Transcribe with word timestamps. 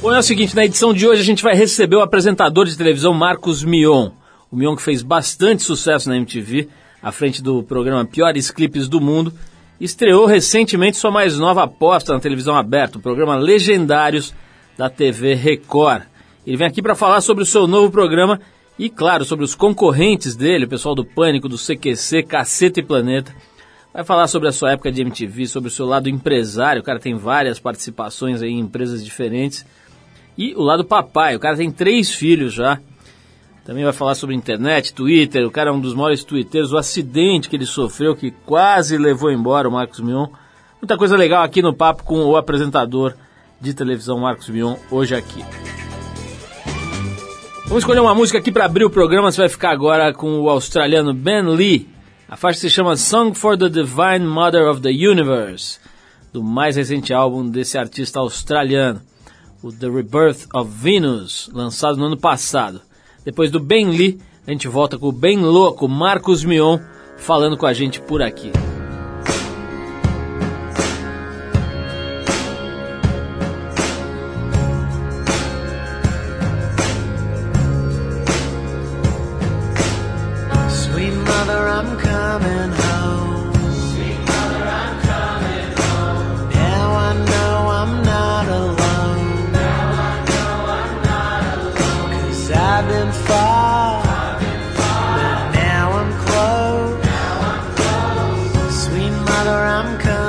Bom, 0.00 0.12
é 0.12 0.18
o 0.18 0.22
seguinte, 0.22 0.54
na 0.54 0.64
edição 0.64 0.92
de 0.92 1.08
hoje 1.08 1.22
a 1.22 1.24
gente 1.24 1.42
vai 1.42 1.54
receber 1.54 1.96
o 1.96 2.02
apresentador 2.02 2.66
de 2.66 2.76
televisão 2.76 3.14
Marcos 3.14 3.64
Mion. 3.64 4.10
O 4.50 4.56
Mion 4.56 4.76
que 4.76 4.82
fez 4.82 5.02
bastante 5.02 5.62
sucesso 5.62 6.08
na 6.08 6.16
MTV, 6.16 6.68
à 7.02 7.10
frente 7.10 7.42
do 7.42 7.62
programa 7.62 8.04
Piores 8.04 8.50
Clipes 8.50 8.88
do 8.88 9.00
Mundo, 9.00 9.32
estreou 9.80 10.26
recentemente 10.26 10.98
sua 10.98 11.10
mais 11.10 11.38
nova 11.38 11.64
aposta 11.64 12.12
na 12.12 12.20
televisão 12.20 12.54
aberta, 12.54 12.98
o 12.98 13.00
programa 13.00 13.36
Legendários 13.36 14.34
da 14.76 14.90
TV 14.90 15.34
Record. 15.34 16.02
Ele 16.46 16.58
vem 16.58 16.66
aqui 16.66 16.82
para 16.82 16.94
falar 16.94 17.22
sobre 17.22 17.42
o 17.42 17.46
seu 17.46 17.66
novo 17.66 17.90
programa 17.90 18.38
e, 18.78 18.90
claro, 18.90 19.24
sobre 19.24 19.44
os 19.44 19.54
concorrentes 19.54 20.36
dele, 20.36 20.66
o 20.66 20.68
pessoal 20.68 20.94
do 20.94 21.04
Pânico, 21.04 21.48
do 21.48 21.56
CQC, 21.56 22.22
Caceta 22.22 22.80
e 22.80 22.82
Planeta. 22.82 23.34
Vai 23.92 24.04
falar 24.04 24.28
sobre 24.28 24.48
a 24.48 24.52
sua 24.52 24.72
época 24.72 24.92
de 24.92 25.00
MTV, 25.00 25.46
sobre 25.46 25.68
o 25.68 25.72
seu 25.72 25.86
lado 25.86 26.08
empresário, 26.08 26.82
o 26.82 26.84
cara 26.84 27.00
tem 27.00 27.14
várias 27.14 27.58
participações 27.58 28.42
em 28.42 28.58
empresas 28.58 29.02
diferentes. 29.02 29.64
E 30.36 30.54
o 30.54 30.62
lado 30.62 30.84
papai, 30.84 31.34
o 31.34 31.40
cara 31.40 31.56
tem 31.56 31.70
três 31.70 32.10
filhos 32.10 32.52
já. 32.52 32.78
Também 33.64 33.82
vai 33.82 33.92
falar 33.92 34.14
sobre 34.14 34.34
internet, 34.34 34.94
Twitter, 34.94 35.44
o 35.44 35.50
cara 35.50 35.70
é 35.70 35.72
um 35.72 35.80
dos 35.80 35.94
maiores 35.94 36.22
twitteiros, 36.22 36.72
o 36.72 36.76
acidente 36.76 37.48
que 37.48 37.56
ele 37.56 37.66
sofreu 37.66 38.14
que 38.14 38.30
quase 38.30 38.96
levou 38.96 39.30
embora 39.30 39.68
o 39.68 39.72
Marcos 39.72 39.98
Mion. 39.98 40.28
Muita 40.80 40.96
coisa 40.96 41.16
legal 41.16 41.42
aqui 41.42 41.60
no 41.60 41.74
papo 41.74 42.04
com 42.04 42.24
o 42.26 42.36
apresentador 42.36 43.14
de 43.60 43.74
televisão 43.74 44.20
Marcos 44.20 44.48
Mion 44.48 44.76
hoje 44.88 45.16
aqui. 45.16 45.44
Vamos 47.64 47.82
escolher 47.82 47.98
uma 47.98 48.14
música 48.14 48.38
aqui 48.38 48.52
para 48.52 48.66
abrir 48.66 48.84
o 48.84 48.90
programa, 48.90 49.32
você 49.32 49.40
vai 49.40 49.48
ficar 49.48 49.70
agora 49.70 50.14
com 50.14 50.38
o 50.42 50.48
australiano 50.48 51.12
Ben 51.12 51.42
Lee. 51.42 51.88
A 52.28 52.36
faixa 52.36 52.60
se 52.60 52.70
chama 52.70 52.96
Song 52.96 53.34
for 53.34 53.58
the 53.58 53.68
Divine 53.68 54.24
Mother 54.24 54.68
of 54.70 54.80
the 54.80 54.90
Universe, 54.90 55.80
do 56.32 56.44
mais 56.44 56.76
recente 56.76 57.12
álbum 57.12 57.48
desse 57.48 57.76
artista 57.76 58.20
australiano 58.20 59.02
o 59.62 59.72
The 59.72 59.88
Rebirth 59.88 60.46
of 60.54 60.70
Venus, 60.70 61.50
lançado 61.52 61.96
no 61.96 62.06
ano 62.06 62.16
passado. 62.16 62.80
Depois 63.24 63.50
do 63.50 63.58
Ben 63.58 63.90
Lee, 63.90 64.20
a 64.46 64.50
gente 64.50 64.68
volta 64.68 64.98
com 64.98 65.08
o 65.08 65.12
bem 65.12 65.38
louco 65.40 65.88
Marcos 65.88 66.44
Mion 66.44 66.78
falando 67.16 67.56
com 67.56 67.66
a 67.66 67.72
gente 67.72 68.00
por 68.00 68.22
aqui. 68.22 68.52
I'm 99.76 99.98
coming. 99.98 100.25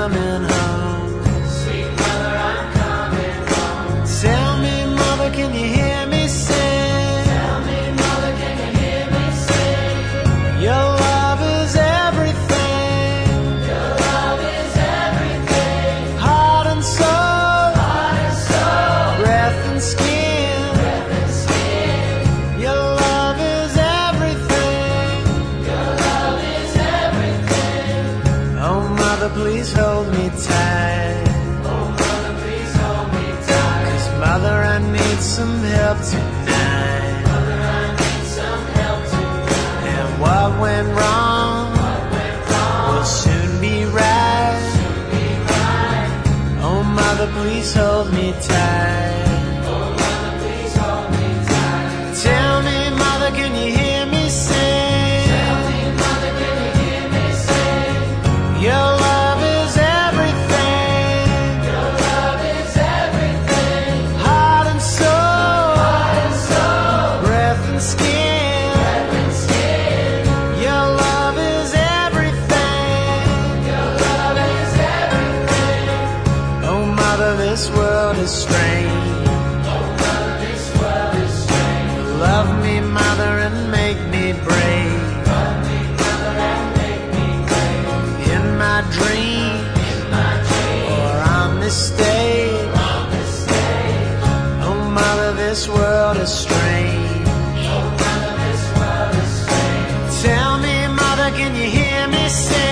can 101.37 101.55
you 101.55 101.69
hear 101.69 102.07
me 102.07 102.29
say? 102.29 102.66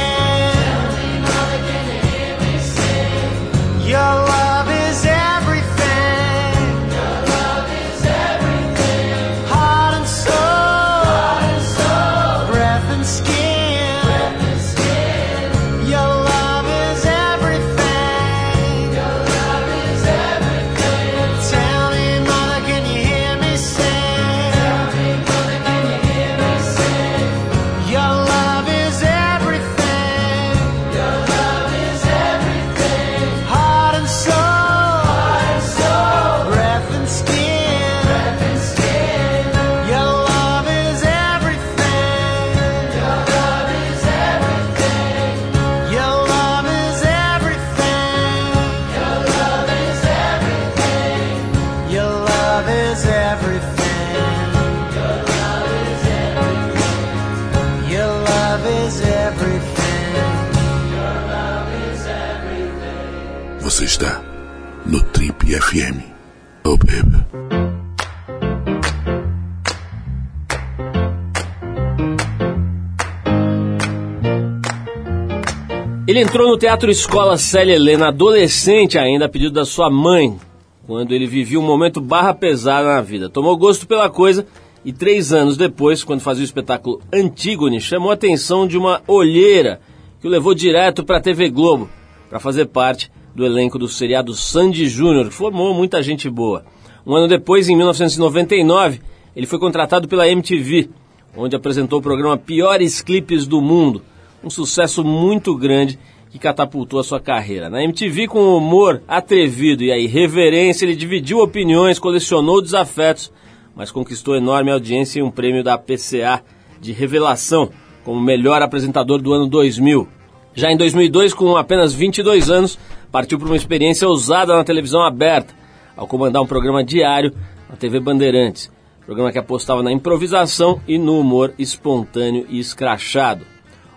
Ele 76.15 76.23
entrou 76.23 76.49
no 76.49 76.57
Teatro 76.57 76.89
Escola 76.89 77.37
Célia 77.37 77.75
Helena, 77.75 78.07
adolescente 78.07 78.97
ainda, 78.97 79.25
a 79.25 79.29
pedido 79.29 79.51
da 79.51 79.65
sua 79.65 79.89
mãe, 79.89 80.39
quando 80.87 81.13
ele 81.13 81.27
vivia 81.27 81.59
um 81.59 81.61
momento 81.61 81.99
barra 81.99 82.33
pesada 82.33 82.87
na 82.87 83.01
vida. 83.01 83.29
Tomou 83.29 83.57
gosto 83.57 83.85
pela 83.85 84.09
coisa 84.09 84.47
e 84.85 84.93
três 84.93 85.33
anos 85.33 85.57
depois, 85.57 86.05
quando 86.05 86.21
fazia 86.21 86.41
o 86.41 86.45
espetáculo 86.45 87.01
Antígone, 87.11 87.81
chamou 87.81 88.11
a 88.11 88.13
atenção 88.13 88.65
de 88.65 88.77
uma 88.77 89.01
olheira 89.05 89.81
que 90.21 90.25
o 90.25 90.29
levou 90.29 90.55
direto 90.55 91.03
para 91.03 91.17
a 91.17 91.21
TV 91.21 91.49
Globo, 91.49 91.89
para 92.29 92.39
fazer 92.39 92.67
parte 92.67 93.11
do 93.35 93.45
elenco 93.45 93.77
do 93.77 93.89
seriado 93.89 94.33
Sandy 94.33 94.87
Júnior, 94.87 95.27
que 95.27 95.33
formou 95.33 95.73
muita 95.73 96.01
gente 96.01 96.29
boa. 96.29 96.63
Um 97.05 97.13
ano 97.13 97.27
depois, 97.27 97.67
em 97.67 97.75
1999, 97.75 99.01
ele 99.35 99.45
foi 99.45 99.59
contratado 99.59 100.07
pela 100.07 100.29
MTV, 100.29 100.89
onde 101.35 101.57
apresentou 101.57 101.99
o 101.99 102.01
programa 102.01 102.37
Piores 102.37 103.01
Clipes 103.01 103.45
do 103.45 103.59
Mundo, 103.59 104.01
um 104.45 104.49
sucesso 104.49 105.03
muito 105.03 105.55
grande 105.55 105.97
que 106.29 106.37
catapultou 106.37 106.99
a 106.99 107.03
sua 107.03 107.19
carreira. 107.19 107.67
Na 107.67 107.83
MTV, 107.83 108.27
com 108.27 108.55
humor 108.55 109.01
atrevido 109.07 109.83
e 109.83 109.91
a 109.91 109.97
irreverência, 109.97 110.85
ele 110.85 110.95
dividiu 110.95 111.39
opiniões, 111.39 111.97
colecionou 111.97 112.61
desafetos, 112.61 113.31
mas 113.75 113.89
conquistou 113.89 114.35
enorme 114.35 114.71
audiência 114.71 115.19
e 115.19 115.23
um 115.23 115.31
prêmio 115.31 115.63
da 115.63 115.77
PCA 115.77 116.43
de 116.79 116.91
revelação 116.91 117.71
como 118.03 118.21
melhor 118.21 118.61
apresentador 118.61 119.19
do 119.19 119.33
ano 119.33 119.47
2000. 119.47 120.07
Já 120.53 120.71
em 120.71 120.77
2002, 120.77 121.33
com 121.33 121.57
apenas 121.57 121.93
22 121.93 122.51
anos, 122.51 122.77
partiu 123.11 123.39
para 123.39 123.47
uma 123.47 123.57
experiência 123.57 124.07
ousada 124.07 124.55
na 124.55 124.63
televisão 124.63 125.01
aberta, 125.01 125.55
ao 125.97 126.07
comandar 126.07 126.41
um 126.41 126.47
programa 126.47 126.83
diário 126.83 127.33
na 127.67 127.75
TV 127.75 127.99
Bandeirantes, 127.99 128.71
programa 129.05 129.31
que 129.31 129.39
apostava 129.39 129.81
na 129.81 129.91
improvisação 129.91 130.79
e 130.87 130.99
no 130.99 131.19
humor 131.19 131.53
espontâneo 131.57 132.45
e 132.47 132.59
escrachado. 132.59 133.54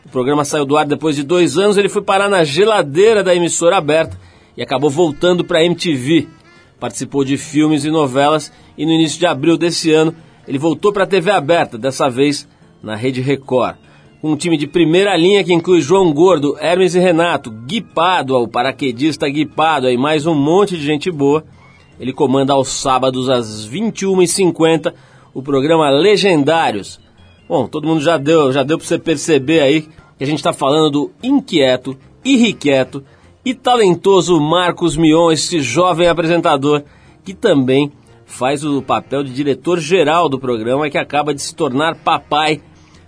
O 0.08 0.10
programa 0.10 0.42
saiu 0.42 0.64
do 0.64 0.74
ar 0.74 0.86
depois 0.86 1.14
de 1.14 1.22
dois 1.22 1.58
anos, 1.58 1.76
ele 1.76 1.90
foi 1.90 2.00
parar 2.00 2.30
na 2.30 2.42
geladeira 2.42 3.22
da 3.22 3.34
emissora 3.34 3.76
aberta 3.76 4.18
e 4.56 4.62
acabou 4.62 4.88
voltando 4.88 5.44
para 5.44 5.58
a 5.58 5.64
MTV. 5.64 6.26
Participou 6.80 7.22
de 7.26 7.36
filmes 7.36 7.84
e 7.84 7.90
novelas 7.90 8.50
e 8.78 8.86
no 8.86 8.92
início 8.92 9.18
de 9.18 9.26
abril 9.26 9.58
desse 9.58 9.92
ano 9.92 10.14
ele 10.46 10.56
voltou 10.56 10.94
para 10.94 11.04
a 11.04 11.06
TV 11.06 11.30
aberta, 11.30 11.76
dessa 11.76 12.08
vez 12.08 12.48
na 12.82 12.96
Rede 12.96 13.20
Record. 13.20 13.76
Com 14.22 14.32
um 14.32 14.36
time 14.36 14.56
de 14.56 14.66
primeira 14.66 15.14
linha 15.14 15.44
que 15.44 15.52
inclui 15.52 15.82
João 15.82 16.10
Gordo, 16.10 16.56
Hermes 16.58 16.94
e 16.94 16.98
Renato, 16.98 17.50
Gui 17.50 17.82
Pádua, 17.82 18.38
o 18.38 18.48
paraquedista 18.48 19.28
Gui 19.28 19.44
Pádua 19.44 19.92
e 19.92 19.98
mais 19.98 20.24
um 20.24 20.34
monte 20.34 20.78
de 20.78 20.86
gente 20.86 21.10
boa, 21.10 21.44
ele 22.00 22.14
comanda 22.14 22.54
aos 22.54 22.68
sábados 22.68 23.28
às 23.28 23.68
21h50 23.68 24.94
o 25.34 25.42
programa 25.42 25.90
Legendários. 25.90 26.98
Bom, 27.48 27.66
todo 27.66 27.86
mundo 27.86 28.00
já 28.00 28.18
deu, 28.18 28.52
já 28.52 28.62
deu 28.62 28.76
para 28.76 28.86
você 28.86 28.98
perceber 28.98 29.60
aí 29.60 29.88
que 30.18 30.24
a 30.24 30.26
gente 30.26 30.38
está 30.38 30.52
falando 30.52 30.90
do 30.90 31.10
inquieto, 31.22 31.96
irrequieto 32.24 33.02
e 33.44 33.54
talentoso 33.54 34.38
Marcos 34.38 34.96
Mion, 34.96 35.32
esse 35.32 35.60
jovem 35.62 36.08
apresentador 36.08 36.82
que 37.24 37.32
também 37.32 37.90
faz 38.26 38.62
o 38.62 38.82
papel 38.82 39.22
de 39.24 39.32
diretor-geral 39.32 40.28
do 40.28 40.38
programa 40.38 40.86
e 40.86 40.90
que 40.90 40.98
acaba 40.98 41.32
de 41.32 41.40
se 41.40 41.54
tornar 41.54 41.94
papai 41.96 42.60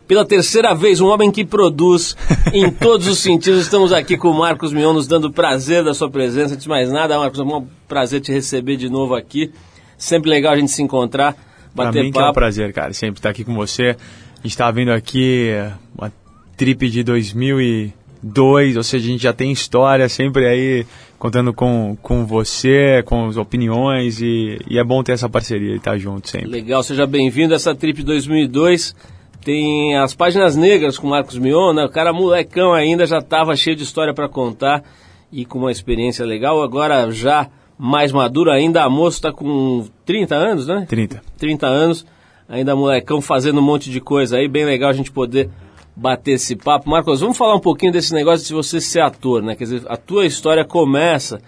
pela 0.08 0.24
terceira 0.24 0.74
vez, 0.74 1.00
um 1.00 1.06
homem 1.06 1.30
que 1.30 1.44
produz 1.44 2.16
em 2.52 2.70
todos 2.70 3.06
os 3.06 3.18
sentidos. 3.18 3.60
Estamos 3.60 3.92
aqui 3.92 4.16
com 4.16 4.28
o 4.28 4.38
Marcos 4.38 4.72
Mion, 4.72 4.92
nos 4.92 5.06
dando 5.06 5.30
prazer 5.30 5.84
da 5.84 5.94
sua 5.94 6.10
presença. 6.10 6.54
Antes 6.54 6.64
de 6.64 6.68
mais 6.68 6.90
nada, 6.90 7.16
Marcos, 7.18 7.38
é 7.38 7.42
um 7.44 7.66
prazer 7.86 8.20
te 8.20 8.32
receber 8.32 8.76
de 8.76 8.88
novo 8.88 9.14
aqui. 9.14 9.52
Sempre 9.96 10.30
legal 10.30 10.54
a 10.54 10.56
gente 10.56 10.72
se 10.72 10.82
encontrar, 10.82 11.36
bater 11.74 11.92
pra 11.92 12.02
mim 12.02 12.10
papo. 12.10 12.18
Que 12.18 12.26
é 12.26 12.30
um 12.30 12.34
prazer, 12.34 12.72
cara, 12.72 12.92
sempre 12.92 13.18
estar 13.18 13.30
aqui 13.30 13.44
com 13.44 13.54
você. 13.54 13.96
A 14.40 14.42
gente 14.42 14.52
estava 14.52 14.72
vindo 14.72 14.90
aqui 14.90 15.50
uma 15.96 16.10
trip 16.56 16.88
de 16.88 17.02
2002, 17.02 18.76
ou 18.78 18.82
seja, 18.82 19.04
a 19.06 19.10
gente 19.10 19.22
já 19.22 19.34
tem 19.34 19.52
história 19.52 20.08
sempre 20.08 20.46
aí 20.46 20.86
contando 21.18 21.52
com, 21.52 21.94
com 22.00 22.24
você, 22.24 23.02
com 23.04 23.26
as 23.26 23.36
opiniões 23.36 24.22
e, 24.22 24.58
e 24.66 24.78
é 24.78 24.84
bom 24.84 25.02
ter 25.02 25.12
essa 25.12 25.28
parceria 25.28 25.74
e 25.74 25.76
estar 25.76 25.98
junto 25.98 26.30
sempre. 26.30 26.48
Legal, 26.48 26.82
seja 26.82 27.06
bem-vindo 27.06 27.52
a 27.52 27.56
essa 27.56 27.74
trip 27.74 28.02
2002. 28.02 28.96
Tem 29.44 29.98
as 29.98 30.14
páginas 30.14 30.56
negras 30.56 30.96
com 30.96 31.06
Marcos 31.06 31.36
Mion, 31.36 31.74
né? 31.74 31.84
O 31.84 31.90
cara 31.90 32.10
molecão 32.10 32.72
ainda 32.72 33.04
já 33.04 33.18
estava 33.18 33.54
cheio 33.54 33.76
de 33.76 33.82
história 33.82 34.14
para 34.14 34.26
contar 34.26 34.82
e 35.30 35.44
com 35.44 35.58
uma 35.58 35.70
experiência 35.70 36.24
legal. 36.24 36.62
Agora 36.62 37.10
já 37.10 37.46
mais 37.76 38.10
maduro 38.10 38.50
ainda, 38.50 38.82
a 38.82 38.88
moça 38.88 39.18
está 39.18 39.32
com 39.32 39.86
30 40.06 40.34
anos, 40.34 40.66
né? 40.66 40.86
30. 40.88 41.22
30 41.36 41.66
anos, 41.66 42.06
ainda 42.50 42.74
molecão 42.74 43.20
fazendo 43.20 43.60
um 43.60 43.62
monte 43.62 43.90
de 43.90 44.00
coisa 44.00 44.36
aí, 44.36 44.48
bem 44.48 44.64
legal 44.64 44.90
a 44.90 44.92
gente 44.92 45.12
poder 45.12 45.48
bater 45.94 46.32
esse 46.32 46.56
papo. 46.56 46.90
Marcos, 46.90 47.20
vamos 47.20 47.38
falar 47.38 47.54
um 47.54 47.60
pouquinho 47.60 47.92
desse 47.92 48.12
negócio 48.12 48.46
de 48.46 48.52
você 48.52 48.80
ser 48.80 49.00
ator, 49.00 49.40
né? 49.40 49.54
Quer 49.54 49.64
dizer, 49.64 49.82
a 49.86 49.96
tua 49.96 50.26
história 50.26 50.64
começa 50.64 51.40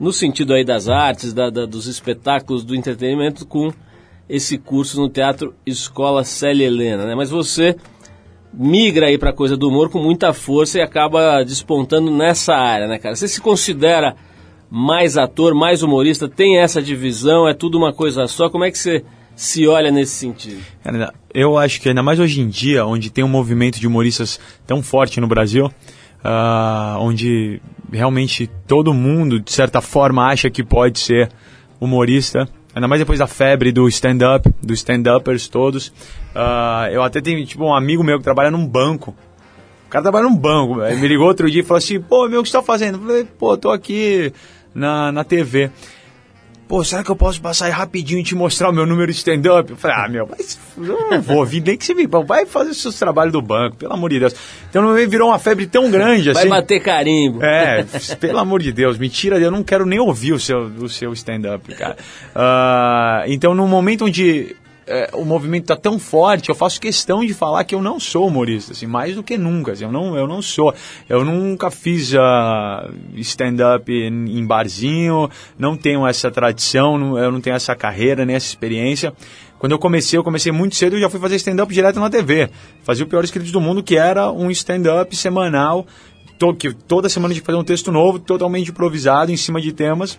no 0.00 0.12
sentido 0.12 0.54
aí 0.54 0.64
das 0.64 0.88
artes, 0.88 1.34
da, 1.34 1.50
da, 1.50 1.66
dos 1.66 1.86
espetáculos, 1.86 2.64
do 2.64 2.74
entretenimento 2.74 3.46
com 3.46 3.70
esse 4.28 4.56
curso 4.56 5.00
no 5.00 5.08
Teatro 5.08 5.54
Escola 5.66 6.24
Célia 6.24 6.66
Helena, 6.66 7.04
né? 7.04 7.14
Mas 7.14 7.30
você 7.30 7.76
migra 8.52 9.06
aí 9.06 9.18
para 9.18 9.32
coisa 9.32 9.56
do 9.56 9.68
humor 9.68 9.90
com 9.90 9.98
muita 9.98 10.32
força 10.32 10.78
e 10.78 10.82
acaba 10.82 11.42
despontando 11.44 12.10
nessa 12.10 12.54
área, 12.54 12.86
né, 12.86 12.98
cara? 12.98 13.14
Você 13.14 13.28
se 13.28 13.40
considera 13.40 14.16
mais 14.70 15.18
ator, 15.18 15.54
mais 15.54 15.82
humorista? 15.82 16.28
Tem 16.28 16.58
essa 16.58 16.80
divisão? 16.80 17.46
É 17.46 17.52
tudo 17.52 17.76
uma 17.76 17.92
coisa 17.92 18.26
só? 18.26 18.48
Como 18.48 18.64
é 18.64 18.70
que 18.70 18.78
você 18.78 19.04
se 19.38 19.68
olha 19.68 19.92
nesse 19.92 20.16
sentido? 20.16 20.60
Eu 21.32 21.56
acho 21.56 21.80
que 21.80 21.88
ainda 21.88 22.02
mais 22.02 22.18
hoje 22.18 22.40
em 22.40 22.48
dia, 22.48 22.84
onde 22.84 23.08
tem 23.08 23.22
um 23.22 23.28
movimento 23.28 23.78
de 23.78 23.86
humoristas 23.86 24.40
tão 24.66 24.82
forte 24.82 25.20
no 25.20 25.28
Brasil, 25.28 25.66
uh, 25.66 26.98
onde 26.98 27.62
realmente 27.92 28.50
todo 28.66 28.92
mundo, 28.92 29.38
de 29.38 29.52
certa 29.52 29.80
forma, 29.80 30.26
acha 30.26 30.50
que 30.50 30.64
pode 30.64 30.98
ser 30.98 31.30
humorista, 31.80 32.48
ainda 32.74 32.88
mais 32.88 33.00
depois 33.00 33.20
da 33.20 33.28
febre 33.28 33.70
do 33.70 33.86
stand-up, 33.88 34.52
dos 34.60 34.80
stand-uppers 34.80 35.46
todos. 35.46 35.86
Uh, 36.34 36.90
eu 36.90 37.04
até 37.04 37.20
tenho 37.20 37.46
tipo, 37.46 37.64
um 37.64 37.72
amigo 37.72 38.02
meu 38.02 38.18
que 38.18 38.24
trabalha 38.24 38.50
num 38.50 38.66
banco. 38.66 39.14
O 39.86 39.88
cara 39.88 40.02
trabalha 40.02 40.24
num 40.24 40.36
banco. 40.36 40.82
Ele 40.82 41.00
me 41.00 41.06
ligou 41.06 41.28
outro 41.28 41.48
dia 41.48 41.60
e 41.60 41.64
falou 41.64 41.78
assim: 41.78 42.00
pô, 42.00 42.28
meu, 42.28 42.40
o 42.40 42.42
que 42.42 42.50
você 42.50 42.56
tá 42.56 42.62
fazendo? 42.64 42.96
Eu 42.98 43.02
falei: 43.02 43.24
pô, 43.38 43.56
tô 43.56 43.70
aqui 43.70 44.32
na, 44.74 45.12
na 45.12 45.22
TV. 45.22 45.70
Pô, 46.68 46.84
será 46.84 47.02
que 47.02 47.10
eu 47.10 47.16
posso 47.16 47.40
passar 47.40 47.64
aí 47.64 47.72
rapidinho 47.72 48.20
e 48.20 48.22
te 48.22 48.34
mostrar 48.34 48.68
o 48.68 48.72
meu 48.72 48.84
número 48.84 49.10
de 49.10 49.16
stand-up? 49.16 49.70
Eu 49.70 49.76
falei, 49.76 49.96
ah, 49.96 50.08
meu, 50.08 50.28
mas 50.28 50.58
eu 50.76 51.10
não 51.10 51.22
vou 51.22 51.44
vir, 51.46 51.62
nem 51.62 51.78
que 51.78 51.84
você 51.84 51.94
me. 51.94 52.06
Vai 52.06 52.44
fazer 52.44 52.70
os 52.70 52.82
seus 52.82 52.98
trabalhos 52.98 53.32
do 53.32 53.40
banco, 53.40 53.76
pelo 53.76 53.94
amor 53.94 54.10
de 54.10 54.20
Deus. 54.20 54.34
Então 54.68 54.94
virou 55.08 55.30
uma 55.30 55.38
febre 55.38 55.66
tão 55.66 55.90
grande 55.90 56.30
assim. 56.30 56.40
Vai 56.40 56.60
bater 56.60 56.80
carimbo. 56.80 57.42
É, 57.42 57.84
pelo 58.20 58.38
amor 58.38 58.60
de 58.60 58.70
Deus, 58.70 58.98
mentira, 58.98 59.38
eu 59.38 59.50
não 59.50 59.64
quero 59.64 59.86
nem 59.86 59.98
ouvir 59.98 60.34
o 60.34 60.38
seu, 60.38 60.64
o 60.64 60.88
seu 60.90 61.12
stand-up, 61.14 61.74
cara. 61.74 61.96
Uh, 62.36 63.32
então, 63.32 63.54
no 63.54 63.66
momento 63.66 64.04
onde 64.04 64.54
é, 64.88 65.10
o 65.12 65.24
movimento 65.24 65.64
está 65.64 65.76
tão 65.76 65.98
forte, 65.98 66.48
eu 66.48 66.54
faço 66.54 66.80
questão 66.80 67.24
de 67.24 67.34
falar 67.34 67.62
que 67.64 67.74
eu 67.74 67.82
não 67.82 68.00
sou 68.00 68.26
humorista, 68.26 68.72
assim, 68.72 68.86
mais 68.86 69.14
do 69.14 69.22
que 69.22 69.36
nunca. 69.36 69.72
Assim, 69.72 69.84
eu, 69.84 69.92
não, 69.92 70.16
eu 70.16 70.26
não 70.26 70.40
sou. 70.40 70.74
Eu 71.08 71.24
nunca 71.24 71.70
fiz 71.70 72.14
uh, 72.14 72.18
stand-up 73.16 73.92
em, 73.92 74.46
barzinho, 74.46 75.28
não 75.58 75.76
tenho 75.76 76.06
essa 76.06 76.30
tradição, 76.30 76.96
não, 76.96 77.18
eu 77.18 77.30
não 77.30 77.40
tenho 77.40 77.54
essa 77.54 77.76
carreira, 77.76 78.24
nem 78.24 78.34
essa 78.34 78.46
experiência. 78.46 79.12
Quando 79.58 79.72
eu 79.72 79.78
comecei, 79.78 80.18
eu 80.18 80.24
comecei 80.24 80.50
muito 80.52 80.74
cedo 80.74 80.96
e 80.96 81.00
já 81.00 81.10
fui 81.10 81.20
fazer 81.20 81.36
stand-up 81.36 81.72
direto 81.72 82.00
na 82.00 82.08
TV. 82.08 82.48
Fazia 82.82 83.04
o 83.04 83.08
pior 83.08 83.22
escrito 83.22 83.52
do 83.52 83.60
mundo, 83.60 83.82
que 83.82 83.96
era 83.96 84.32
um 84.32 84.50
stand-up 84.50 85.14
semanal, 85.14 85.86
to, 86.38 86.54
que 86.54 86.72
toda 86.72 87.08
semana 87.08 87.32
a 87.32 87.34
gente 87.34 87.44
fazia 87.44 87.60
um 87.60 87.64
texto 87.64 87.92
novo, 87.92 88.18
totalmente 88.18 88.70
improvisado, 88.70 89.30
em 89.30 89.36
cima 89.36 89.60
de 89.60 89.72
temas. 89.72 90.18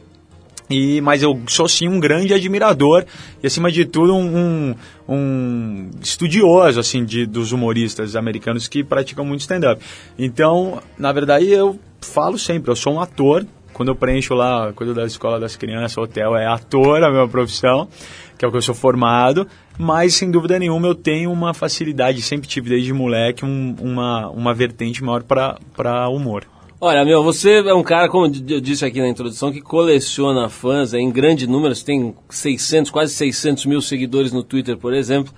E, 0.70 1.02
mas 1.02 1.24
eu 1.24 1.40
sou 1.48 1.68
sim 1.68 1.88
um 1.88 2.00
grande 2.00 2.34
admirador 2.34 3.04
e 3.42 3.48
acima 3.48 3.72
de 3.72 3.86
tudo 3.86 4.16
um, 4.16 4.38
um, 4.38 4.76
um 5.08 5.90
estudioso 6.02 6.80
assim 6.80 7.04
de, 7.04 7.26
dos 7.26 7.52
humoristas 7.52 8.16
americanos 8.16 8.68
que 8.68 8.84
praticam 8.84 9.26
muito 9.26 9.42
stand-up. 9.42 9.82
Então, 10.18 10.80
na 10.98 11.12
verdade, 11.12 11.50
eu 11.50 11.80
falo 12.02 12.38
sempre, 12.38 12.72
eu 12.72 12.76
sou 12.76 12.94
um 12.94 13.02
ator. 13.02 13.46
Quando 13.74 13.90
eu 13.90 13.96
preencho 13.96 14.34
lá, 14.34 14.74
coisa 14.74 14.94
da 14.94 15.06
escola 15.06 15.40
das 15.40 15.56
crianças, 15.56 15.98
hotel, 15.98 16.36
é 16.36 16.46
ator 16.46 17.02
a 17.02 17.10
minha 17.10 17.28
profissão, 17.28 17.88
que 18.38 18.44
é 18.44 18.48
o 18.48 18.52
que 18.52 18.58
eu 18.58 18.62
sou 18.62 18.76
formado. 18.76 19.48
Mas, 19.78 20.16
sem 20.16 20.30
dúvida 20.30 20.60
nenhuma, 20.60 20.86
eu 20.86 20.96
tenho 20.96 21.32
uma 21.32 21.54
facilidade, 21.54 22.22
sempre 22.22 22.48
tive 22.48 22.70
desde 22.70 22.92
moleque, 22.92 23.46
um, 23.46 23.76
uma, 23.80 24.30
uma 24.32 24.54
vertente 24.54 25.02
maior 25.02 25.24
para 25.24 26.10
humor. 26.10 26.46
Olha, 26.82 27.04
meu, 27.04 27.22
você 27.22 27.58
é 27.58 27.74
um 27.74 27.84
cara, 27.84 28.08
como 28.08 28.26
eu 28.26 28.62
disse 28.62 28.86
aqui 28.86 29.02
na 29.02 29.10
introdução, 29.10 29.52
que 29.52 29.60
coleciona 29.60 30.48
fãs 30.48 30.94
é, 30.94 30.98
em 30.98 31.12
grande 31.12 31.46
número. 31.46 31.76
Você 31.76 31.84
tem 31.84 32.16
600, 32.30 32.90
quase 32.90 33.14
600 33.16 33.66
mil 33.66 33.82
seguidores 33.82 34.32
no 34.32 34.44
Twitter, 34.44 34.78
por 34.78 34.94
exemplo. 34.94 35.34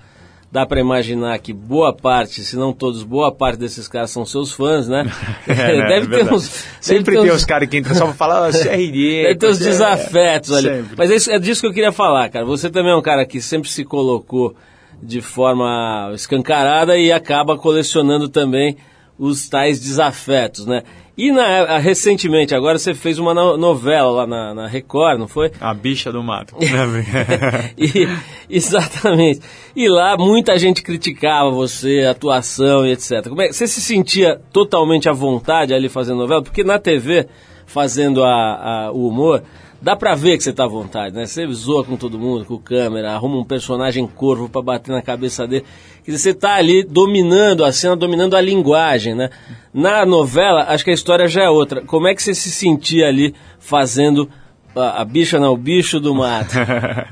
Dá 0.52 0.64
para 0.64 0.78
imaginar 0.78 1.36
que 1.40 1.52
boa 1.52 1.92
parte, 1.92 2.44
se 2.44 2.54
não 2.54 2.72
todos, 2.72 3.02
boa 3.02 3.32
parte 3.32 3.58
desses 3.58 3.88
caras 3.88 4.10
são 4.10 4.24
seus 4.24 4.52
fãs, 4.52 4.86
né? 4.86 5.04
É, 5.48 5.78
né? 5.78 5.88
deve 5.88 6.14
é 6.14 6.18
ter 6.18 6.32
uns. 6.32 6.48
deve 6.48 6.64
Sempre 6.80 7.16
ter 7.16 7.22
tem 7.22 7.30
uns, 7.32 7.36
os 7.38 7.44
caras 7.44 7.68
que 7.68 7.76
entram 7.78 7.94
só 7.96 8.04
pra 8.04 8.14
falar, 8.14 8.48
oh, 8.48 8.52
CRD. 8.52 9.22
Deve 9.26 9.34
ter 9.34 9.48
uns 9.48 9.58
desafetos 9.58 10.52
ali. 10.52 10.68
Sempre. 10.68 10.94
Mas 10.96 11.10
é, 11.10 11.16
isso, 11.16 11.30
é 11.32 11.38
disso 11.40 11.60
que 11.60 11.66
eu 11.66 11.72
queria 11.72 11.90
falar, 11.90 12.28
cara. 12.28 12.44
Você 12.44 12.70
também 12.70 12.92
é 12.92 12.96
um 12.96 13.02
cara 13.02 13.26
que 13.26 13.40
sempre 13.40 13.68
se 13.68 13.84
colocou 13.84 14.54
de 15.02 15.20
forma 15.20 16.12
escancarada 16.14 16.96
e 16.96 17.10
acaba 17.10 17.58
colecionando 17.58 18.28
também 18.28 18.76
os 19.18 19.48
tais 19.48 19.80
desafetos, 19.80 20.66
né? 20.66 20.82
E 21.16 21.30
na, 21.30 21.78
recentemente, 21.78 22.54
agora 22.54 22.78
você 22.78 22.94
fez 22.94 23.18
uma 23.18 23.34
no, 23.34 23.56
novela 23.56 24.10
lá 24.10 24.26
na, 24.26 24.54
na, 24.54 24.66
Record, 24.66 25.18
não 25.18 25.28
foi? 25.28 25.52
A 25.60 25.74
Bicha 25.74 26.10
do 26.10 26.22
Mato. 26.22 26.56
e, 27.76 28.08
exatamente. 28.48 29.40
E 29.76 29.88
lá 29.88 30.16
muita 30.16 30.58
gente 30.58 30.82
criticava 30.82 31.50
você, 31.50 32.04
a 32.06 32.12
atuação 32.12 32.86
e 32.86 32.92
etc. 32.92 33.28
Como 33.28 33.42
é, 33.42 33.52
você 33.52 33.66
se 33.66 33.80
sentia 33.80 34.40
totalmente 34.52 35.08
à 35.08 35.12
vontade 35.12 35.74
ali 35.74 35.88
fazendo 35.88 36.18
novela? 36.18 36.42
Porque 36.42 36.64
na 36.64 36.78
TV, 36.78 37.28
fazendo 37.66 38.24
a, 38.24 38.86
a, 38.86 38.92
o 38.92 39.06
humor, 39.06 39.42
dá 39.82 39.96
pra 39.96 40.14
ver 40.14 40.36
que 40.36 40.44
você 40.44 40.52
tá 40.52 40.64
à 40.64 40.68
vontade, 40.68 41.14
né? 41.14 41.26
Você 41.26 41.46
zoa 41.52 41.84
com 41.84 41.96
todo 41.96 42.18
mundo, 42.18 42.44
com 42.44 42.56
câmera, 42.56 43.12
arruma 43.12 43.36
um 43.36 43.44
personagem 43.44 44.06
corvo 44.06 44.48
para 44.48 44.62
bater 44.62 44.92
na 44.92 45.02
cabeça 45.02 45.46
dele. 45.46 45.64
Quer 46.04 46.12
dizer, 46.12 46.22
você 46.22 46.34
tá 46.34 46.54
ali 46.54 46.84
dominando 46.84 47.64
a 47.64 47.72
cena, 47.72 47.96
dominando 47.96 48.36
a 48.36 48.40
linguagem, 48.40 49.14
né? 49.14 49.28
Na 49.74 50.06
novela, 50.06 50.66
acho 50.68 50.84
que 50.84 50.90
a 50.90 50.94
história 50.94 51.26
já 51.26 51.42
é 51.42 51.50
outra. 51.50 51.82
Como 51.82 52.06
é 52.06 52.14
que 52.14 52.22
você 52.22 52.32
se 52.32 52.50
sentia 52.50 53.08
ali 53.08 53.34
fazendo 53.58 54.30
a, 54.74 55.02
a 55.02 55.04
bicha, 55.04 55.40
não, 55.40 55.52
o 55.52 55.56
bicho 55.56 55.98
do 55.98 56.14
mato? 56.14 56.54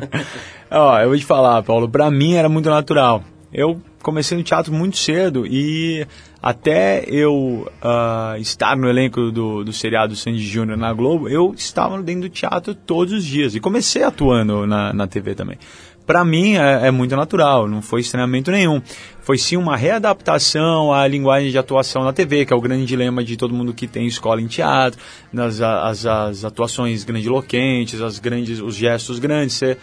Ó, 0.71 0.99
eu 1.00 1.09
vou 1.09 1.19
te 1.19 1.25
falar, 1.25 1.62
Paulo, 1.65 1.89
pra 1.89 2.09
mim 2.09 2.35
era 2.35 2.49
muito 2.49 2.71
natural. 2.71 3.25
Eu 3.53 3.81
comecei 4.00 4.39
no 4.39 4.45
teatro 4.45 4.73
muito 4.73 4.97
cedo 4.97 5.45
e 5.45 6.07
até 6.42 7.04
eu 7.06 7.70
uh, 7.82 8.40
estar 8.40 8.76
no 8.76 8.88
elenco 8.88 9.30
do, 9.30 9.62
do 9.62 9.73
seriado 9.73 10.16
Sandy 10.16 10.47
Júnior 10.47 10.78
na 10.78 10.92
Globo, 10.92 11.28
eu 11.28 11.52
estava 11.54 12.00
dentro 12.02 12.23
do 12.23 12.28
teatro 12.30 12.75
todos 12.75 13.12
os 13.12 13.25
dias 13.25 13.54
e 13.54 13.61
comecei 13.61 14.02
atuando 14.02 14.66
na, 14.66 14.92
na 14.92 15.06
TV 15.06 15.35
também. 15.35 15.59
Para 16.06 16.25
mim 16.25 16.56
é, 16.56 16.88
é, 16.88 16.90
muito 16.90 17.14
natural, 17.14 17.68
não 17.68 17.82
foi 17.82 18.00
estranhamento 18.00 18.50
nenhum. 18.50 18.80
Foi 19.20 19.37
sim 19.38 19.56
uma 19.56 19.76
readaptação 19.76 20.92
à 20.92 21.06
linguagem 21.06 21.50
de 21.50 21.59
atuação 21.59 22.02
na 22.02 22.12
TV, 22.12 22.47
que 22.47 22.52
é 22.52 22.56
o 22.56 22.61
grande 22.61 22.87
dilema 22.87 23.23
de 23.23 23.37
todo 23.37 23.54
mundo 23.54 23.75
que 23.75 23.87
tem 23.87 24.06
escola 24.06 24.40
em 24.40 24.47
teatro, 24.47 24.99
nas 25.32 25.61
as, 25.61 26.06
as 26.06 26.44
atuações 26.44 27.04
grandiloquentes, 27.04 28.00
as 28.00 28.18
grandes, 28.18 28.61
os 28.61 28.75
gestos 28.75 29.18
grandes, 29.18 29.56
você, 29.56 29.76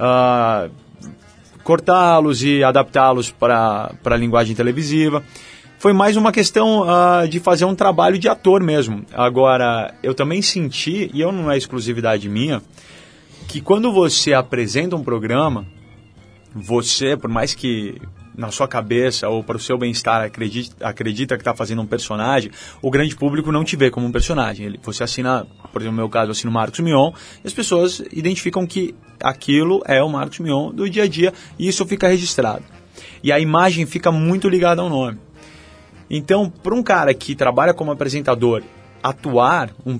uh, 0.00 0.70
cortá-los 1.62 2.42
e 2.42 2.64
adaptá-los 2.64 3.30
para 3.30 3.92
a 4.04 4.16
linguagem 4.16 4.56
televisiva 4.56 5.22
foi 5.78 5.92
mais 5.92 6.16
uma 6.16 6.32
questão 6.32 6.82
uh, 6.82 7.28
de 7.28 7.38
fazer 7.38 7.64
um 7.64 7.74
trabalho 7.74 8.18
de 8.18 8.28
ator 8.28 8.62
mesmo. 8.62 9.04
Agora, 9.12 9.94
eu 10.02 10.12
também 10.12 10.42
senti, 10.42 11.08
e 11.14 11.20
eu 11.20 11.30
não 11.30 11.50
é 11.50 11.56
exclusividade 11.56 12.28
minha, 12.28 12.60
que 13.46 13.60
quando 13.60 13.92
você 13.92 14.34
apresenta 14.34 14.96
um 14.96 15.02
programa, 15.02 15.64
você, 16.52 17.16
por 17.16 17.30
mais 17.30 17.54
que 17.54 18.00
na 18.36 18.50
sua 18.50 18.68
cabeça 18.68 19.28
ou 19.28 19.42
para 19.42 19.56
o 19.56 19.60
seu 19.60 19.76
bem-estar 19.78 20.22
acredita, 20.22 20.86
acredita 20.86 21.36
que 21.36 21.40
está 21.40 21.54
fazendo 21.54 21.82
um 21.82 21.86
personagem, 21.86 22.50
o 22.82 22.90
grande 22.90 23.16
público 23.16 23.50
não 23.50 23.64
te 23.64 23.76
vê 23.76 23.90
como 23.90 24.06
um 24.06 24.12
personagem. 24.12 24.66
Ele, 24.66 24.80
você 24.82 25.02
assina, 25.02 25.46
por 25.72 25.80
exemplo, 25.80 25.96
no 25.96 26.02
meu 26.02 26.08
caso, 26.08 26.28
eu 26.28 26.32
assino 26.32 26.52
Marcos 26.52 26.80
Mion, 26.80 27.12
e 27.42 27.46
as 27.46 27.52
pessoas 27.52 28.02
identificam 28.12 28.66
que 28.66 28.94
aquilo 29.20 29.82
é 29.86 30.02
o 30.02 30.08
Marcos 30.08 30.40
Mion 30.40 30.72
do 30.72 30.88
dia 30.88 31.04
a 31.04 31.08
dia 31.08 31.32
e 31.58 31.68
isso 31.68 31.86
fica 31.86 32.08
registrado. 32.08 32.64
E 33.22 33.32
a 33.32 33.40
imagem 33.40 33.86
fica 33.86 34.12
muito 34.12 34.48
ligada 34.48 34.82
ao 34.82 34.88
nome. 34.88 35.18
Então, 36.10 36.50
para 36.50 36.74
um 36.74 36.82
cara 36.82 37.12
que 37.12 37.34
trabalha 37.34 37.74
como 37.74 37.90
apresentador, 37.90 38.62
atuar, 39.02 39.70
um, 39.86 39.98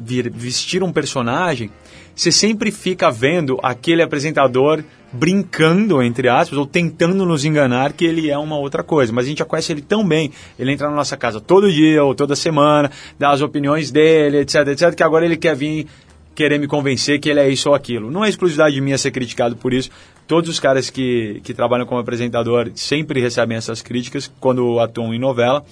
vestir 0.00 0.82
um 0.82 0.92
personagem, 0.92 1.70
você 2.14 2.32
sempre 2.32 2.70
fica 2.70 3.10
vendo 3.10 3.58
aquele 3.62 4.02
apresentador 4.02 4.82
brincando, 5.12 6.02
entre 6.02 6.28
aspas, 6.28 6.58
ou 6.58 6.66
tentando 6.66 7.26
nos 7.26 7.44
enganar 7.44 7.92
que 7.92 8.04
ele 8.04 8.30
é 8.30 8.38
uma 8.38 8.56
outra 8.56 8.82
coisa. 8.82 9.12
Mas 9.12 9.24
a 9.24 9.28
gente 9.28 9.38
já 9.38 9.44
conhece 9.44 9.72
ele 9.72 9.82
tão 9.82 10.06
bem. 10.06 10.30
Ele 10.58 10.72
entra 10.72 10.88
na 10.88 10.94
nossa 10.94 11.16
casa 11.16 11.40
todo 11.40 11.70
dia 11.70 12.04
ou 12.04 12.14
toda 12.14 12.36
semana, 12.36 12.90
dá 13.18 13.30
as 13.30 13.40
opiniões 13.40 13.90
dele, 13.90 14.38
etc, 14.38 14.68
etc, 14.68 14.94
que 14.94 15.02
agora 15.02 15.24
ele 15.24 15.36
quer 15.36 15.56
vir 15.56 15.86
querer 16.34 16.58
me 16.58 16.66
convencer 16.66 17.18
que 17.20 17.28
ele 17.28 17.40
é 17.40 17.48
isso 17.48 17.68
ou 17.68 17.74
aquilo. 17.74 18.10
Não 18.10 18.24
é 18.24 18.28
exclusividade 18.28 18.80
minha 18.80 18.98
ser 18.98 19.10
criticado 19.10 19.56
por 19.56 19.72
isso. 19.72 19.90
Todos 20.26 20.48
os 20.48 20.60
caras 20.60 20.90
que, 20.90 21.40
que 21.42 21.52
trabalham 21.52 21.86
como 21.86 22.00
apresentador 22.00 22.70
sempre 22.74 23.20
recebem 23.20 23.56
essas 23.56 23.82
críticas 23.82 24.32
quando 24.40 24.78
atuam 24.78 25.12
em 25.12 25.18
novela 25.18 25.64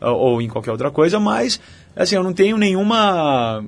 uh, 0.00 0.08
ou 0.08 0.40
em 0.40 0.48
qualquer 0.48 0.70
outra 0.70 0.90
coisa, 0.90 1.18
mas 1.18 1.60
assim, 1.96 2.16
eu 2.16 2.22
não 2.22 2.32
tenho 2.32 2.56
nenhuma 2.56 3.64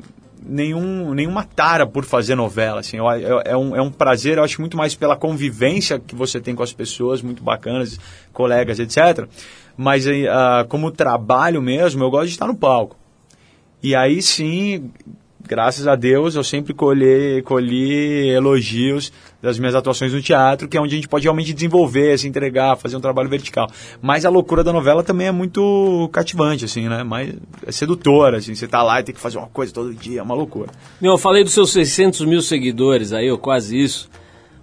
nenhum, 0.47 1.13
nenhuma 1.13 1.45
tara 1.45 1.87
por 1.87 2.05
fazer 2.05 2.35
novela. 2.35 2.81
Assim, 2.81 2.99
eu, 2.99 3.05
eu, 3.07 3.43
é, 3.45 3.57
um, 3.57 3.77
é 3.77 3.83
um 3.83 3.91
prazer, 3.91 4.39
eu 4.39 4.45
acho 4.45 4.61
muito 4.61 4.77
mais 4.77 4.95
pela 4.95 5.17
convivência 5.17 5.99
que 5.99 6.15
você 6.15 6.41
tem 6.41 6.55
com 6.55 6.63
as 6.63 6.73
pessoas, 6.73 7.21
muito 7.21 7.43
bacanas, 7.43 7.99
colegas, 8.33 8.79
etc. 8.79 9.27
Mas 9.77 10.07
uh, 10.07 10.11
como 10.69 10.91
trabalho 10.91 11.61
mesmo, 11.61 12.05
eu 12.05 12.11
gosto 12.11 12.27
de 12.27 12.33
estar 12.33 12.47
no 12.47 12.55
palco. 12.55 12.97
E 13.83 13.95
aí 13.95 14.23
sim, 14.23 14.91
graças 15.47 15.87
a 15.87 15.95
Deus, 15.95 16.35
eu 16.35 16.45
sempre 16.45 16.75
colhi, 16.75 17.43
colhi 17.43 18.29
elogios 18.31 19.13
das 19.41 19.59
minhas 19.59 19.75
atuações 19.75 20.13
no 20.13 20.21
teatro, 20.21 20.69
que 20.69 20.77
é 20.77 20.81
onde 20.81 20.95
a 20.95 20.97
gente 20.97 21.09
pode 21.09 21.25
realmente 21.25 21.55
desenvolver, 21.55 22.19
se 22.19 22.27
entregar, 22.27 22.77
fazer 22.77 22.97
um 22.97 23.01
trabalho 23.01 23.29
vertical. 23.29 23.69
Mas 24.03 24.25
a 24.25 24.29
loucura 24.29 24.65
da 24.65 24.73
novela 24.73 25.03
também 25.03 25.29
é 25.29 25.33
muito 25.33 26.09
cativante, 26.13 26.65
assim, 26.65 26.89
né? 26.89 27.03
Mas 27.03 27.35
é 27.67 27.73
sedutora, 27.73 28.39
assim, 28.39 28.55
você 28.55 28.67
tá 28.67 28.83
lá 28.83 29.01
e 29.01 29.05
tem 29.05 29.15
que 29.15 29.21
fazer 29.21 29.39
uma 29.39 29.49
coisa 29.49 29.73
todo 29.73 29.95
dia, 29.95 30.21
é 30.21 30.23
uma 30.23 30.35
loucura. 30.35 30.71
Eu 31.01 31.17
falei 31.17 31.45
dos 31.45 31.53
seus 31.53 31.73
600 31.73 32.23
mil 32.23 32.43
seguidores 32.43 33.13
aí, 33.13 33.31
ou 33.31 33.39
quase 33.39 33.79
isso. 33.79 34.11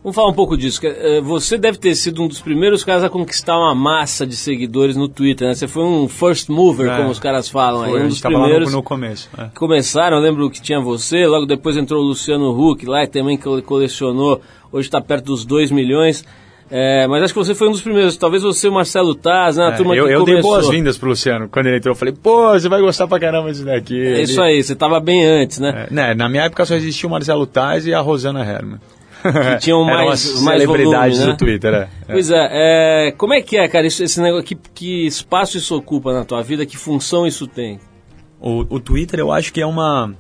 Vamos 0.04 0.18
falar 0.18 0.28
um 0.28 0.34
pouco 0.34 0.58
disso. 0.58 0.82
Eh, 0.86 1.22
você 1.22 1.58
deve 1.58 1.78
ter 1.78 1.96
sido 1.96 2.22
um 2.22 2.28
dos 2.28 2.42
primeiros 2.42 2.84
caras 2.84 3.06
a 3.06 3.10
conquistar 3.10 3.58
uma 3.58 3.74
massa 3.74 4.28
de 4.28 4.36
seguidores 4.36 4.98
no 4.98 5.08
Twitter, 5.08 5.48
né? 5.48 5.56
Você 5.56 5.66
foi 5.66 5.82
um 5.82 6.10
first 6.10 6.50
mover, 6.50 6.92
é, 6.92 6.98
como 6.98 7.10
os 7.10 7.20
caras 7.20 7.48
falam. 7.48 7.86
Foi, 7.86 8.00
aí, 8.00 8.06
um 8.06 8.10
dos 8.10 8.20
primeiros 8.20 8.72
no, 8.72 8.80
no 8.80 8.84
começo. 8.84 9.30
É. 9.38 9.46
Começaram, 9.56 10.18
eu 10.18 10.24
lembro 10.24 10.50
que 10.50 10.62
tinha 10.62 10.82
você, 10.82 11.26
logo 11.26 11.46
depois 11.46 11.78
entrou 11.78 12.02
o 12.02 12.06
Luciano 12.06 12.52
Huck 12.52 12.86
lá, 12.86 13.06
e 13.06 13.08
também 13.08 13.38
que 13.38 13.62
colecionou, 13.62 14.42
hoje 14.74 14.90
está 14.90 15.00
perto 15.00 15.28
dos 15.28 15.46
2 15.46 15.72
milhões. 15.72 16.26
É, 16.70 17.08
mas 17.08 17.24
acho 17.24 17.34
que 17.34 17.40
você 17.40 17.56
foi 17.56 17.70
um 17.70 17.72
dos 17.72 17.82
primeiros. 17.82 18.18
Talvez 18.18 18.44
você, 18.44 18.68
o 18.68 18.74
Marcelo 18.74 19.16
Taz, 19.16 19.56
né? 19.56 19.68
A 19.68 19.70
é, 19.70 19.72
turma 19.78 19.96
eu, 19.96 20.08
que 20.08 20.12
eu 20.12 20.26
dei 20.26 20.42
boas-vindas 20.42 20.98
pro 20.98 21.08
Luciano. 21.08 21.48
Quando 21.48 21.68
ele 21.68 21.78
entrou, 21.78 21.94
eu 21.94 21.98
falei, 21.98 22.14
pô, 22.14 22.52
você 22.52 22.68
vai 22.68 22.82
gostar 22.82 23.08
pra 23.08 23.20
caramba 23.22 23.50
disso 23.50 23.64
daqui. 23.64 23.98
É 24.02 24.22
isso 24.22 24.42
aí, 24.42 24.62
você 24.62 24.76
tava 24.76 25.00
bem 25.00 25.26
antes, 25.26 25.60
né? 25.60 25.88
É, 25.90 25.94
né? 25.94 26.14
Na 26.14 26.28
minha 26.28 26.44
época 26.44 26.66
só 26.66 26.76
existia 26.76 27.08
o 27.08 27.12
Marcelo 27.12 27.46
Taz 27.46 27.88
e 27.88 27.94
a 27.94 28.02
Rosana 28.02 28.44
Herman 28.44 28.80
que 29.24 29.60
tinham 29.60 29.84
mais, 29.86 30.42
mais 30.42 30.62
celebridades 30.62 31.18
volume, 31.18 31.32
né? 31.32 31.32
do 31.32 31.38
Twitter, 31.38 31.74
é. 31.74 31.90
Pois 32.08 32.30
é, 32.30 32.50
é, 32.52 33.12
como 33.12 33.34
é 33.34 33.42
que 33.42 33.58
é, 33.58 33.68
cara, 33.68 33.88
esse, 33.88 34.04
esse 34.04 34.22
negócio, 34.22 34.46
que, 34.46 34.56
que 34.56 35.08
espaço 35.08 35.58
isso 35.58 35.76
ocupa 35.76 36.14
na 36.14 36.26
tua 36.26 36.42
vida, 36.42 36.66
que 36.66 36.78
função 36.78 37.26
isso 37.26 37.48
tem? 37.48 37.80
O, 38.40 38.66
o 38.76 38.80
Twitter 38.80 39.20
eu 39.20 39.32
acho 39.32 39.54
que 39.54 39.62
é 39.62 39.66
uma, 39.66 40.14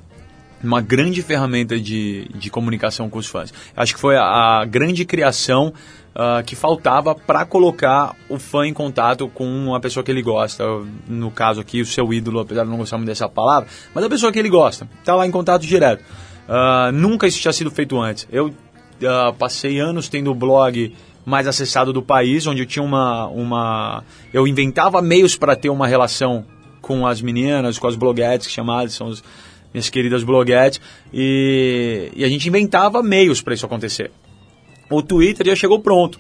uma 0.63 0.79
grande 0.79 1.22
ferramenta 1.22 1.79
de, 1.79 2.29
de 2.33 2.50
comunicação 2.50 3.10
com 3.10 3.19
os 3.19 3.27
fãs. 3.27 3.53
Acho 3.75 3.93
que 3.93 4.00
foi 4.00 4.15
a, 4.15 4.62
a 4.62 4.65
grande 4.65 5.03
criação 5.03 5.74
uh, 6.13 6.43
que 6.43 6.55
faltava 6.55 7.13
para 7.13 7.45
colocar 7.45 8.15
o 8.29 8.39
fã 8.39 8.65
em 8.65 8.74
contato 8.74 9.27
com 9.27 9.45
uma 9.45 9.79
pessoa 9.79 10.03
que 10.03 10.12
ele 10.12 10.22
gosta. 10.22 10.63
No 11.07 11.29
caso 11.31 11.62
aqui, 11.62 11.81
o 11.81 11.86
seu 11.86 12.13
ídolo, 12.13 12.39
apesar 12.39 12.63
de 12.63 12.69
não 12.69 12.77
gostar 12.77 12.98
muito 12.98 13.10
dessa 13.10 13.27
palavra, 13.27 13.67
mas 13.93 14.03
a 14.03 14.10
pessoa 14.10 14.31
que 14.31 14.39
ele 14.39 14.50
gosta. 14.50 14.88
Está 15.00 15.15
lá 15.15 15.27
em 15.27 15.31
contato 15.31 15.63
direto. 15.63 16.01
Uh, 16.48 16.91
nunca 16.93 17.27
isso 17.27 17.39
tinha 17.39 17.53
sido 17.53 17.72
feito 17.72 18.00
antes. 18.00 18.27
Eu 18.31 18.53
uh, 19.01 19.33
passei 19.33 19.79
anos 19.79 20.09
tendo 20.09 20.31
o 20.31 20.35
blog 20.35 20.93
mais 21.25 21.47
acessado 21.47 21.93
do 21.93 22.01
país, 22.01 22.45
onde 22.47 22.62
eu 22.62 22.65
tinha 22.65 22.83
uma. 22.83 23.27
uma 23.27 24.03
eu 24.33 24.47
inventava 24.47 25.01
meios 25.01 25.35
para 25.35 25.55
ter 25.55 25.69
uma 25.69 25.88
relação 25.88 26.45
com 26.81 27.07
as 27.07 27.21
meninas, 27.21 27.79
com 27.79 27.88
as 27.88 27.95
bloguetes 27.95 28.50
chamadas, 28.50 28.93
são 28.93 29.07
as 29.07 29.23
minhas 29.73 29.89
queridas 29.89 30.23
bloguetes, 30.23 30.79
e, 31.12 32.12
e 32.15 32.23
a 32.23 32.27
gente 32.27 32.47
inventava 32.47 33.01
meios 33.01 33.41
para 33.41 33.53
isso 33.53 33.65
acontecer. 33.65 34.12
O 34.89 35.01
Twitter 35.01 35.47
já 35.47 35.55
chegou 35.55 35.79
pronto, 35.79 36.19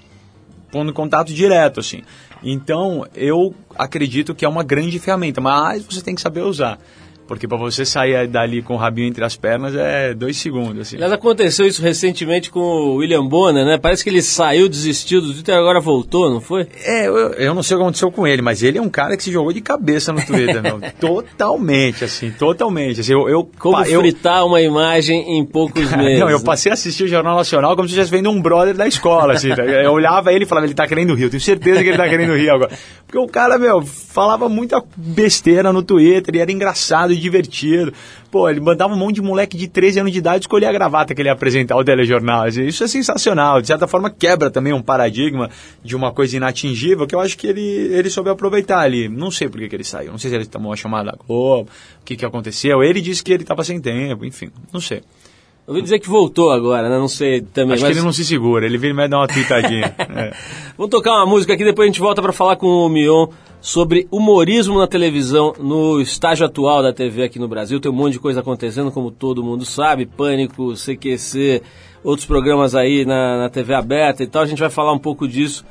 pondo 0.71 0.91
contato 0.93 1.33
direto, 1.33 1.79
assim. 1.79 2.01
Então, 2.43 3.05
eu 3.13 3.53
acredito 3.77 4.33
que 4.33 4.43
é 4.43 4.49
uma 4.49 4.63
grande 4.63 4.97
ferramenta, 4.99 5.39
mas 5.39 5.83
você 5.83 6.01
tem 6.01 6.15
que 6.15 6.21
saber 6.21 6.41
usar. 6.41 6.79
Porque 7.27 7.47
para 7.47 7.57
você 7.57 7.85
sair 7.85 8.27
dali 8.27 8.61
com 8.61 8.73
o 8.73 8.77
rabinho 8.77 9.07
entre 9.07 9.23
as 9.23 9.35
pernas 9.35 9.73
é 9.75 10.13
dois 10.13 10.37
segundos. 10.37 10.81
Assim. 10.81 10.95
Aliás, 10.97 11.13
aconteceu 11.13 11.65
isso 11.65 11.81
recentemente 11.81 12.51
com 12.51 12.59
o 12.59 12.95
William 12.95 13.25
Bonner, 13.25 13.65
né? 13.65 13.77
Parece 13.77 14.03
que 14.03 14.09
ele 14.09 14.21
saiu, 14.21 14.67
desistiu 14.67 15.21
do 15.21 15.31
Twitter 15.33 15.55
e 15.55 15.57
agora 15.57 15.79
voltou, 15.79 16.29
não 16.29 16.41
foi? 16.41 16.67
É, 16.83 17.07
eu, 17.07 17.15
eu, 17.33 17.55
não 17.55 17.63
sei 17.63 17.75
o 17.75 17.79
que 17.79 17.83
aconteceu 17.83 18.11
com 18.11 18.27
ele, 18.27 18.41
mas 18.41 18.61
ele 18.61 18.77
é 18.77 18.81
um 18.81 18.89
cara 18.89 19.15
que 19.15 19.23
se 19.23 19.31
jogou 19.31 19.53
de 19.53 19.61
cabeça 19.61 20.11
no 20.11 20.25
Twitter, 20.25 20.61
não. 20.61 20.79
totalmente, 20.99 22.03
assim, 22.03 22.31
totalmente. 22.31 22.99
Assim, 22.99 23.13
eu, 23.13 23.29
eu, 23.29 23.49
como 23.57 23.83
eu, 23.85 24.01
fritar 24.01 24.45
uma 24.45 24.61
imagem 24.61 25.37
em 25.37 25.45
poucos 25.45 25.89
meses. 25.95 26.19
Não, 26.19 26.29
eu 26.29 26.41
passei 26.41 26.71
a 26.71 26.73
assistir 26.73 27.05
o 27.05 27.07
Jornal 27.07 27.37
Nacional 27.37 27.75
como 27.75 27.87
se 27.87 27.93
estivesse 27.93 28.11
vendo 28.11 28.29
um 28.29 28.41
brother 28.41 28.75
da 28.75 28.87
escola, 28.87 29.33
assim. 29.33 29.49
Tá? 29.49 29.63
eu 29.63 29.91
olhava 29.91 30.33
ele 30.33 30.43
e 30.43 30.47
falava, 30.47 30.67
ele 30.67 30.73
tá 30.73 30.87
querendo 30.87 31.13
rir, 31.13 31.23
eu 31.23 31.29
tenho 31.29 31.41
certeza 31.41 31.81
que 31.81 31.89
ele 31.89 31.97
tá 31.97 32.07
querendo 32.07 32.35
rir 32.35 32.49
agora. 32.49 32.71
Porque 33.05 33.17
o 33.17 33.27
cara, 33.27 33.57
meu, 33.57 33.81
falava 33.81 34.49
muita 34.49 34.83
besteira 34.95 35.71
no 35.71 35.83
Twitter 35.83 36.35
e 36.35 36.39
era 36.39 36.51
engraçado 36.51 37.12
e 37.13 37.17
divertido. 37.17 37.93
Pô, 38.31 38.49
ele 38.49 38.59
mandava 38.59 38.93
um 38.93 38.97
monte 38.97 39.15
de 39.15 39.21
moleque 39.21 39.55
de 39.55 39.67
13 39.67 39.99
anos 39.99 40.11
de 40.11 40.17
idade 40.17 40.43
escolher 40.43 40.65
a 40.65 40.71
gravata 40.71 41.13
que 41.13 41.21
ele 41.21 41.29
ia 41.29 41.33
apresentar 41.33 41.75
ao 41.75 41.83
telejornal. 41.83 42.47
Isso 42.47 42.83
é 42.83 42.87
sensacional. 42.87 43.61
De 43.61 43.67
certa 43.67 43.87
forma, 43.87 44.09
quebra 44.09 44.49
também 44.49 44.73
um 44.73 44.81
paradigma 44.81 45.49
de 45.83 45.95
uma 45.95 46.11
coisa 46.11 46.37
inatingível 46.37 47.05
que 47.05 47.15
eu 47.15 47.19
acho 47.19 47.37
que 47.37 47.47
ele, 47.47 47.61
ele 47.61 48.09
soube 48.09 48.29
aproveitar 48.29 48.79
ali. 48.79 49.07
Não 49.07 49.31
sei 49.31 49.47
por 49.47 49.59
que, 49.59 49.69
que 49.69 49.75
ele 49.75 49.83
saiu. 49.83 50.11
Não 50.11 50.17
sei 50.17 50.29
se 50.29 50.35
ele 50.35 50.45
tomou 50.45 50.69
uma 50.69 50.77
chamada 50.77 51.11
da 51.11 51.17
Globo, 51.17 51.69
o 52.01 52.05
que, 52.05 52.15
que 52.15 52.25
aconteceu. 52.25 52.83
Ele 52.83 53.01
disse 53.01 53.23
que 53.23 53.31
ele 53.31 53.43
estava 53.43 53.63
sem 53.63 53.79
tempo, 53.79 54.25
enfim, 54.25 54.49
não 54.71 54.81
sei. 54.81 55.01
Eu 55.65 55.73
ouvi 55.73 55.81
dizer 55.81 55.99
que 55.99 56.09
voltou 56.09 56.51
agora, 56.51 56.89
né? 56.89 56.97
Não 56.97 57.07
sei 57.07 57.41
também. 57.41 57.75
Acho 57.75 57.83
mas... 57.83 57.93
que 57.93 57.99
ele 57.99 58.05
não 58.05 58.11
se 58.11 58.25
segura, 58.25 58.65
ele 58.65 58.77
vem 58.77 58.93
mais 58.93 59.09
dar 59.09 59.19
uma 59.19 59.27
tweetadinha. 59.27 59.95
é. 60.13 60.33
Vamos 60.77 60.91
tocar 60.91 61.11
uma 61.11 61.25
música 61.25 61.53
aqui, 61.53 61.63
depois 61.63 61.85
a 61.85 61.91
gente 61.91 62.01
volta 62.01 62.21
para 62.21 62.33
falar 62.33 62.57
com 62.57 62.67
o 62.67 62.89
Mion 62.89 63.27
sobre 63.63 64.09
humorismo 64.11 64.77
na 64.77 64.87
televisão, 64.87 65.53
no 65.57 66.01
estágio 66.01 66.45
atual 66.45 66.83
da 66.83 66.91
TV 66.91 67.23
aqui 67.23 67.39
no 67.39 67.47
Brasil. 67.47 67.79
Tem 67.79 67.89
um 67.89 67.95
monte 67.95 68.11
de 68.13 68.19
coisa 68.19 68.41
acontecendo, 68.41 68.91
como 68.91 69.09
todo 69.09 69.41
mundo 69.41 69.63
sabe, 69.63 70.05
Pânico, 70.05 70.73
CQC, 70.73 71.63
outros 72.03 72.27
programas 72.27 72.75
aí 72.75 73.05
na, 73.05 73.37
na 73.37 73.49
TV 73.49 73.73
aberta 73.73 74.21
e 74.21 74.27
tal. 74.27 74.41
A 74.41 74.45
gente 74.45 74.59
vai 74.59 74.69
falar 74.69 74.91
um 74.91 74.99
pouco 74.99 75.25
disso. 75.25 75.63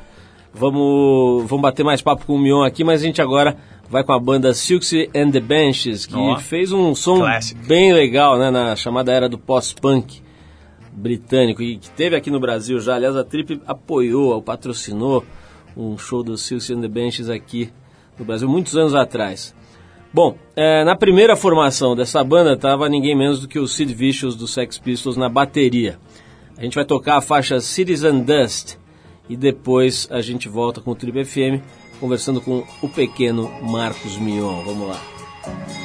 Vamos, 0.55 1.45
vamos 1.47 1.61
bater 1.61 1.85
mais 1.85 2.01
papo 2.01 2.25
com 2.25 2.35
o 2.37 2.39
Mion 2.39 2.63
aqui, 2.65 2.83
mas 2.83 3.03
a 3.03 3.05
gente 3.05 3.21
agora 3.21 3.59
vai 3.91 4.03
com 4.03 4.15
a 4.15 4.19
banda 4.19 4.55
Silksy 4.55 5.11
and 5.15 5.31
the 5.31 5.41
Benches, 5.41 6.07
que 6.07 6.17
Ó, 6.17 6.39
fez 6.39 6.73
um 6.73 6.95
som 6.95 7.19
classic. 7.19 7.61
bem 7.67 7.93
legal, 7.93 8.39
né, 8.39 8.51
na 8.51 8.75
chamada 8.75 9.13
era 9.13 9.29
do 9.29 9.37
pós-punk 9.37 10.23
britânico 10.91 11.63
e 11.63 11.77
que 11.77 11.91
teve 11.91 12.17
aqui 12.17 12.31
no 12.31 12.41
Brasil 12.41 12.81
já. 12.81 12.95
Aliás, 12.95 13.15
a 13.15 13.23
Trip 13.23 13.61
apoiou, 13.67 14.41
patrocinou 14.41 15.23
um 15.77 15.99
show 15.99 16.23
do 16.23 16.39
Silksy 16.39 16.73
and 16.73 16.81
the 16.81 16.89
Benches 16.89 17.29
aqui 17.29 17.71
no 18.19 18.25
Brasil 18.25 18.49
muitos 18.49 18.77
anos 18.77 18.95
atrás. 18.95 19.55
Bom, 20.13 20.37
é, 20.55 20.85
na 20.85 20.95
primeira 20.95 21.35
formação 21.35 21.97
dessa 21.97 22.23
banda 22.23 22.53
estava 22.53 22.89
ninguém 22.89 23.17
menos 23.17 23.41
do 23.41 23.49
que 23.49 23.59
o 23.59 23.67
Sid 23.67 23.95
Vicious 23.95 24.37
do 24.37 24.47
Sex 24.47 24.79
Pistols 24.79 25.17
na 25.17 25.29
bateria. 25.29 25.99
A 26.57 26.63
gente 26.63 26.75
vai 26.75 26.85
tocar 26.85 27.17
a 27.17 27.23
faixa 27.23 27.61
Citizen 27.61 28.23
Dust 28.23 28.77
e 29.29 29.37
depois 29.37 30.07
a 30.11 30.21
gente 30.21 30.49
volta 30.49 30.81
com 30.81 30.91
o 30.91 30.95
Trip 30.95 31.25
FM 31.25 31.63
conversando 31.99 32.41
com 32.41 32.65
o 32.83 32.89
pequeno 32.89 33.51
Marcos 33.63 34.19
Mion. 34.19 34.63
Vamos 34.65 34.89
lá. 34.89 35.82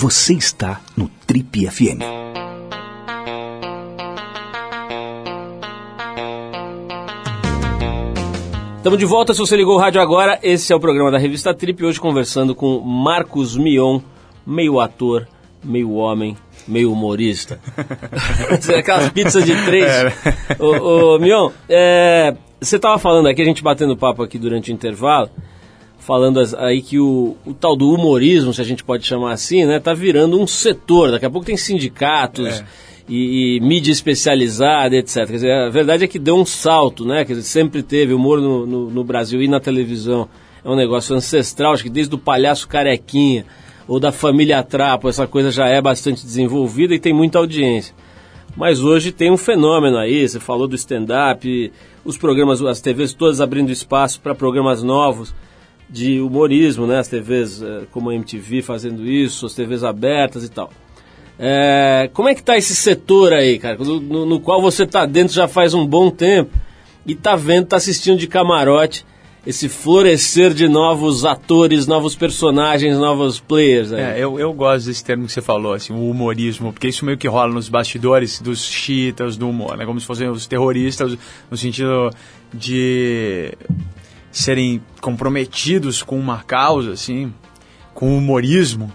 Você 0.00 0.32
está 0.32 0.80
no 0.96 1.10
Trip 1.26 1.70
FM. 1.70 2.00
Estamos 8.78 8.98
de 8.98 9.04
volta, 9.04 9.34
se 9.34 9.40
você 9.40 9.54
ligou 9.54 9.74
o 9.74 9.78
rádio 9.78 10.00
agora, 10.00 10.38
esse 10.42 10.72
é 10.72 10.74
o 10.74 10.80
programa 10.80 11.10
da 11.10 11.18
revista 11.18 11.52
Trip, 11.52 11.84
hoje 11.84 12.00
conversando 12.00 12.54
com 12.54 12.80
Marcos 12.80 13.58
Mion, 13.58 14.00
meio 14.46 14.80
ator, 14.80 15.28
meio 15.62 15.92
homem, 15.92 16.34
meio 16.66 16.90
humorista. 16.90 17.60
Aquelas 18.78 19.10
pizzas 19.10 19.44
de 19.44 19.54
três. 19.66 19.86
Ô, 20.58 21.16
ô, 21.16 21.18
Mion, 21.18 21.50
é, 21.68 22.34
você 22.58 22.76
estava 22.76 22.98
falando 22.98 23.28
aqui, 23.28 23.42
a 23.42 23.44
gente 23.44 23.62
batendo 23.62 23.94
papo 23.98 24.22
aqui 24.22 24.38
durante 24.38 24.72
o 24.72 24.72
intervalo, 24.72 25.28
falando 26.00 26.40
aí 26.58 26.82
que 26.82 26.98
o, 26.98 27.36
o 27.46 27.54
tal 27.54 27.76
do 27.76 27.90
humorismo, 27.92 28.52
se 28.52 28.60
a 28.60 28.64
gente 28.64 28.82
pode 28.82 29.06
chamar 29.06 29.32
assim, 29.32 29.64
né, 29.64 29.78
tá 29.78 29.94
virando 29.94 30.40
um 30.40 30.46
setor. 30.46 31.12
Daqui 31.12 31.26
a 31.26 31.30
pouco 31.30 31.46
tem 31.46 31.56
sindicatos 31.56 32.60
É. 32.60 32.64
e, 33.08 33.58
e 33.58 33.60
mídia 33.60 33.92
especializada, 33.92 34.96
etc. 34.96 35.26
Quer 35.26 35.32
dizer, 35.32 35.52
a 35.52 35.68
verdade 35.68 36.04
é 36.04 36.08
que 36.08 36.18
deu 36.18 36.36
um 36.36 36.44
salto, 36.44 37.04
né? 37.04 37.24
Quer 37.24 37.34
dizer, 37.34 37.46
sempre 37.46 37.82
teve 37.82 38.14
humor 38.14 38.40
no, 38.40 38.66
no, 38.66 38.90
no 38.90 39.04
Brasil 39.04 39.42
e 39.42 39.48
na 39.48 39.60
televisão. 39.60 40.28
É 40.64 40.68
um 40.68 40.76
negócio 40.76 41.14
ancestral, 41.14 41.72
acho 41.74 41.82
que 41.84 41.90
desde 41.90 42.14
o 42.14 42.18
palhaço 42.18 42.66
carequinha 42.66 43.44
ou 43.86 43.98
da 44.00 44.12
família 44.12 44.62
Trapo, 44.62 45.08
essa 45.08 45.26
coisa 45.26 45.50
já 45.50 45.66
é 45.66 45.80
bastante 45.80 46.24
desenvolvida 46.24 46.94
e 46.94 46.98
tem 46.98 47.12
muita 47.12 47.38
audiência. 47.38 47.94
Mas 48.56 48.80
hoje 48.80 49.12
tem 49.12 49.30
um 49.30 49.36
fenômeno 49.36 49.96
aí, 49.96 50.28
você 50.28 50.40
falou 50.40 50.66
do 50.66 50.74
stand-up, 50.74 51.72
os 52.04 52.16
programas, 52.18 52.60
as 52.62 52.80
TVs 52.80 53.12
todas 53.12 53.40
abrindo 53.40 53.70
espaço 53.70 54.20
para 54.20 54.34
programas 54.34 54.82
novos 54.82 55.34
de 55.90 56.20
humorismo, 56.20 56.86
né? 56.86 56.98
As 57.00 57.08
TVs 57.08 57.60
eh, 57.62 57.82
como 57.90 58.10
a 58.10 58.14
MTV 58.14 58.62
fazendo 58.62 59.06
isso, 59.06 59.46
as 59.46 59.54
TVs 59.54 59.82
abertas 59.84 60.44
e 60.44 60.48
tal. 60.48 60.70
É, 61.38 62.10
como 62.12 62.28
é 62.28 62.34
que 62.34 62.42
tá 62.42 62.56
esse 62.56 62.76
setor 62.76 63.32
aí, 63.32 63.58
cara, 63.58 63.78
no, 63.78 64.26
no- 64.26 64.40
qual 64.40 64.60
você 64.60 64.86
tá 64.86 65.06
dentro 65.06 65.34
já 65.34 65.48
faz 65.48 65.72
um 65.72 65.86
bom 65.86 66.10
tempo 66.10 66.50
e 67.06 67.14
tá 67.14 67.34
vendo, 67.34 67.66
tá 67.66 67.76
assistindo 67.76 68.18
de 68.18 68.26
camarote 68.26 69.06
esse 69.46 69.66
florescer 69.70 70.52
de 70.52 70.68
novos 70.68 71.24
atores, 71.24 71.86
novos 71.86 72.14
personagens, 72.14 72.98
novos 72.98 73.40
players 73.40 73.90
aí. 73.90 74.02
É, 74.02 74.14
eu, 74.18 74.38
eu 74.38 74.52
gosto 74.52 74.84
desse 74.84 75.02
termo 75.02 75.24
que 75.24 75.32
você 75.32 75.40
falou, 75.40 75.72
assim, 75.72 75.94
o 75.94 76.10
humorismo, 76.10 76.74
porque 76.74 76.88
isso 76.88 77.06
meio 77.06 77.16
que 77.16 77.26
rola 77.26 77.50
nos 77.54 77.70
bastidores 77.70 78.38
dos 78.38 78.62
chiitas 78.66 79.38
do 79.38 79.48
humor, 79.48 79.78
né? 79.78 79.86
Como 79.86 79.98
se 79.98 80.04
fossem 80.06 80.28
os 80.28 80.46
terroristas, 80.46 81.16
no 81.50 81.56
sentido 81.56 82.10
de 82.52 83.50
serem 84.30 84.82
comprometidos 85.00 86.02
com 86.02 86.18
uma 86.18 86.42
causa, 86.42 86.92
assim, 86.92 87.32
com 87.94 88.14
o 88.14 88.18
humorismo, 88.18 88.92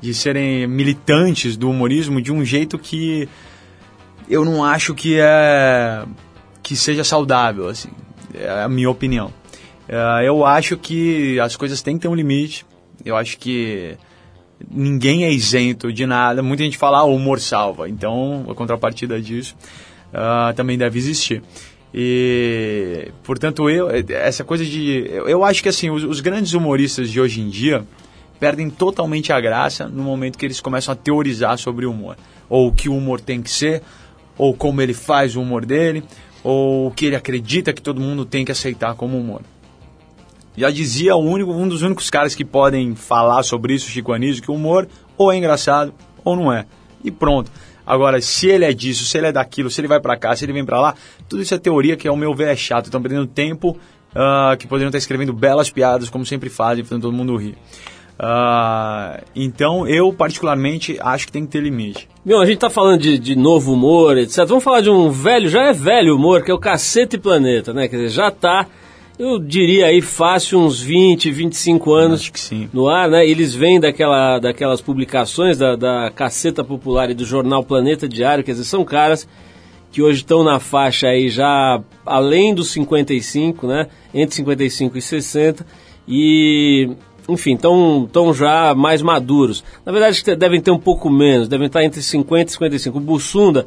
de 0.00 0.14
serem 0.14 0.66
militantes 0.66 1.56
do 1.56 1.70
humorismo 1.70 2.20
de 2.20 2.32
um 2.32 2.44
jeito 2.44 2.78
que 2.78 3.28
eu 4.28 4.44
não 4.44 4.64
acho 4.64 4.94
que 4.94 5.18
é 5.18 6.04
que 6.62 6.74
seja 6.74 7.04
saudável, 7.04 7.68
assim, 7.68 7.90
é 8.34 8.62
a 8.62 8.68
minha 8.68 8.90
opinião. 8.90 9.32
É, 9.88 10.26
eu 10.26 10.44
acho 10.44 10.76
que 10.76 11.38
as 11.38 11.54
coisas 11.54 11.80
têm 11.80 11.96
que 11.96 12.02
ter 12.02 12.08
um 12.08 12.14
limite. 12.14 12.66
Eu 13.04 13.16
acho 13.16 13.38
que 13.38 13.96
ninguém 14.68 15.24
é 15.24 15.30
isento 15.30 15.92
de 15.92 16.06
nada. 16.06 16.42
Muita 16.42 16.64
gente 16.64 16.76
fala, 16.76 16.98
ah, 16.98 17.04
o 17.04 17.14
humor 17.14 17.40
salva. 17.40 17.88
Então, 17.88 18.44
a 18.48 18.54
contrapartida 18.54 19.20
disso 19.20 19.54
ah, 20.12 20.52
também 20.56 20.76
deve 20.76 20.98
existir. 20.98 21.42
E, 21.98 23.10
portanto, 23.24 23.70
eu, 23.70 23.88
essa 24.10 24.44
coisa 24.44 24.62
de. 24.62 25.06
Eu, 25.08 25.26
eu 25.30 25.44
acho 25.44 25.62
que, 25.62 25.68
assim, 25.70 25.88
os, 25.88 26.04
os 26.04 26.20
grandes 26.20 26.52
humoristas 26.52 27.10
de 27.10 27.18
hoje 27.18 27.40
em 27.40 27.48
dia 27.48 27.86
perdem 28.38 28.68
totalmente 28.68 29.32
a 29.32 29.40
graça 29.40 29.88
no 29.88 30.02
momento 30.02 30.36
que 30.36 30.44
eles 30.44 30.60
começam 30.60 30.92
a 30.92 30.94
teorizar 30.94 31.56
sobre 31.56 31.86
o 31.86 31.90
humor. 31.90 32.18
Ou 32.50 32.68
o 32.68 32.72
que 32.72 32.90
o 32.90 32.94
humor 32.94 33.18
tem 33.18 33.40
que 33.40 33.50
ser, 33.50 33.82
ou 34.36 34.52
como 34.52 34.82
ele 34.82 34.92
faz 34.92 35.36
o 35.36 35.40
humor 35.40 35.64
dele, 35.64 36.04
ou 36.44 36.88
o 36.88 36.90
que 36.90 37.06
ele 37.06 37.16
acredita 37.16 37.72
que 37.72 37.80
todo 37.80 37.98
mundo 37.98 38.26
tem 38.26 38.44
que 38.44 38.52
aceitar 38.52 38.94
como 38.94 39.18
humor. 39.18 39.40
Já 40.54 40.70
dizia 40.70 41.16
único, 41.16 41.50
um 41.50 41.66
dos 41.66 41.80
únicos 41.80 42.10
caras 42.10 42.34
que 42.34 42.44
podem 42.44 42.94
falar 42.94 43.42
sobre 43.42 43.72
isso, 43.72 43.88
Chico 43.88 44.12
Anísio, 44.12 44.42
que 44.42 44.50
o 44.50 44.54
humor 44.54 44.86
ou 45.16 45.32
é 45.32 45.36
engraçado 45.38 45.94
ou 46.22 46.36
não 46.36 46.52
é. 46.52 46.66
E 47.02 47.10
pronto. 47.10 47.50
Agora, 47.86 48.20
se 48.20 48.48
ele 48.48 48.64
é 48.64 48.72
disso, 48.72 49.04
se 49.04 49.16
ele 49.16 49.28
é 49.28 49.32
daquilo, 49.32 49.70
se 49.70 49.80
ele 49.80 49.88
vai 49.88 50.00
pra 50.00 50.16
cá, 50.16 50.34
se 50.34 50.44
ele 50.44 50.52
vem 50.52 50.64
pra 50.64 50.80
lá, 50.80 50.94
tudo 51.28 51.42
isso 51.42 51.54
é 51.54 51.58
teoria 51.58 51.96
que, 51.96 52.08
ao 52.08 52.16
meu 52.16 52.34
ver, 52.34 52.48
é 52.48 52.56
chato. 52.56 52.86
Estão 52.86 53.00
perdendo 53.00 53.26
tempo 53.26 53.78
ah, 54.14 54.56
que 54.58 54.66
poderiam 54.66 54.88
estar 54.88 54.98
escrevendo 54.98 55.32
belas 55.32 55.70
piadas, 55.70 56.10
como 56.10 56.26
sempre 56.26 56.50
fazem, 56.50 56.82
fazendo 56.82 57.02
todo 57.02 57.12
mundo 57.12 57.36
rir. 57.36 57.56
Ah, 58.18 59.20
então, 59.34 59.86
eu, 59.86 60.12
particularmente, 60.12 60.96
acho 61.00 61.26
que 61.26 61.32
tem 61.32 61.44
que 61.44 61.52
ter 61.52 61.60
limite. 61.60 62.08
Meu, 62.24 62.40
a 62.40 62.46
gente 62.46 62.58
tá 62.58 62.70
falando 62.70 63.00
de, 63.00 63.18
de 63.18 63.36
novo 63.36 63.72
humor, 63.72 64.16
etc. 64.16 64.46
Vamos 64.46 64.64
falar 64.64 64.80
de 64.80 64.90
um 64.90 65.10
velho, 65.10 65.48
já 65.48 65.68
é 65.68 65.72
velho 65.72 66.16
humor, 66.16 66.42
que 66.42 66.50
é 66.50 66.54
o 66.54 66.58
Cacete 66.58 67.18
Planeta, 67.18 67.72
né? 67.72 67.88
Quer 67.88 67.96
dizer, 67.96 68.08
já 68.08 68.30
tá, 68.30 68.66
eu 69.18 69.38
diria 69.38 69.86
aí, 69.86 70.00
fácil 70.02 70.58
uns 70.58 70.80
20, 70.80 71.30
25 71.30 71.92
anos 71.94 72.30
no 72.72 72.88
ar, 72.88 73.08
né? 73.08 73.26
Eles 73.26 73.54
vêm 73.54 73.80
daquela, 73.80 74.38
daquelas 74.38 74.80
publicações 74.80 75.56
da, 75.56 75.74
da 75.74 76.10
Caceta 76.14 76.62
Popular 76.62 77.10
e 77.10 77.14
do 77.14 77.24
jornal 77.24 77.64
Planeta 77.64 78.06
Diário, 78.08 78.44
quer 78.44 78.52
dizer, 78.52 78.64
são 78.64 78.84
caras 78.84 79.26
que 79.90 80.02
hoje 80.02 80.18
estão 80.20 80.44
na 80.44 80.60
faixa 80.60 81.08
aí 81.08 81.30
já 81.30 81.80
além 82.04 82.54
dos 82.54 82.70
55, 82.70 83.66
né? 83.66 83.86
Entre 84.12 84.36
55 84.36 84.98
e 84.98 85.02
60 85.02 85.66
e 86.06 86.90
enfim, 87.28 87.54
estão 87.54 88.08
tão 88.12 88.32
já 88.34 88.74
mais 88.74 89.02
maduros. 89.02 89.64
Na 89.84 89.90
verdade, 89.90 90.22
devem 90.36 90.60
ter 90.60 90.70
um 90.70 90.78
pouco 90.78 91.08
menos, 91.10 91.48
devem 91.48 91.66
estar 91.66 91.82
entre 91.82 92.02
50 92.02 92.50
e 92.50 92.52
55. 92.52 92.98
O 92.98 93.00
Bussunda, 93.00 93.66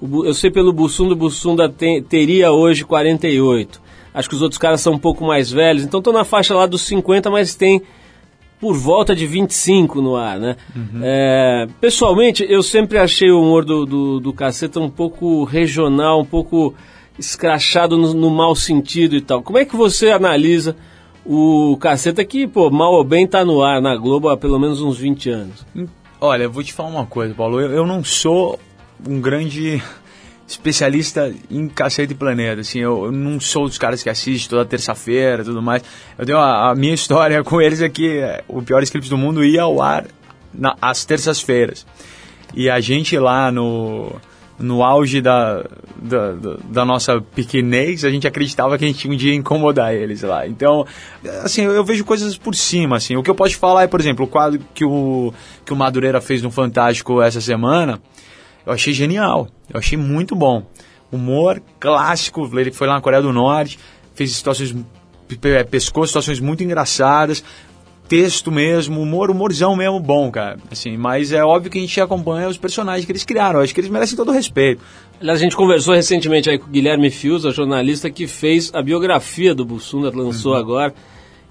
eu 0.00 0.32
sei 0.32 0.50
pelo 0.50 0.72
Bussunda, 0.72 1.12
o 1.12 1.16
Bussunda 1.16 1.68
tem- 1.68 2.02
teria 2.02 2.52
hoje 2.52 2.84
48. 2.84 3.82
Acho 4.14 4.28
que 4.28 4.36
os 4.36 4.42
outros 4.42 4.58
caras 4.58 4.80
são 4.80 4.92
um 4.92 4.98
pouco 4.98 5.26
mais 5.26 5.50
velhos, 5.50 5.82
então 5.82 5.98
estão 5.98 6.12
na 6.12 6.24
faixa 6.24 6.54
lá 6.54 6.66
dos 6.66 6.82
50, 6.82 7.30
mas 7.30 7.56
tem 7.56 7.82
por 8.60 8.76
volta 8.76 9.14
de 9.14 9.26
25 9.26 10.00
no 10.00 10.16
ar, 10.16 10.38
né? 10.38 10.56
É, 11.02 11.66
pessoalmente, 11.80 12.46
eu 12.48 12.62
sempre 12.62 12.96
achei 12.96 13.30
o 13.30 13.42
humor 13.42 13.64
do, 13.64 13.84
do, 13.84 14.20
do 14.20 14.32
Caceta 14.32 14.80
um 14.80 14.88
pouco 14.88 15.44
regional, 15.44 16.20
um 16.20 16.24
pouco 16.24 16.74
escrachado 17.18 17.98
no, 17.98 18.14
no 18.14 18.30
mau 18.30 18.54
sentido 18.54 19.16
e 19.16 19.20
tal. 19.20 19.42
Como 19.42 19.58
é 19.58 19.64
que 19.64 19.76
você 19.76 20.10
analisa 20.10 20.76
o 21.26 21.76
Caceta 21.80 22.24
que, 22.24 22.46
pô, 22.46 22.70
mal 22.70 22.92
ou 22.92 23.04
bem 23.04 23.26
tá 23.26 23.44
no 23.44 23.62
ar 23.62 23.82
na 23.82 23.96
Globo 23.96 24.28
há 24.28 24.36
pelo 24.36 24.58
menos 24.58 24.80
uns 24.80 24.96
20 24.96 25.30
anos? 25.30 25.66
Olha, 26.20 26.44
eu 26.44 26.50
vou 26.50 26.62
te 26.62 26.72
falar 26.72 26.88
uma 26.88 27.06
coisa, 27.06 27.34
Paulo. 27.34 27.60
Eu, 27.60 27.70
eu 27.70 27.86
não 27.86 28.02
sou 28.02 28.58
um 29.06 29.20
grande 29.20 29.82
especialista 30.46 31.32
em 31.50 31.68
Cacete 31.68 32.12
e 32.12 32.16
Planeta. 32.16 32.60
Assim, 32.60 32.80
eu, 32.80 33.06
eu 33.06 33.12
não 33.12 33.40
sou 33.40 33.66
dos 33.66 33.78
caras 33.78 34.02
que 34.02 34.10
assistem 34.10 34.48
toda 34.50 34.64
terça-feira 34.64 35.42
tudo 35.44 35.62
mais. 35.62 35.82
Eu 36.18 36.26
tenho 36.26 36.38
a, 36.38 36.70
a 36.70 36.74
minha 36.74 36.92
história 36.94 37.42
com 37.42 37.60
eles 37.60 37.80
é 37.80 37.88
que 37.88 38.20
o 38.48 38.62
Piores 38.62 38.90
Clipes 38.90 39.08
do 39.08 39.16
Mundo 39.18 39.44
ia 39.44 39.62
ao 39.62 39.80
ar 39.80 40.06
na, 40.52 40.76
às 40.80 41.04
terças-feiras. 41.04 41.86
E 42.54 42.70
a 42.70 42.78
gente 42.78 43.18
lá 43.18 43.50
no, 43.50 44.12
no 44.58 44.84
auge 44.84 45.20
da, 45.20 45.64
da, 45.96 46.32
da- 46.32 46.84
nossa 46.84 47.20
pequenez, 47.20 48.04
a 48.04 48.10
gente 48.10 48.28
acreditava 48.28 48.78
que 48.78 48.84
a 48.84 48.86
gente 48.86 49.08
um 49.08 49.16
dia 49.16 49.34
incomodar 49.34 49.92
eles 49.94 50.22
lá. 50.22 50.46
Então, 50.46 50.86
assim, 51.42 51.62
eu, 51.62 51.72
eu 51.72 51.84
vejo 51.84 52.04
coisas 52.04 52.36
por 52.38 52.54
cima, 52.54 52.96
assim. 52.96 53.16
O 53.16 53.22
que 53.24 53.30
eu 53.30 53.34
posso 53.34 53.56
falar 53.58 53.82
é, 53.82 53.86
por 53.88 53.98
exemplo, 53.98 54.24
o 54.26 54.28
quadro 54.28 54.60
que 54.72 54.84
o, 54.84 55.32
que 55.64 55.72
o 55.72 55.76
Madureira 55.76 56.20
fez 56.20 56.42
no 56.42 56.50
Fantástico 56.50 57.20
essa 57.20 57.40
semana, 57.40 58.00
eu 58.66 58.72
achei 58.72 58.92
genial. 58.92 59.48
Eu 59.72 59.78
achei 59.78 59.96
muito 59.98 60.34
bom. 60.34 60.62
Humor 61.12 61.62
clássico, 61.78 62.50
ele 62.58 62.72
foi 62.72 62.86
lá 62.86 62.94
na 62.94 63.00
Coreia 63.00 63.22
do 63.22 63.32
Norte, 63.32 63.78
fez 64.14 64.32
situações, 64.32 64.74
pe- 65.40 65.64
pescou 65.64 66.06
situações 66.06 66.40
muito 66.40 66.64
engraçadas, 66.64 67.44
texto 68.08 68.50
mesmo, 68.50 69.00
humor, 69.00 69.30
humorzão 69.30 69.76
mesmo 69.76 70.00
bom, 70.00 70.30
cara. 70.30 70.58
Assim, 70.70 70.96
mas 70.96 71.32
é 71.32 71.42
óbvio 71.44 71.70
que 71.70 71.78
a 71.78 71.80
gente 71.80 72.00
acompanha 72.00 72.48
os 72.48 72.58
personagens 72.58 73.04
que 73.06 73.12
eles 73.12 73.24
criaram. 73.24 73.60
Eu 73.60 73.64
acho 73.64 73.72
que 73.74 73.80
eles 73.80 73.90
merecem 73.90 74.16
todo 74.16 74.28
o 74.28 74.32
respeito. 74.32 74.82
Aliás, 75.20 75.38
a 75.40 75.42
gente 75.42 75.56
conversou 75.56 75.94
recentemente 75.94 76.50
aí 76.50 76.58
com 76.58 76.66
o 76.66 76.70
Guilherme 76.70 77.10
Fius, 77.10 77.46
a 77.46 77.50
jornalista 77.50 78.10
que 78.10 78.26
fez 78.26 78.70
a 78.74 78.82
biografia 78.82 79.54
do 79.54 79.64
Bussunda, 79.64 80.10
lançou 80.14 80.54
agora, 80.54 80.92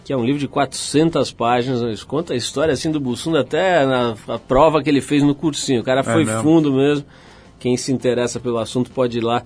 que 0.04 0.12
é 0.12 0.18
um 0.18 0.24
livro 0.24 0.39
de 0.39 0.48
400 0.48 1.32
páginas, 1.32 1.82
mas 1.82 2.04
conta 2.04 2.34
a 2.34 2.36
história 2.36 2.74
assim 2.74 2.92
do 2.92 3.00
Bussunda 3.00 3.39
até 3.39 3.86
na 3.86 4.16
a 4.28 4.38
prova 4.38 4.84
que 4.84 4.89
ele 4.89 5.02
fez 5.02 5.24
no 5.24 5.34
cursinho. 5.34 5.82
O 5.82 5.84
cara 5.84 6.04
foi 6.04 6.26
mesmo? 6.26 6.42
fundo 6.42 6.74
mesmo. 6.74 7.06
Quem 7.60 7.78
se 7.78 7.94
interessa 7.94 8.39
pelo 8.39 8.58
assunto 8.58 8.92
pode 8.92 9.20
ir 9.20 9.22
lá 9.22 9.44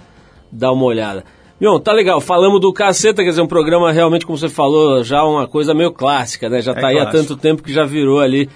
dar 0.51 0.71
uma 0.71 0.85
olhada. 0.85 1.23
Mion, 1.59 1.79
tá 1.79 1.91
legal. 1.91 2.19
Falamos 2.21 2.59
do 2.59 2.73
Caceta, 2.73 3.23
quer 3.23 3.29
dizer, 3.29 3.41
um 3.41 3.47
programa 3.47 3.91
realmente, 3.91 4.25
como 4.25 4.37
você 4.37 4.49
falou, 4.49 5.03
já 5.03 5.23
uma 5.23 5.47
coisa 5.47 5.73
meio 5.73 5.91
clássica, 5.91 6.49
né? 6.49 6.61
Já 6.61 6.73
tá 6.73 6.87
aí 6.87 6.97
há 6.97 7.01
clássico. 7.01 7.27
tanto 7.27 7.41
tempo 7.41 7.63
que 7.63 7.73
já 7.73 7.83
virou 7.83 8.19
ali. 8.19 8.49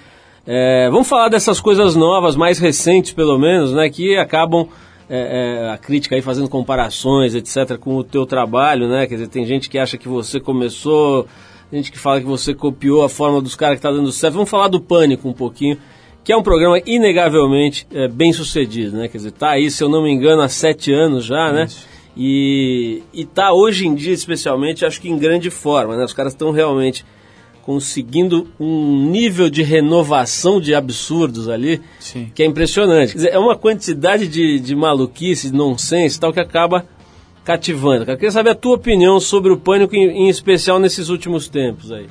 É, 0.46 0.88
vamos 0.90 1.08
falar 1.08 1.28
dessas 1.28 1.60
coisas 1.60 1.94
novas, 1.94 2.34
mais 2.34 2.58
recentes 2.58 3.12
pelo 3.12 3.38
menos, 3.38 3.72
né? 3.72 3.88
Que 3.88 4.16
acabam 4.16 4.68
é, 5.08 5.66
é, 5.66 5.70
a 5.70 5.78
crítica 5.78 6.14
aí 6.14 6.22
fazendo 6.22 6.48
comparações, 6.48 7.34
etc., 7.34 7.76
com 7.76 7.96
o 7.96 8.04
teu 8.04 8.24
trabalho, 8.24 8.88
né? 8.88 9.06
Quer 9.06 9.14
dizer, 9.14 9.28
tem 9.28 9.44
gente 9.44 9.68
que 9.68 9.78
acha 9.78 9.98
que 9.98 10.08
você 10.08 10.40
começou, 10.40 11.26
gente 11.72 11.90
que 11.90 11.98
fala 11.98 12.20
que 12.20 12.26
você 12.26 12.54
copiou 12.54 13.02
a 13.02 13.08
forma 13.08 13.40
dos 13.40 13.54
caras 13.54 13.76
que 13.76 13.82
tá 13.82 13.90
dando 13.90 14.12
certo. 14.12 14.34
Vamos 14.34 14.50
falar 14.50 14.68
do 14.68 14.80
Pânico 14.80 15.28
um 15.28 15.32
pouquinho, 15.32 15.78
que 16.22 16.32
é 16.32 16.36
um 16.36 16.42
programa 16.42 16.80
inegavelmente 16.84 17.86
é, 17.92 18.08
bem 18.08 18.32
sucedido, 18.32 18.96
né? 18.96 19.08
Quer 19.08 19.18
dizer, 19.18 19.32
tá 19.32 19.50
aí, 19.50 19.70
se 19.70 19.82
eu 19.82 19.88
não 19.88 20.02
me 20.02 20.10
engano, 20.10 20.42
há 20.42 20.48
sete 20.48 20.92
anos 20.92 21.24
já, 21.24 21.52
né? 21.52 21.66
E, 22.16 23.02
e 23.12 23.24
tá 23.24 23.52
hoje 23.52 23.86
em 23.86 23.94
dia, 23.94 24.12
especialmente, 24.12 24.84
acho 24.84 25.00
que 25.00 25.08
em 25.08 25.18
grande 25.18 25.48
forma, 25.50 25.96
né? 25.96 26.04
Os 26.04 26.12
caras 26.12 26.34
estão 26.34 26.50
realmente 26.50 27.04
conseguindo 27.62 28.48
um 28.58 29.08
nível 29.08 29.48
de 29.48 29.62
renovação 29.62 30.60
de 30.60 30.74
absurdos 30.74 31.48
ali 31.48 31.80
Sim. 32.00 32.30
que 32.34 32.42
é 32.42 32.46
impressionante. 32.46 33.12
Quer 33.12 33.18
dizer, 33.18 33.32
é 33.32 33.38
uma 33.38 33.56
quantidade 33.56 34.26
de, 34.26 34.58
de 34.58 34.74
maluquice, 34.74 35.50
de 35.50 35.56
nonsense 35.56 36.18
tal, 36.18 36.32
que 36.32 36.40
acaba 36.40 36.84
cativando. 37.44 38.10
Eu 38.10 38.16
queria 38.16 38.30
saber 38.30 38.50
a 38.50 38.54
tua 38.54 38.74
opinião 38.74 39.18
sobre 39.20 39.52
o 39.52 39.56
pânico, 39.56 39.94
em, 39.94 40.26
em 40.26 40.28
especial 40.28 40.78
nesses 40.78 41.08
últimos 41.08 41.48
tempos 41.48 41.90
aí. 41.90 42.06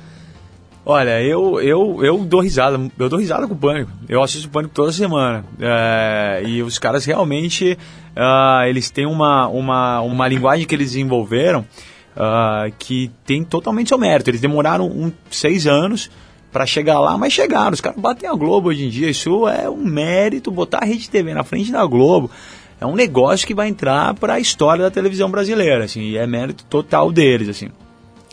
Olha, 0.84 1.22
eu, 1.22 1.60
eu, 1.60 2.04
eu 2.04 2.18
dou 2.18 2.40
risada, 2.40 2.76
eu 2.98 3.08
dou 3.08 3.20
risada 3.20 3.46
com 3.46 3.54
o 3.54 3.56
Pânico. 3.56 3.90
Eu 4.08 4.20
assisto 4.20 4.48
o 4.48 4.50
Pânico 4.50 4.74
toda 4.74 4.90
semana. 4.90 5.44
É, 5.60 6.42
e 6.44 6.60
os 6.60 6.76
caras 6.76 7.04
realmente, 7.04 7.78
ah, 8.16 8.64
eles 8.66 8.90
têm 8.90 9.06
uma, 9.06 9.46
uma, 9.46 10.00
uma 10.00 10.26
linguagem 10.26 10.66
que 10.66 10.74
eles 10.74 10.88
desenvolveram 10.88 11.64
ah, 12.16 12.66
que 12.80 13.12
tem 13.24 13.44
totalmente 13.44 13.88
seu 13.88 13.98
mérito. 13.98 14.30
Eles 14.30 14.40
demoraram 14.40 14.86
um, 14.86 15.12
seis 15.30 15.68
anos 15.68 16.10
para 16.50 16.66
chegar 16.66 16.98
lá, 16.98 17.16
mas 17.16 17.32
chegaram. 17.32 17.72
Os 17.72 17.80
caras 17.80 18.00
batem 18.00 18.28
a 18.28 18.34
Globo 18.34 18.68
hoje 18.68 18.84
em 18.84 18.88
dia. 18.88 19.08
Isso 19.08 19.46
é 19.46 19.70
um 19.70 19.84
mérito, 19.84 20.50
botar 20.50 20.78
a 20.82 20.84
Rede 20.84 21.08
TV 21.08 21.32
na 21.32 21.44
frente 21.44 21.70
da 21.70 21.84
Globo. 21.86 22.28
É 22.82 22.86
um 22.86 22.96
negócio 22.96 23.46
que 23.46 23.54
vai 23.54 23.68
entrar 23.68 24.12
para 24.14 24.34
a 24.34 24.40
história 24.40 24.82
da 24.82 24.90
televisão 24.90 25.30
brasileira, 25.30 25.84
assim, 25.84 26.00
e 26.00 26.16
é 26.16 26.26
mérito 26.26 26.64
total 26.64 27.12
deles, 27.12 27.48
assim. 27.48 27.68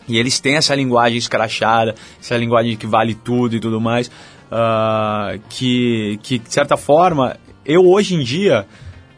E 0.07 0.17
eles 0.17 0.39
têm 0.39 0.55
essa 0.55 0.73
linguagem 0.73 1.19
escrachada, 1.19 1.93
essa 2.19 2.35
linguagem 2.35 2.75
que 2.75 2.87
vale 2.87 3.13
tudo 3.13 3.55
e 3.55 3.59
tudo 3.59 3.79
mais, 3.79 4.09
ah, 4.51 5.35
que, 5.49 6.19
que, 6.23 6.39
de 6.39 6.51
certa 6.51 6.75
forma, 6.75 7.37
eu 7.63 7.87
hoje 7.87 8.15
em 8.15 8.23
dia, 8.23 8.65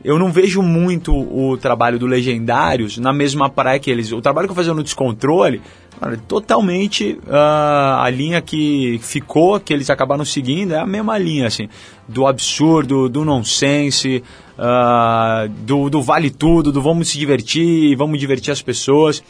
eu 0.04 0.20
não 0.20 0.34
vejo 0.34 0.62
muito 0.62 1.16
o 1.16 1.58
trabalho 1.58 1.98
do 1.98 2.08
Legendários 2.08 2.98
na 2.98 3.14
mesma 3.14 3.50
praia 3.50 3.80
que 3.80 3.90
eles. 3.90 4.12
O 4.12 4.20
trabalho 4.20 4.50
que 4.50 4.52
eu 4.52 4.56
fazia 4.56 4.74
no 4.74 4.84
Descontrole, 4.84 5.62
cara, 6.02 6.18
totalmente 6.28 7.20
ah, 7.30 8.04
a 8.04 8.10
linha 8.10 8.42
que 8.42 9.00
ficou, 9.04 9.60
que 9.60 9.72
eles 9.72 9.90
acabaram 9.90 10.26
seguindo, 10.26 10.74
é 10.74 10.80
a 10.80 10.86
mesma 10.86 11.16
linha, 11.18 11.46
assim, 11.46 11.70
do 12.08 12.26
absurdo, 12.26 13.08
do 13.08 13.24
nonsense, 13.24 14.24
ah, 14.58 15.46
do, 15.48 15.92
do 15.92 16.02
vale 16.02 16.32
tudo, 16.32 16.72
do 16.72 16.82
vamos 16.82 17.10
se 17.10 17.20
divertir, 17.20 17.96
vamos 17.96 18.20
divertir 18.20 18.52
as 18.52 18.62
pessoas. 18.64 19.24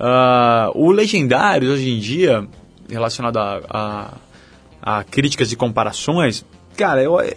Ah, 0.00 0.70
o 0.74 0.90
Legendários, 0.90 1.70
hoje 1.70 1.90
em 1.90 2.00
dia, 2.00 2.46
relacionado 2.90 3.36
a, 3.36 3.60
a, 4.82 4.98
a 4.98 5.04
críticas 5.04 5.52
e 5.52 5.56
comparações, 5.56 6.44
cara, 6.76 7.02
eu, 7.02 7.20
é, 7.20 7.34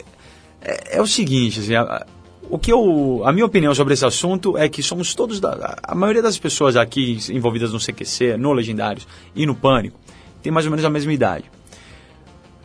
é 0.62 1.02
o 1.02 1.06
seguinte, 1.06 1.60
assim, 1.60 1.76
a, 1.76 2.08
o 2.50 2.58
que 2.58 2.74
eu, 2.74 3.22
a 3.26 3.32
minha 3.32 3.46
opinião 3.46 3.74
sobre 3.76 3.94
esse 3.94 4.06
assunto 4.06 4.58
é 4.58 4.68
que 4.68 4.82
somos 4.82 5.14
todos, 5.14 5.40
da, 5.40 5.78
a 5.84 5.94
maioria 5.94 6.22
das 6.22 6.38
pessoas 6.38 6.76
aqui 6.76 7.20
envolvidas 7.30 7.72
no 7.72 7.80
CQC, 7.80 8.38
no 8.38 8.52
Legendários 8.54 9.08
e 9.36 9.46
no 9.46 9.54
Pânico, 9.54 10.00
tem 10.42 10.52
mais 10.52 10.66
ou 10.66 10.72
menos 10.72 10.84
a 10.84 10.90
mesma 10.90 11.14
idade. 11.14 11.46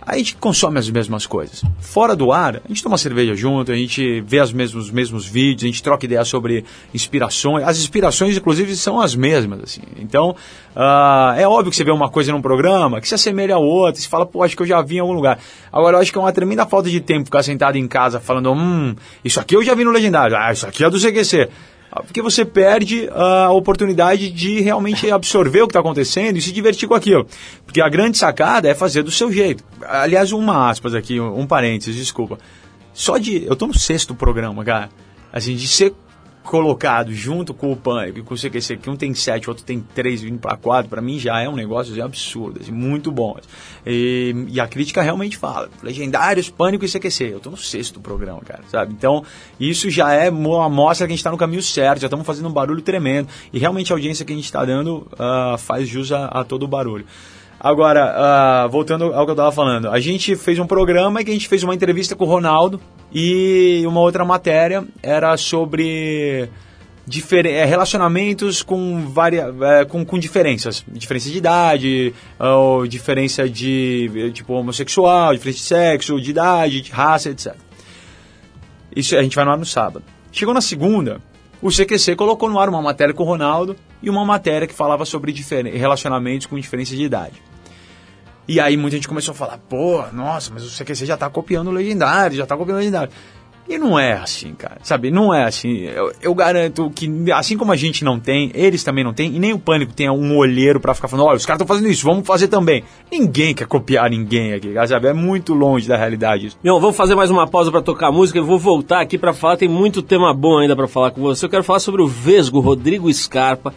A 0.06 0.18
gente 0.18 0.36
consome 0.36 0.78
as 0.78 0.90
mesmas 0.90 1.26
coisas. 1.26 1.62
Fora 1.80 2.14
do 2.14 2.30
ar, 2.30 2.56
a 2.56 2.68
gente 2.68 2.82
toma 2.82 2.98
cerveja 2.98 3.34
junto, 3.34 3.72
a 3.72 3.76
gente 3.76 4.20
vê 4.20 4.40
os 4.40 4.52
mesmos, 4.52 4.90
mesmos 4.90 5.26
vídeos, 5.26 5.64
a 5.64 5.66
gente 5.66 5.82
troca 5.82 6.04
ideias 6.04 6.28
sobre 6.28 6.64
inspirações. 6.92 7.66
As 7.66 7.78
inspirações, 7.78 8.36
inclusive, 8.36 8.76
são 8.76 9.00
as 9.00 9.14
mesmas. 9.14 9.60
Assim. 9.62 9.80
Então, 9.98 10.36
ah, 10.76 11.34
é 11.38 11.48
óbvio 11.48 11.70
que 11.70 11.76
você 11.76 11.84
vê 11.84 11.90
uma 11.90 12.10
coisa 12.10 12.32
num 12.32 12.42
programa 12.42 13.00
que 13.00 13.08
se 13.08 13.14
assemelha 13.14 13.54
a 13.54 13.58
outra, 13.58 14.00
você 14.00 14.08
fala, 14.08 14.26
pô, 14.26 14.42
acho 14.42 14.54
que 14.54 14.62
eu 14.62 14.66
já 14.66 14.82
vi 14.82 14.96
em 14.96 15.00
algum 15.00 15.14
lugar. 15.14 15.38
Agora, 15.72 15.96
eu 15.96 16.00
acho 16.02 16.12
que 16.12 16.18
é 16.18 16.20
uma 16.20 16.32
tremenda 16.32 16.66
falta 16.66 16.90
de 16.90 17.00
tempo 17.00 17.24
ficar 17.24 17.42
sentado 17.42 17.76
em 17.76 17.88
casa 17.88 18.20
falando, 18.20 18.52
hum, 18.52 18.94
isso 19.24 19.40
aqui 19.40 19.56
eu 19.56 19.62
já 19.62 19.74
vi 19.74 19.84
no 19.84 19.90
Legendário, 19.90 20.36
ah, 20.36 20.52
isso 20.52 20.66
aqui 20.66 20.84
é 20.84 20.90
do 20.90 21.00
CQC. 21.00 21.48
Porque 22.02 22.20
você 22.20 22.44
perde 22.44 23.08
ah, 23.12 23.46
a 23.46 23.52
oportunidade 23.52 24.30
de 24.30 24.60
realmente 24.60 25.10
absorver 25.10 25.62
o 25.62 25.66
que 25.66 25.70
está 25.70 25.80
acontecendo 25.80 26.36
e 26.36 26.42
se 26.42 26.52
divertir 26.52 26.88
com 26.88 26.94
aquilo. 26.94 27.26
Porque 27.64 27.80
a 27.80 27.88
grande 27.88 28.18
sacada 28.18 28.68
é 28.68 28.74
fazer 28.74 29.02
do 29.02 29.10
seu 29.10 29.32
jeito. 29.32 29.64
Aliás, 29.86 30.32
uma 30.32 30.68
aspas 30.70 30.94
aqui, 30.94 31.20
um 31.20 31.46
parênteses, 31.46 31.94
desculpa. 31.94 32.38
Só 32.92 33.18
de. 33.18 33.44
Eu 33.44 33.56
tô 33.56 33.66
no 33.66 33.74
sexto 33.74 34.14
programa, 34.14 34.64
cara. 34.64 34.88
Assim, 35.32 35.54
de 35.56 35.66
ser 35.66 35.92
colocado 36.44 37.12
junto 37.12 37.54
com 37.54 37.72
o 37.72 37.76
Pânico 37.76 38.18
e 38.18 38.22
com 38.22 38.34
o 38.34 38.38
CQC, 38.38 38.76
que 38.76 38.90
um 38.90 38.96
tem 38.96 39.14
sete, 39.14 39.48
outro 39.48 39.64
tem 39.64 39.80
três, 39.80 40.20
vindo 40.20 40.38
para 40.38 40.56
quatro, 40.56 40.90
para 40.90 41.00
mim 41.00 41.18
já 41.18 41.40
é 41.40 41.48
um 41.48 41.56
negócio 41.56 41.92
assim, 41.92 42.02
absurdo, 42.02 42.60
assim, 42.60 42.70
muito 42.70 43.10
bom. 43.10 43.36
E, 43.84 44.46
e 44.48 44.60
a 44.60 44.68
crítica 44.68 45.02
realmente 45.02 45.38
fala, 45.38 45.70
legendários, 45.82 46.50
Pânico 46.50 46.84
e 46.84 46.88
CQC. 46.88 47.24
Eu 47.32 47.40
tô 47.40 47.50
no 47.50 47.56
sexto 47.56 47.98
programa, 47.98 48.40
cara, 48.42 48.62
sabe? 48.68 48.92
Então, 48.92 49.24
isso 49.58 49.88
já 49.88 50.12
é 50.12 50.28
uma 50.28 50.66
amostra 50.66 51.06
que 51.06 51.12
a 51.12 51.14
gente 51.14 51.20
está 51.20 51.30
no 51.30 51.38
caminho 51.38 51.62
certo, 51.62 52.00
já 52.00 52.06
estamos 52.06 52.26
fazendo 52.26 52.48
um 52.48 52.52
barulho 52.52 52.82
tremendo. 52.82 53.28
E 53.50 53.58
realmente 53.58 53.90
a 53.92 53.96
audiência 53.96 54.24
que 54.24 54.32
a 54.32 54.36
gente 54.36 54.44
está 54.44 54.64
dando 54.64 55.06
ah, 55.18 55.56
faz 55.58 55.88
jus 55.88 56.12
a, 56.12 56.26
a 56.26 56.44
todo 56.44 56.64
o 56.64 56.68
barulho. 56.68 57.06
Agora, 57.64 58.12
ah, 58.14 58.66
voltando 58.66 59.04
ao 59.14 59.24
que 59.24 59.30
eu 59.30 59.32
estava 59.32 59.50
falando, 59.50 59.88
a 59.88 59.98
gente 59.98 60.36
fez 60.36 60.58
um 60.58 60.66
programa 60.66 61.24
que 61.24 61.30
a 61.30 61.32
gente 61.32 61.48
fez 61.48 61.62
uma 61.62 61.74
entrevista 61.74 62.14
com 62.14 62.24
o 62.24 62.28
Ronaldo 62.28 62.78
e 63.10 63.82
uma 63.86 64.00
outra 64.00 64.22
matéria 64.22 64.84
era 65.02 65.34
sobre 65.38 66.50
difer- 67.06 67.46
eh, 67.46 67.64
relacionamentos 67.64 68.62
com, 68.62 69.06
varia, 69.08 69.50
eh, 69.62 69.86
com, 69.86 70.04
com 70.04 70.18
diferenças. 70.18 70.84
Diferença 70.86 71.30
de 71.30 71.38
idade, 71.38 72.14
ou 72.38 72.86
diferença 72.86 73.48
de 73.48 74.10
eh, 74.14 74.30
tipo 74.30 74.52
homossexual, 74.52 75.32
diferença 75.32 75.58
de 75.58 75.64
sexo, 75.64 76.20
de 76.20 76.30
idade, 76.32 76.82
de 76.82 76.90
raça, 76.92 77.30
etc. 77.30 77.54
Isso 78.94 79.16
a 79.16 79.22
gente 79.22 79.36
vai 79.36 79.44
no 79.46 79.52
ar 79.52 79.58
no 79.58 79.64
sábado. 79.64 80.04
Chegou 80.30 80.52
na 80.52 80.60
segunda, 80.60 81.18
o 81.62 81.70
CQC 81.70 82.14
colocou 82.14 82.50
no 82.50 82.58
ar 82.58 82.68
uma 82.68 82.82
matéria 82.82 83.14
com 83.14 83.22
o 83.22 83.26
Ronaldo 83.26 83.74
e 84.02 84.10
uma 84.10 84.22
matéria 84.22 84.68
que 84.68 84.74
falava 84.74 85.06
sobre 85.06 85.32
relacionamentos 85.72 86.46
com 86.46 86.60
diferença 86.60 86.94
de 86.94 87.02
idade. 87.02 87.42
E 88.46 88.60
aí 88.60 88.76
muita 88.76 88.96
gente 88.96 89.08
começou 89.08 89.32
a 89.32 89.34
falar, 89.34 89.58
pô, 89.58 90.04
nossa, 90.12 90.50
mas 90.52 90.64
o 90.64 90.84
CQC 90.84 91.06
já 91.06 91.16
tá 91.16 91.30
copiando 91.30 91.68
o 91.68 91.72
Legendário, 91.72 92.36
já 92.36 92.46
tá 92.46 92.56
copiando 92.56 92.76
o 92.76 92.80
Legendário. 92.80 93.10
E 93.66 93.78
não 93.78 93.98
é 93.98 94.12
assim, 94.12 94.52
cara, 94.52 94.76
sabe? 94.82 95.10
Não 95.10 95.32
é 95.32 95.44
assim. 95.44 95.84
Eu, 95.84 96.12
eu 96.20 96.34
garanto 96.34 96.90
que, 96.90 97.08
assim 97.32 97.56
como 97.56 97.72
a 97.72 97.76
gente 97.76 98.04
não 98.04 98.20
tem, 98.20 98.50
eles 98.54 98.84
também 98.84 99.02
não 99.02 99.14
têm, 99.14 99.34
e 99.34 99.38
nem 99.38 99.54
o 99.54 99.58
Pânico 99.58 99.94
tem 99.94 100.10
um 100.10 100.36
olheiro 100.36 100.78
pra 100.78 100.94
ficar 100.94 101.08
falando, 101.08 101.26
olha, 101.26 101.36
os 101.36 101.46
caras 101.46 101.62
estão 101.62 101.74
fazendo 101.74 101.90
isso, 101.90 102.04
vamos 102.04 102.26
fazer 102.26 102.48
também. 102.48 102.84
Ninguém 103.10 103.54
quer 103.54 103.66
copiar 103.66 104.10
ninguém 104.10 104.52
aqui, 104.52 104.74
sabe? 104.86 105.08
É 105.08 105.14
muito 105.14 105.54
longe 105.54 105.88
da 105.88 105.96
realidade 105.96 106.48
isso. 106.48 106.58
Meu, 106.62 106.78
vamos 106.78 106.94
fazer 106.94 107.14
mais 107.14 107.30
uma 107.30 107.46
pausa 107.46 107.70
pra 107.70 107.80
tocar 107.80 108.12
música. 108.12 108.38
Eu 108.38 108.44
vou 108.44 108.58
voltar 108.58 109.00
aqui 109.00 109.16
pra 109.16 109.32
falar. 109.32 109.56
Tem 109.56 109.68
muito 109.68 110.02
tema 110.02 110.34
bom 110.34 110.58
ainda 110.58 110.76
pra 110.76 110.86
falar 110.86 111.10
com 111.12 111.22
você. 111.22 111.46
Eu 111.46 111.50
quero 111.50 111.64
falar 111.64 111.80
sobre 111.80 112.02
o 112.02 112.06
Vesgo 112.06 112.60
Rodrigo 112.60 113.10
Scarpa. 113.12 113.72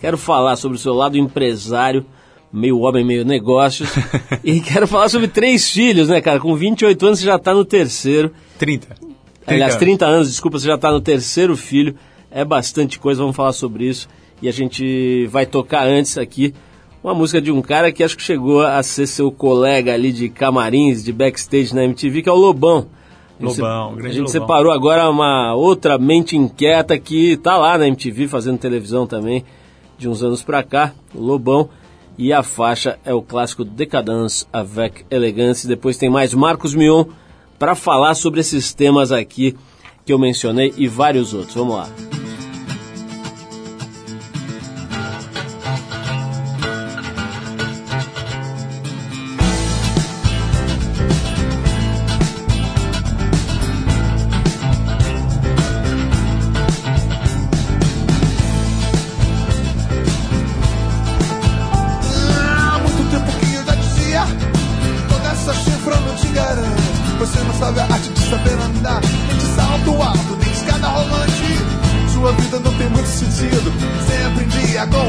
Quero 0.00 0.18
falar 0.18 0.56
sobre 0.56 0.76
o 0.76 0.80
seu 0.80 0.92
lado 0.92 1.16
empresário, 1.16 2.04
meio 2.52 2.78
homem, 2.80 3.04
meio 3.04 3.24
negócios. 3.24 3.88
e 4.44 4.60
quero 4.60 4.86
falar 4.86 5.08
sobre 5.08 5.28
três 5.28 5.70
filhos, 5.70 6.08
né, 6.08 6.20
cara? 6.20 6.40
Com 6.40 6.54
28 6.54 7.06
anos 7.06 7.18
você 7.18 7.26
já 7.26 7.38
tá 7.38 7.54
no 7.54 7.64
terceiro. 7.64 8.32
30. 8.58 8.88
Aliás, 9.46 9.72
anos. 9.72 9.84
30 9.84 10.06
anos, 10.06 10.28
desculpa, 10.28 10.58
você 10.58 10.66
já 10.66 10.78
tá 10.78 10.90
no 10.90 11.00
terceiro 11.00 11.56
filho. 11.56 11.94
É 12.30 12.44
bastante 12.44 12.98
coisa, 12.98 13.20
vamos 13.20 13.36
falar 13.36 13.52
sobre 13.52 13.84
isso. 13.86 14.08
E 14.42 14.48
a 14.48 14.52
gente 14.52 15.26
vai 15.26 15.44
tocar 15.44 15.86
antes 15.86 16.16
aqui 16.16 16.54
uma 17.02 17.14
música 17.14 17.40
de 17.40 17.50
um 17.50 17.62
cara 17.62 17.90
que 17.90 18.04
acho 18.04 18.16
que 18.16 18.22
chegou 18.22 18.62
a 18.62 18.82
ser 18.82 19.06
seu 19.06 19.32
colega 19.32 19.94
ali 19.94 20.12
de 20.12 20.28
camarins, 20.28 21.02
de 21.02 21.12
backstage 21.12 21.74
na 21.74 21.84
MTV, 21.84 22.22
que 22.22 22.28
é 22.28 22.32
o 22.32 22.36
Lobão. 22.36 22.86
Lobão, 23.40 23.94
grande 23.94 24.06
A 24.06 24.10
gente 24.10 24.18
Lobão. 24.20 24.32
separou 24.32 24.72
agora 24.72 25.08
uma 25.08 25.54
outra 25.54 25.96
mente 25.98 26.36
inquieta 26.36 26.98
que 26.98 27.38
tá 27.38 27.56
lá 27.56 27.78
na 27.78 27.88
MTV 27.88 28.28
fazendo 28.28 28.58
televisão 28.58 29.06
também, 29.06 29.44
de 29.96 30.08
uns 30.08 30.22
anos 30.22 30.42
pra 30.42 30.62
cá, 30.62 30.92
o 31.14 31.20
Lobão. 31.22 31.70
E 32.20 32.34
a 32.34 32.42
faixa 32.42 32.98
é 33.02 33.14
o 33.14 33.22
clássico 33.22 33.64
Decadence 33.64 34.44
avec 34.52 35.06
Elegance. 35.10 35.66
Depois 35.66 35.96
tem 35.96 36.10
mais 36.10 36.34
Marcos 36.34 36.74
Mion 36.74 37.06
para 37.58 37.74
falar 37.74 38.14
sobre 38.14 38.40
esses 38.40 38.74
temas 38.74 39.10
aqui 39.10 39.56
que 40.04 40.12
eu 40.12 40.18
mencionei 40.18 40.74
e 40.76 40.86
vários 40.86 41.32
outros. 41.32 41.54
Vamos 41.54 41.76
lá. 41.76 41.88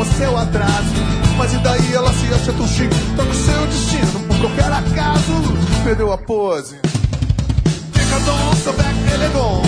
O 0.01 0.05
seu 0.05 0.37
atraso. 0.37 0.95
Mas 1.37 1.53
e 1.53 1.57
daí 1.57 1.93
ela 1.93 2.11
se 2.13 2.33
acha 2.33 2.51
tão 2.53 2.67
chique? 2.67 2.95
Tá 3.15 3.23
no 3.23 3.33
seu 3.33 3.67
destino, 3.67 4.19
por 4.27 4.37
qualquer 4.39 4.71
acaso. 4.71 5.33
Perdeu 5.83 6.11
a 6.11 6.17
pose. 6.17 6.75
Decadence 7.93 8.67
avec 8.67 9.13
élégance 9.13 9.67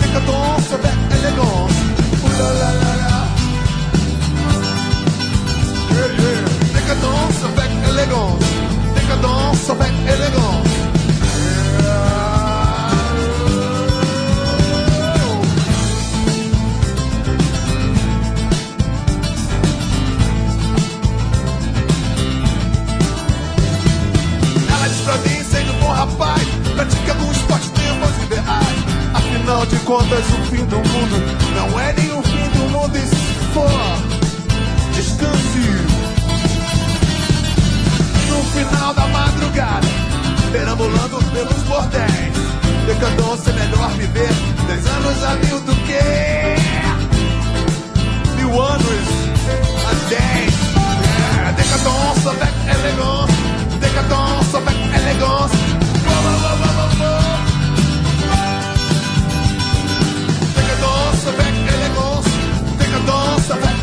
Decadence 0.00 0.72
avec 0.72 0.96
élégance 1.18 1.72
Ooh 2.24 2.32
la 2.38 2.52
la 2.52 2.70
la. 2.80 2.92
La 3.02 3.12
Yeah, 5.94 6.08
yeah. 6.22 6.42
Décadence 6.74 7.40
avec 7.44 7.70
élégance. 7.90 8.44
Décadence 8.94 9.70
avec 9.70 9.92
élégance. 10.08 10.71
Contas, 29.92 30.24
o 30.26 30.42
fim 30.50 30.64
do 30.64 30.76
mundo 30.76 31.16
não 31.54 31.78
é 31.78 31.92
nem 31.92 32.10
o 32.12 32.22
fim 32.22 32.48
do 32.56 32.70
mundo. 32.70 32.96
E 32.96 33.00
se 33.00 33.16
for, 33.52 33.68
descanse. 34.94 35.68
No 38.30 38.42
final 38.54 38.94
da 38.94 39.06
madrugada, 39.08 39.86
perambulando 40.50 41.18
pelos 41.32 41.62
bordéis. 41.64 42.32
É 42.84 43.52
melhor 43.52 43.90
viver 43.90 44.32
dez 44.66 44.86
anos 44.86 45.24
a 45.24 45.34
mil 45.36 45.60
do 45.60 45.74
que 45.86 46.02
mil 48.36 48.60
anos 48.60 49.08
a 49.88 49.94
dez. 50.08 50.54
É, 51.38 51.52
Decadência 51.52 52.30
avec 52.30 52.54
élégance, 52.74 53.32
decadência 53.80 54.58
avec 54.58 54.78
élégance. 54.96 55.56
Blá, 56.02 56.16
blá, 56.22 56.56
blá, 56.56 56.81
Sofá 63.52 63.81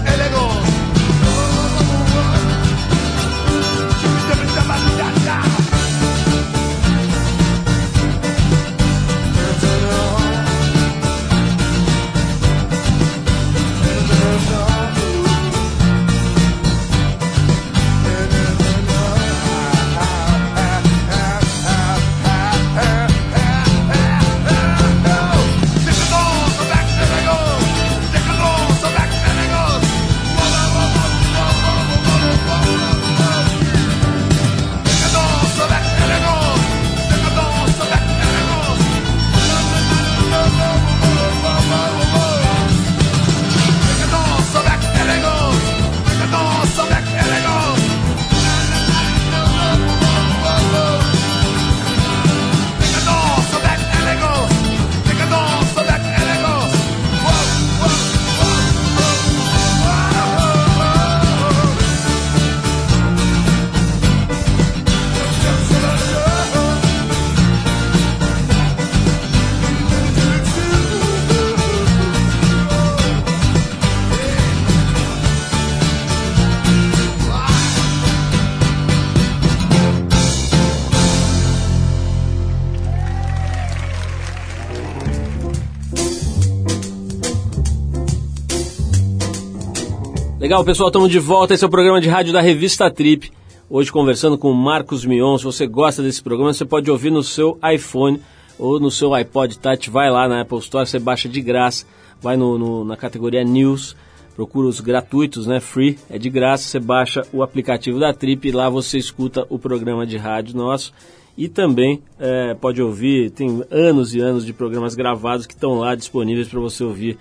Legal, 90.50 90.66
pessoal, 90.66 90.90
estamos 90.90 91.12
de 91.12 91.20
volta. 91.20 91.54
Esse 91.54 91.64
é 91.64 91.68
o 91.68 91.70
programa 91.70 92.02
de 92.02 92.10
rádio 92.10 92.34
da 92.34 92.42
revista 92.42 92.90
Trip. 92.90 93.32
Hoje 93.70 93.92
conversando 93.92 94.36
com 94.36 94.50
o 94.50 94.56
Marcos 94.56 95.06
Mion. 95.06 95.38
Se 95.38 95.44
você 95.44 95.68
gosta 95.68 96.02
desse 96.02 96.24
programa, 96.24 96.52
você 96.52 96.66
pode 96.66 96.90
ouvir 96.90 97.12
no 97.12 97.22
seu 97.22 97.60
iPhone 97.72 98.20
ou 98.58 98.80
no 98.80 98.90
seu 98.90 99.14
iPod 99.14 99.60
Touch. 99.60 99.92
Vai 99.92 100.10
lá 100.10 100.28
na 100.28 100.42
Apple 100.42 100.58
Store, 100.58 100.88
você 100.88 100.98
baixa 100.98 101.30
de 101.30 101.40
graça. 101.40 101.86
Vai 102.20 102.36
no, 102.36 102.58
no- 102.58 102.84
na 102.84 102.98
categoria 102.98 103.44
News, 103.44 103.96
procura 104.36 104.68
os 104.68 104.80
gratuitos, 104.80 105.46
né? 105.46 105.60
Free, 105.60 106.00
é 106.10 106.18
de 106.18 106.32
graça. 106.32 106.64
Você 106.64 106.80
baixa 106.80 107.22
o 107.32 107.44
aplicativo 107.44 108.00
da 108.00 108.12
Trip 108.12 108.48
e 108.48 108.52
lá 108.52 108.72
você 108.72 108.98
escuta 108.98 109.46
o 109.52 109.60
programa 109.60 110.04
de 110.04 110.18
rádio 110.18 110.58
nosso. 110.58 110.92
E 111.38 111.48
também 111.48 112.02
é, 112.20 112.56
pode 112.56 112.82
ouvir, 112.82 113.30
tem 113.30 113.64
anos 113.70 114.16
e 114.16 114.20
anos 114.20 114.44
de 114.44 114.52
programas 114.52 114.96
gravados 114.96 115.46
que 115.46 115.54
estão 115.54 115.76
lá 115.78 115.94
disponíveis 115.94 116.48
para 116.48 116.60
você 116.60 116.84
ouvir 116.84 117.20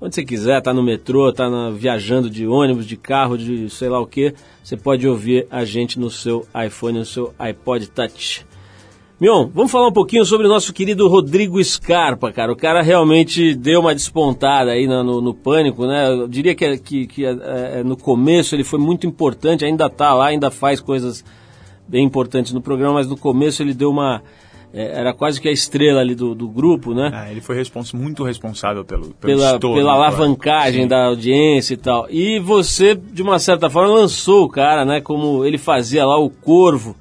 onde 0.00 0.14
você 0.14 0.24
quiser, 0.24 0.60
tá 0.62 0.72
no 0.72 0.82
metrô, 0.82 1.32
tá 1.32 1.48
na- 1.50 1.70
viajando 1.70 2.30
de 2.30 2.46
ônibus, 2.46 2.86
de 2.86 2.96
carro, 2.96 3.36
de 3.36 3.68
sei 3.70 3.88
lá 3.88 4.00
o 4.00 4.06
que, 4.06 4.34
você 4.62 4.76
pode 4.76 5.06
ouvir 5.08 5.46
a 5.50 5.64
gente 5.64 5.98
no 5.98 6.10
seu 6.10 6.46
iPhone, 6.66 6.98
no 7.00 7.04
seu 7.04 7.34
iPod 7.38 7.88
Touch. 7.90 8.46
Mion, 9.20 9.48
vamos 9.52 9.72
falar 9.72 9.88
um 9.88 9.92
pouquinho 9.92 10.24
sobre 10.24 10.46
o 10.46 10.48
nosso 10.48 10.72
querido 10.72 11.08
Rodrigo 11.08 11.62
Scarpa, 11.64 12.30
cara. 12.30 12.52
O 12.52 12.56
cara 12.56 12.82
realmente 12.82 13.52
deu 13.52 13.80
uma 13.80 13.92
despontada 13.92 14.70
aí 14.70 14.86
na- 14.86 15.02
no, 15.02 15.20
no 15.20 15.34
pânico, 15.34 15.86
né? 15.86 16.08
Eu 16.08 16.28
diria 16.28 16.54
que, 16.54 16.78
que, 16.78 17.06
que, 17.08 17.24
é, 17.24 17.80
é, 17.80 17.82
no 17.82 17.96
começo 17.96 18.54
ele 18.54 18.62
foi 18.62 18.78
muito 18.78 19.08
importante, 19.08 19.64
ainda 19.64 19.90
tá 19.90 20.14
lá, 20.14 20.26
ainda 20.26 20.52
faz 20.52 20.80
coisas 20.80 21.24
bem 21.88 22.04
importantes 22.04 22.52
no 22.52 22.60
programa, 22.60 22.94
mas 22.94 23.08
no 23.08 23.16
começo 23.16 23.60
ele 23.60 23.74
deu 23.74 23.90
uma. 23.90 24.22
É, 24.72 25.00
era 25.00 25.14
quase 25.14 25.40
que 25.40 25.48
a 25.48 25.52
estrela 25.52 26.00
ali 26.00 26.14
do, 26.14 26.34
do 26.34 26.48
grupo, 26.48 26.94
né? 26.94 27.10
Ah, 27.12 27.30
ele 27.30 27.40
foi 27.40 27.56
respons 27.56 27.92
muito 27.92 28.22
responsável 28.22 28.84
pelo, 28.84 29.14
pelo 29.14 29.14
pela, 29.16 29.54
estouro 29.54 29.76
pela 29.76 29.92
do 29.92 29.96
alavancagem 29.96 30.82
Sim. 30.82 30.88
da 30.88 31.06
audiência 31.06 31.74
e 31.74 31.76
tal. 31.76 32.06
E 32.10 32.38
você, 32.38 32.94
de 32.94 33.22
uma 33.22 33.38
certa 33.38 33.70
forma, 33.70 33.92
lançou 33.92 34.44
o 34.44 34.48
cara, 34.48 34.84
né? 34.84 35.00
Como 35.00 35.44
ele 35.44 35.58
fazia 35.58 36.04
lá 36.04 36.18
o 36.18 36.28
Corvo, 36.28 36.94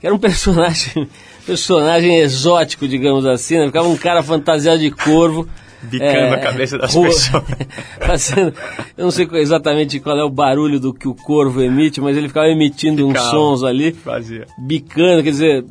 que 0.00 0.06
era 0.06 0.14
um 0.14 0.18
personagem, 0.20 1.08
personagem 1.46 2.18
exótico, 2.18 2.88
digamos 2.88 3.24
assim, 3.24 3.58
né? 3.58 3.66
Ficava 3.66 3.88
um 3.88 3.96
cara 3.96 4.22
fantasiado 4.22 4.80
de 4.80 4.90
corvo. 4.90 5.48
Bicando 5.90 6.34
a 6.34 6.38
cabeça 6.38 6.78
das 6.78 6.94
ro- 6.94 7.02
pessoas. 7.04 7.42
fazendo, 8.00 8.52
eu 8.96 9.04
não 9.04 9.10
sei 9.10 9.28
exatamente 9.34 9.98
qual 10.00 10.18
é 10.18 10.24
o 10.24 10.30
barulho 10.30 10.78
do 10.80 10.92
que 10.92 11.08
o 11.08 11.14
corvo 11.14 11.62
emite, 11.62 12.00
mas 12.00 12.16
ele 12.16 12.28
ficava 12.28 12.48
emitindo 12.48 13.04
uns 13.06 13.12
Ficava. 13.12 13.30
sons 13.30 13.62
ali 13.64 13.92
Fazia. 13.92 14.46
bicando, 14.58 15.22
quer 15.22 15.30
dizer, 15.30 15.64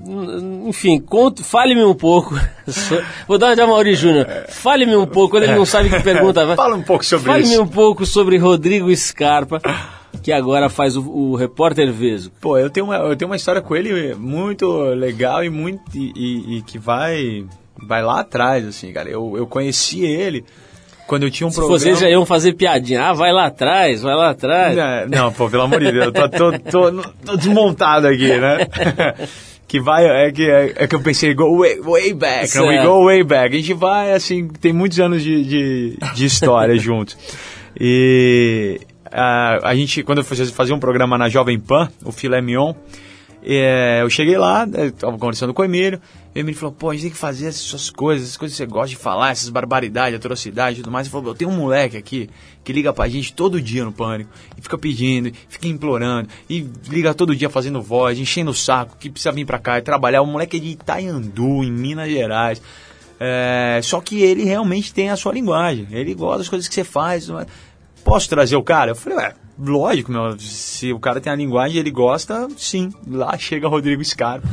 enfim, 0.68 1.04
fale-me 1.44 1.84
um 1.84 1.94
pouco. 1.96 2.36
Vou 3.28 3.38
dar 3.38 3.48
uma 3.48 3.56
de 3.56 3.62
Amaury 3.62 3.96
Júnior. 3.96 4.28
Fale-me 4.50 4.96
um 4.96 5.06
pouco, 5.06 5.32
quando 5.32 5.44
ele 5.44 5.56
não 5.56 5.66
sabe 5.66 5.90
que 5.90 6.00
pergunta. 6.02 6.56
Fala 6.56 6.76
um 6.76 6.82
pouco 6.84 7.06
sobre 7.06 7.26
Fale-me 7.28 7.54
isso. 7.54 7.62
um 7.62 7.68
pouco 7.68 8.06
sobre 8.06 8.38
Rodrigo 8.38 8.94
Scarpa, 8.96 9.62
que 10.24 10.32
agora 10.32 10.70
faz 10.70 10.96
o, 10.98 11.02
o 11.08 11.36
repórter 11.36 11.92
Veso. 11.92 12.32
Pô, 12.42 12.58
eu 12.58 12.70
tenho, 12.70 12.88
uma, 12.88 12.96
eu 12.96 13.16
tenho 13.16 13.30
uma 13.30 13.36
história 13.36 13.62
com 13.62 13.76
ele 13.76 14.16
muito 14.16 14.68
legal 14.94 15.44
e 15.44 15.50
muito 15.50 15.82
e, 15.94 16.12
e- 16.16 16.58
e 16.58 16.62
que 16.62 16.78
vai 16.80 17.46
vai 17.82 18.02
lá 18.04 18.22
atrás, 18.22 18.66
assim, 18.66 18.92
cara. 18.92 19.10
Eu, 19.10 19.34
eu 19.38 19.48
conheci 19.48 20.04
ele 20.06 20.44
quando 21.08 21.24
eu 21.24 21.32
tinha 21.32 21.46
um 21.46 21.52
Se 21.52 21.58
programa. 21.58 21.80
vocês 21.80 22.00
já 22.00 22.10
iam 22.10 22.26
fazer 22.26 22.54
piadinha, 22.54 23.04
ah, 23.10 23.14
vai 23.14 23.32
lá 23.32 23.46
atrás, 23.46 24.02
vai 24.02 24.16
lá 24.16 24.32
atrás. 24.32 24.76
Não, 24.76 25.08
não, 25.08 25.32
pô, 25.34 25.50
pelo 25.50 25.64
amor 25.64 25.80
de 25.80 25.92
Deus, 25.92 26.06
eu 26.06 26.12
tô, 26.12 26.30
tô, 26.30 26.60
tô- 26.60 27.02
tô 27.26 27.38
desmontado 27.38 28.08
aqui, 28.08 28.28
né? 28.38 28.68
que 29.68 29.80
vai, 29.80 30.06
é 30.06 30.32
que, 30.32 30.50
é, 30.50 30.74
é 30.78 30.88
que 30.88 30.96
eu 30.96 31.02
pensei, 31.02 31.34
go 31.34 31.58
way, 31.60 31.80
way 31.82 32.14
back, 32.14 32.56
né? 32.58 32.62
we 32.64 32.74
Certo. 32.74 32.88
go 32.88 33.06
way 33.06 33.24
back. 33.24 33.56
A 33.56 33.60
gente 33.60 33.74
vai, 33.74 34.14
assim, 34.14 34.48
tem 34.48 34.74
muitos 34.74 35.00
anos 35.00 35.22
de, 35.22 35.44
de, 35.44 35.98
de 36.16 36.26
história 36.26 36.76
juntos. 36.80 37.18
E 37.80 38.80
ah, 39.12 39.60
a 39.64 39.76
gente, 39.76 40.02
quando 40.04 40.20
eu 40.20 40.24
fazia 40.24 40.46
fazia 40.48 40.74
um 40.76 40.80
programa 40.80 41.18
na 41.18 41.30
Jovem 41.30 41.60
Pan, 41.60 41.90
o 42.04 42.12
Filé 42.12 42.42
Mignon, 42.42 42.74
é, 43.48 44.02
eu 44.02 44.10
cheguei 44.10 44.38
lá, 44.38 44.66
né, 44.66 44.92
tava 44.92 45.18
conversando 45.18 45.54
com 45.54 45.62
o 45.62 45.66
Emílio, 45.66 46.02
o 46.36 46.40
Emílio 46.40 46.60
falou, 46.60 46.74
pô, 46.74 46.90
a 46.90 46.94
gente 46.94 47.04
tem 47.04 47.12
que 47.12 47.18
fazer 47.18 47.48
essas 47.48 47.90
coisas, 47.92 48.28
essas 48.28 48.38
coisas 48.38 48.58
que 48.58 48.64
você 48.64 48.70
gosta 48.70 48.90
de 48.90 48.96
falar, 48.96 49.32
essas 49.32 49.50
barbaridades, 49.50 50.18
atrocidades 50.18 50.80
e 50.80 50.82
tudo 50.82 50.92
mais. 50.92 51.06
Ele 51.06 51.12
falou, 51.12 51.30
eu 51.30 51.36
tenho 51.36 51.52
um 51.52 51.56
moleque 51.56 51.96
aqui 51.96 52.30
que 52.64 52.74
liga 52.74 52.92
pra 52.92 53.08
gente 53.08 53.32
todo 53.34 53.62
dia 53.62 53.86
no 53.86 53.92
Pânico, 53.92 54.32
e 54.58 54.62
fica 54.62 54.78
pedindo, 54.78 55.32
fica 55.48 55.68
implorando, 55.68 56.28
e 56.50 56.68
liga 56.90 57.14
todo 57.14 57.36
dia 57.36 57.50
fazendo 57.50 57.82
voz, 57.82 58.18
enchendo 58.18 58.50
o 58.50 58.56
saco, 58.56 58.98
que 59.00 59.10
precisa 59.10 59.32
vir 59.32 59.46
pra 59.46 59.60
cá 59.60 59.78
e 59.78 59.82
trabalhar. 59.84 60.24
O 60.24 60.26
moleque 60.26 60.58
é 60.58 60.60
de 60.60 60.70
Itaiandu, 60.70 61.64
em 61.64 61.72
Minas 61.72 62.10
Gerais. 62.10 62.62
É, 63.20 63.80
só 63.84 64.02
que 64.02 64.22
ele 64.22 64.44
realmente 64.44 64.94
tem 64.94 65.10
a 65.10 65.16
sua 65.16 65.32
linguagem, 65.32 65.88
ele 65.92 66.14
gosta 66.16 66.40
das 66.40 66.50
coisas 66.50 66.68
que 66.68 66.74
você 66.74 66.84
faz. 66.84 67.30
Posso 68.04 68.28
trazer 68.28 68.56
o 68.56 68.64
cara? 68.64 68.92
Eu 68.92 68.96
falei, 68.96 69.20
ué, 69.20 69.36
lógico, 69.60 70.12
meu, 70.12 70.38
se 70.40 70.92
o 70.94 71.00
cara 71.00 71.20
tem 71.22 71.32
a 71.32 71.36
linguagem 71.36 71.78
e 71.78 71.80
ele 71.80 71.92
gosta, 71.92 72.48
sim. 72.58 72.92
Lá 73.08 73.38
chega 73.38 73.68
Rodrigo 73.68 74.04
Scarpa, 74.04 74.48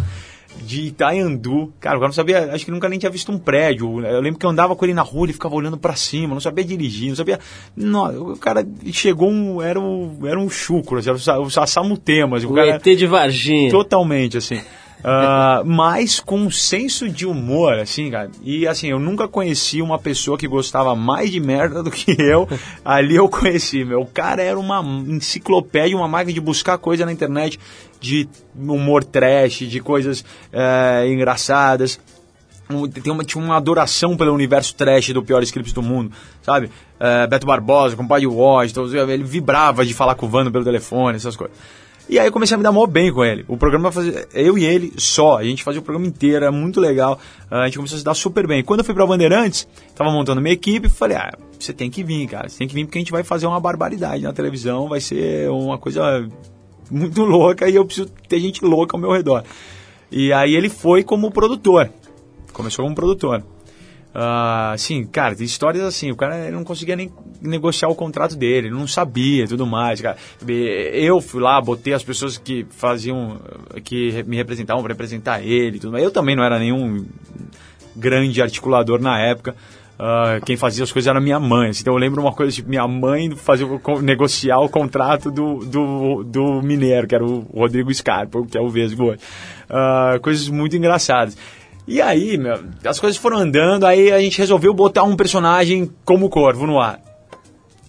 de 0.65 0.83
Itaiandu. 0.89 1.73
Cara, 1.81 1.97
o 1.97 2.01
cara 2.01 2.09
não 2.09 2.13
sabia, 2.15 2.53
acho 2.55 2.65
que 2.65 2.71
nunca 2.71 2.89
nem 2.89 2.99
tinha 2.99 3.11
visto 3.11 3.33
um 3.33 3.39
prédio. 3.39 4.01
Eu 4.05 4.21
lembro 4.21 4.39
que 4.39 4.47
eu 4.47 4.51
andava 4.51 4.77
com 4.77 4.85
ele 4.85 4.95
na 4.95 5.03
rua, 5.03 5.27
ele 5.27 5.33
ficava 5.33 5.55
olhando 5.55 5.77
pra 5.79 5.97
cima, 5.97 6.35
não 6.35 6.41
sabia 6.41 6.65
dirigir, 6.65 7.09
não 7.09 7.17
sabia. 7.17 7.41
Não, 7.77 8.33
o 8.33 8.37
cara 8.37 8.67
chegou, 8.93 9.31
um, 9.31 9.61
era, 9.63 9.81
um, 9.81 10.19
era 10.27 10.39
um 10.39 10.49
chucro, 10.51 10.99
assim, 10.99 11.09
era 11.09 11.17
o 11.17 11.21
Sa- 11.21 11.39
o 11.41 11.51
Sassamo 11.51 11.97
Temas. 11.97 12.45
O 12.45 12.51
O 12.51 12.55
cara, 12.55 12.69
ET 12.77 12.85
de 12.97 13.07
Varginha. 13.07 13.71
Totalmente, 13.71 14.37
assim. 14.37 14.61
Ah, 15.05 15.63
mas 15.65 16.21
com 16.21 16.39
um 16.39 16.51
senso 16.51 17.09
de 17.09 17.27
humor, 17.27 17.75
assim, 17.75 18.11
cara. 18.11 18.31
E 18.43 18.67
assim, 18.67 18.89
eu 18.89 18.99
nunca 18.99 19.27
conheci 19.27 19.83
uma 19.83 19.99
pessoa 19.99 20.39
que 20.39 20.47
gostava 20.47 20.95
mais 20.95 21.31
de 21.31 21.41
merda 21.41 21.83
do 21.83 21.91
que 21.91 22.15
eu. 22.21 22.49
Ali 22.85 23.17
eu 23.17 23.29
conheci, 23.29 23.85
meu. 23.85 24.03
O 24.03 24.07
cara 24.07 24.43
era 24.43 24.59
uma 24.59 24.81
enciclopédia, 24.81 25.97
uma 25.97 26.09
máquina 26.09 26.33
de 26.33 26.41
buscar 26.41 26.79
coisa 26.79 27.05
na 27.05 27.13
internet 27.13 27.59
de 28.01 28.29
humor 28.57 29.05
trash, 29.05 29.59
de 29.69 29.81
coisas 29.81 30.25
eh, 30.53 31.07
engraçadas. 31.09 32.01
Tem 33.03 33.13
uma, 33.13 33.25
tinha 33.25 33.43
uma 33.43 33.57
adoração 33.57 34.17
pelo 34.17 34.33
universo 34.33 34.75
trash 34.75 35.11
do 35.13 35.23
Piores 35.23 35.51
Clipes 35.51 35.73
do 35.73 35.83
Mundo, 35.83 36.13
sabe? 36.43 36.71
Eh, 36.99 37.27
Beto 37.27 37.47
Barbosa, 37.47 37.97
compadre 37.97 38.27
Washington, 38.27 38.87
ele 39.09 39.25
vibrava 39.25 39.85
de 39.85 39.93
falar 39.93 40.15
com 40.15 40.27
o 40.27 40.29
Vando 40.29 40.51
pelo 40.51 40.65
telefone, 40.65 41.17
essas 41.17 41.37
coisas. 41.37 41.57
E 42.09 42.19
aí 42.19 42.27
eu 42.27 42.33
comecei 42.33 42.55
a 42.55 42.59
me 42.59 42.65
dar 42.65 42.73
mó 42.73 42.87
bem 42.87 43.13
com 43.13 43.25
ele. 43.25 43.45
O 43.49 43.57
programa 43.57 43.93
fazia, 43.93 44.27
eu 44.35 44.59
e 44.59 44.65
ele 44.65 44.93
só, 44.99 45.39
a 45.39 45.45
gente 45.45 45.63
fazia 45.63 45.81
o 45.81 45.85
programa 45.85 46.07
inteiro, 46.07 46.45
era 46.45 46.53
muito 46.53 46.81
legal. 46.81 47.19
Ah, 47.51 47.63
a 47.63 47.65
gente 47.67 47.77
começou 47.77 47.97
a 47.97 47.99
se 47.99 48.05
dar 48.05 48.15
super 48.15 48.47
bem. 48.47 48.63
Quando 48.63 48.81
eu 48.81 48.85
fui 48.85 48.95
pra 48.95 49.07
Bandeirantes, 49.07 49.67
tava 49.95 50.11
montando 50.11 50.41
minha 50.41 50.53
equipe, 50.53 50.89
falei, 50.89 51.17
ah, 51.17 51.33
você 51.59 51.73
tem 51.73 51.91
que 51.91 52.03
vir, 52.03 52.27
cara, 52.27 52.49
você 52.49 52.59
tem 52.59 52.69
que 52.69 52.75
vir 52.75 52.85
porque 52.85 52.99
a 52.99 53.01
gente 53.01 53.13
vai 53.13 53.23
fazer 53.23 53.47
uma 53.47 53.61
barbaridade 53.61 54.23
na 54.23 54.33
televisão, 54.33 54.89
vai 54.89 55.01
ser 55.01 55.49
uma 55.51 55.79
coisa 55.79 56.29
muito 56.91 57.23
louca 57.23 57.69
e 57.69 57.77
eu 57.77 57.85
preciso 57.85 58.09
ter 58.29 58.41
gente 58.41 58.65
louca 58.65 58.97
ao 58.97 59.01
meu 59.01 59.13
redor. 59.13 59.45
E 60.11 60.33
aí 60.33 60.55
ele 60.55 60.69
foi 60.69 61.03
como 61.03 61.31
produtor. 61.31 61.91
Começou 62.53 62.85
como 62.85 62.95
produtor. 62.95 63.43
Assim, 64.15 65.05
cara, 65.07 65.35
tem 65.35 65.47
histórias 65.47 65.83
assim, 65.85 66.11
o 66.11 66.17
cara 66.17 66.51
não 66.51 66.65
conseguia 66.65 66.95
nem 66.95 67.11
negociar 67.41 67.89
o 67.89 67.95
contrato 67.95 68.37
dele, 68.37 68.69
ele 68.69 68.75
não 68.77 68.87
sabia 68.87 69.47
tudo 69.47 69.67
mais, 69.67 70.01
cara. 70.01 70.17
Eu 70.47 71.21
fui 71.21 71.41
lá, 71.41 71.61
botei 71.61 71.95
as 71.95 72.03
pessoas 72.05 72.37
que 72.37 72.67
faziam, 72.71 73.41
que 73.85 74.23
me 74.25 74.37
representavam 74.37 74.83
para 74.83 74.93
representar 74.93 75.43
ele 75.43 75.79
tudo 75.79 75.93
mais. 75.93 76.05
Eu 76.05 76.11
também 76.11 76.37
não 76.37 76.45
era 76.45 76.59
nenhum 76.59 77.07
grande 77.97 78.41
articulador 78.43 79.01
na 79.01 79.19
época. 79.19 79.55
Ah, 79.99 80.41
quem 80.45 80.57
fazia 80.57 80.83
as 80.83 80.91
coisas 80.91 81.09
era 81.09 81.21
minha 81.21 81.39
mãe. 81.39 81.71
assim. 81.71 81.83
Então 81.83 81.95
eu 81.95 81.99
lembro 81.99 82.21
uma 82.21 82.33
coisa, 82.33 82.51
tipo, 82.53 82.69
minha 82.69 82.87
mãe 82.89 83.31
con- 83.83 84.01
negociar 84.01 84.59
o 84.59 84.69
contrato 84.69 85.31
do, 85.31 85.59
do, 85.65 86.25
do 86.25 86.61
Mineiro, 86.63 87.07
que 87.07 87.15
era 87.15 87.25
o 87.25 87.41
Rodrigo 87.55 87.93
Scarpa, 87.95 88.45
que 88.51 88.59
é 88.59 88.61
o 88.61 88.69
Vesgo. 88.69 89.15
Ah, 89.71 90.19
coisas 90.21 90.49
muito 90.49 90.77
engraçadas. 90.77 91.37
E 91.87 92.01
aí, 92.01 92.39
meu, 92.39 92.63
as 92.85 93.01
coisas 93.01 93.21
foram 93.21 93.39
andando, 93.39 93.85
aí 93.85 94.13
a 94.13 94.21
gente 94.21 94.39
resolveu 94.39 94.73
botar 94.73 95.03
um 95.03 95.17
personagem 95.17 95.91
como 96.05 96.29
Corvo 96.29 96.67
no 96.67 96.81
ar. 96.81 97.01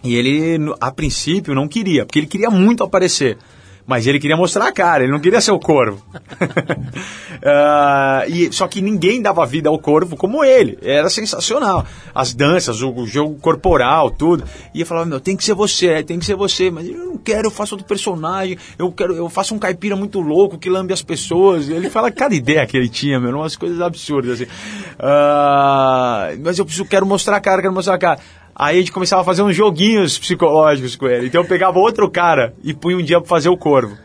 E 0.03 0.15
ele, 0.15 0.73
a 0.81 0.91
princípio, 0.91 1.55
não 1.55 1.67
queria, 1.67 2.05
porque 2.05 2.19
ele 2.19 2.27
queria 2.27 2.49
muito 2.49 2.83
aparecer. 2.83 3.37
Mas 3.85 4.07
ele 4.07 4.19
queria 4.19 4.37
mostrar 4.37 4.67
a 4.67 4.71
cara, 4.71 5.03
ele 5.03 5.11
não 5.11 5.19
queria 5.19 5.41
ser 5.41 5.51
o 5.51 5.59
corvo. 5.59 6.03
Ah, 7.45 8.23
e, 8.25 8.53
só 8.53 8.69
que 8.69 8.81
ninguém 8.81 9.21
dava 9.21 9.45
vida 9.45 9.67
ao 9.67 9.77
corvo 9.77 10.15
como 10.15 10.45
ele. 10.45 10.79
Era 10.81 11.09
sensacional. 11.09 11.85
As 12.15 12.33
danças, 12.33 12.81
o, 12.81 12.89
o 12.89 13.05
jogo 13.05 13.35
corporal, 13.35 14.09
tudo. 14.09 14.45
E 14.73 14.79
eu 14.79 14.85
falava, 14.85 15.05
meu, 15.05 15.19
tem 15.19 15.35
que 15.35 15.43
ser 15.43 15.53
você, 15.53 16.01
tem 16.03 16.17
que 16.17 16.25
ser 16.25 16.35
você. 16.35 16.71
Mas 16.71 16.87
eu 16.87 16.97
não 16.97 17.17
quero, 17.17 17.47
eu 17.47 17.51
faço 17.51 17.75
outro 17.75 17.85
personagem. 17.85 18.57
Eu 18.79 18.89
quero, 18.93 19.13
eu 19.13 19.27
faço 19.27 19.53
um 19.53 19.59
caipira 19.59 19.93
muito 19.93 20.21
louco 20.21 20.57
que 20.57 20.69
lambe 20.69 20.93
as 20.93 21.01
pessoas. 21.01 21.67
E 21.67 21.73
ele 21.73 21.89
fala 21.89 22.09
cada 22.15 22.33
ideia 22.33 22.65
que 22.65 22.77
ele 22.77 22.87
tinha, 22.87 23.19
meu, 23.19 23.35
umas 23.35 23.57
coisas 23.57 23.81
absurdas 23.81 24.39
assim. 24.39 24.49
Ah, 24.97 26.29
mas 26.39 26.57
eu 26.57 26.63
preciso, 26.63 26.85
quero 26.85 27.05
mostrar 27.05 27.35
a 27.35 27.41
cara, 27.41 27.61
quero 27.61 27.73
mostrar 27.73 27.95
a 27.95 27.99
cara. 27.99 28.19
Aí 28.55 28.77
a 28.77 28.79
gente 28.79 28.91
começava 28.91 29.21
a 29.21 29.25
fazer 29.25 29.41
uns 29.41 29.55
joguinhos 29.55 30.17
psicológicos 30.17 30.95
com 30.95 31.07
ele. 31.07 31.27
Então 31.27 31.41
eu 31.41 31.47
pegava 31.47 31.79
outro 31.79 32.09
cara 32.09 32.53
e 32.63 32.73
punha 32.73 32.97
um 32.97 33.03
dia 33.03 33.19
pra 33.19 33.27
fazer 33.27 33.49
o 33.49 33.57
corvo. 33.57 33.97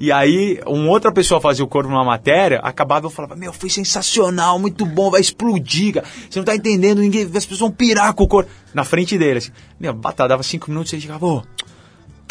E 0.00 0.10
aí, 0.10 0.58
uma 0.66 0.88
outra 0.88 1.12
pessoa 1.12 1.42
fazia 1.42 1.62
o 1.62 1.68
corvo 1.68 1.90
numa 1.90 2.02
matéria, 2.02 2.58
acabava 2.60 3.04
eu 3.04 3.10
falava, 3.10 3.36
meu, 3.36 3.52
foi 3.52 3.68
sensacional, 3.68 4.58
muito 4.58 4.86
bom, 4.86 5.10
vai 5.10 5.20
explodir, 5.20 5.92
cara. 5.92 6.06
Você 6.28 6.38
não 6.38 6.46
tá 6.46 6.56
entendendo, 6.56 7.02
ninguém, 7.02 7.24
as 7.24 7.44
pessoas 7.44 7.60
vão 7.60 7.70
pirar 7.70 8.14
com 8.14 8.24
o 8.24 8.26
corvo. 8.26 8.48
Na 8.72 8.82
frente 8.82 9.18
dele, 9.18 9.38
assim. 9.38 9.50
Meu, 9.78 9.92
batata, 9.92 10.30
dava 10.30 10.42
cinco 10.42 10.70
minutos 10.70 10.90
e 10.90 10.96
ele 10.96 11.02
chegava, 11.02 11.26
ô, 11.26 11.42
quem 11.42 11.69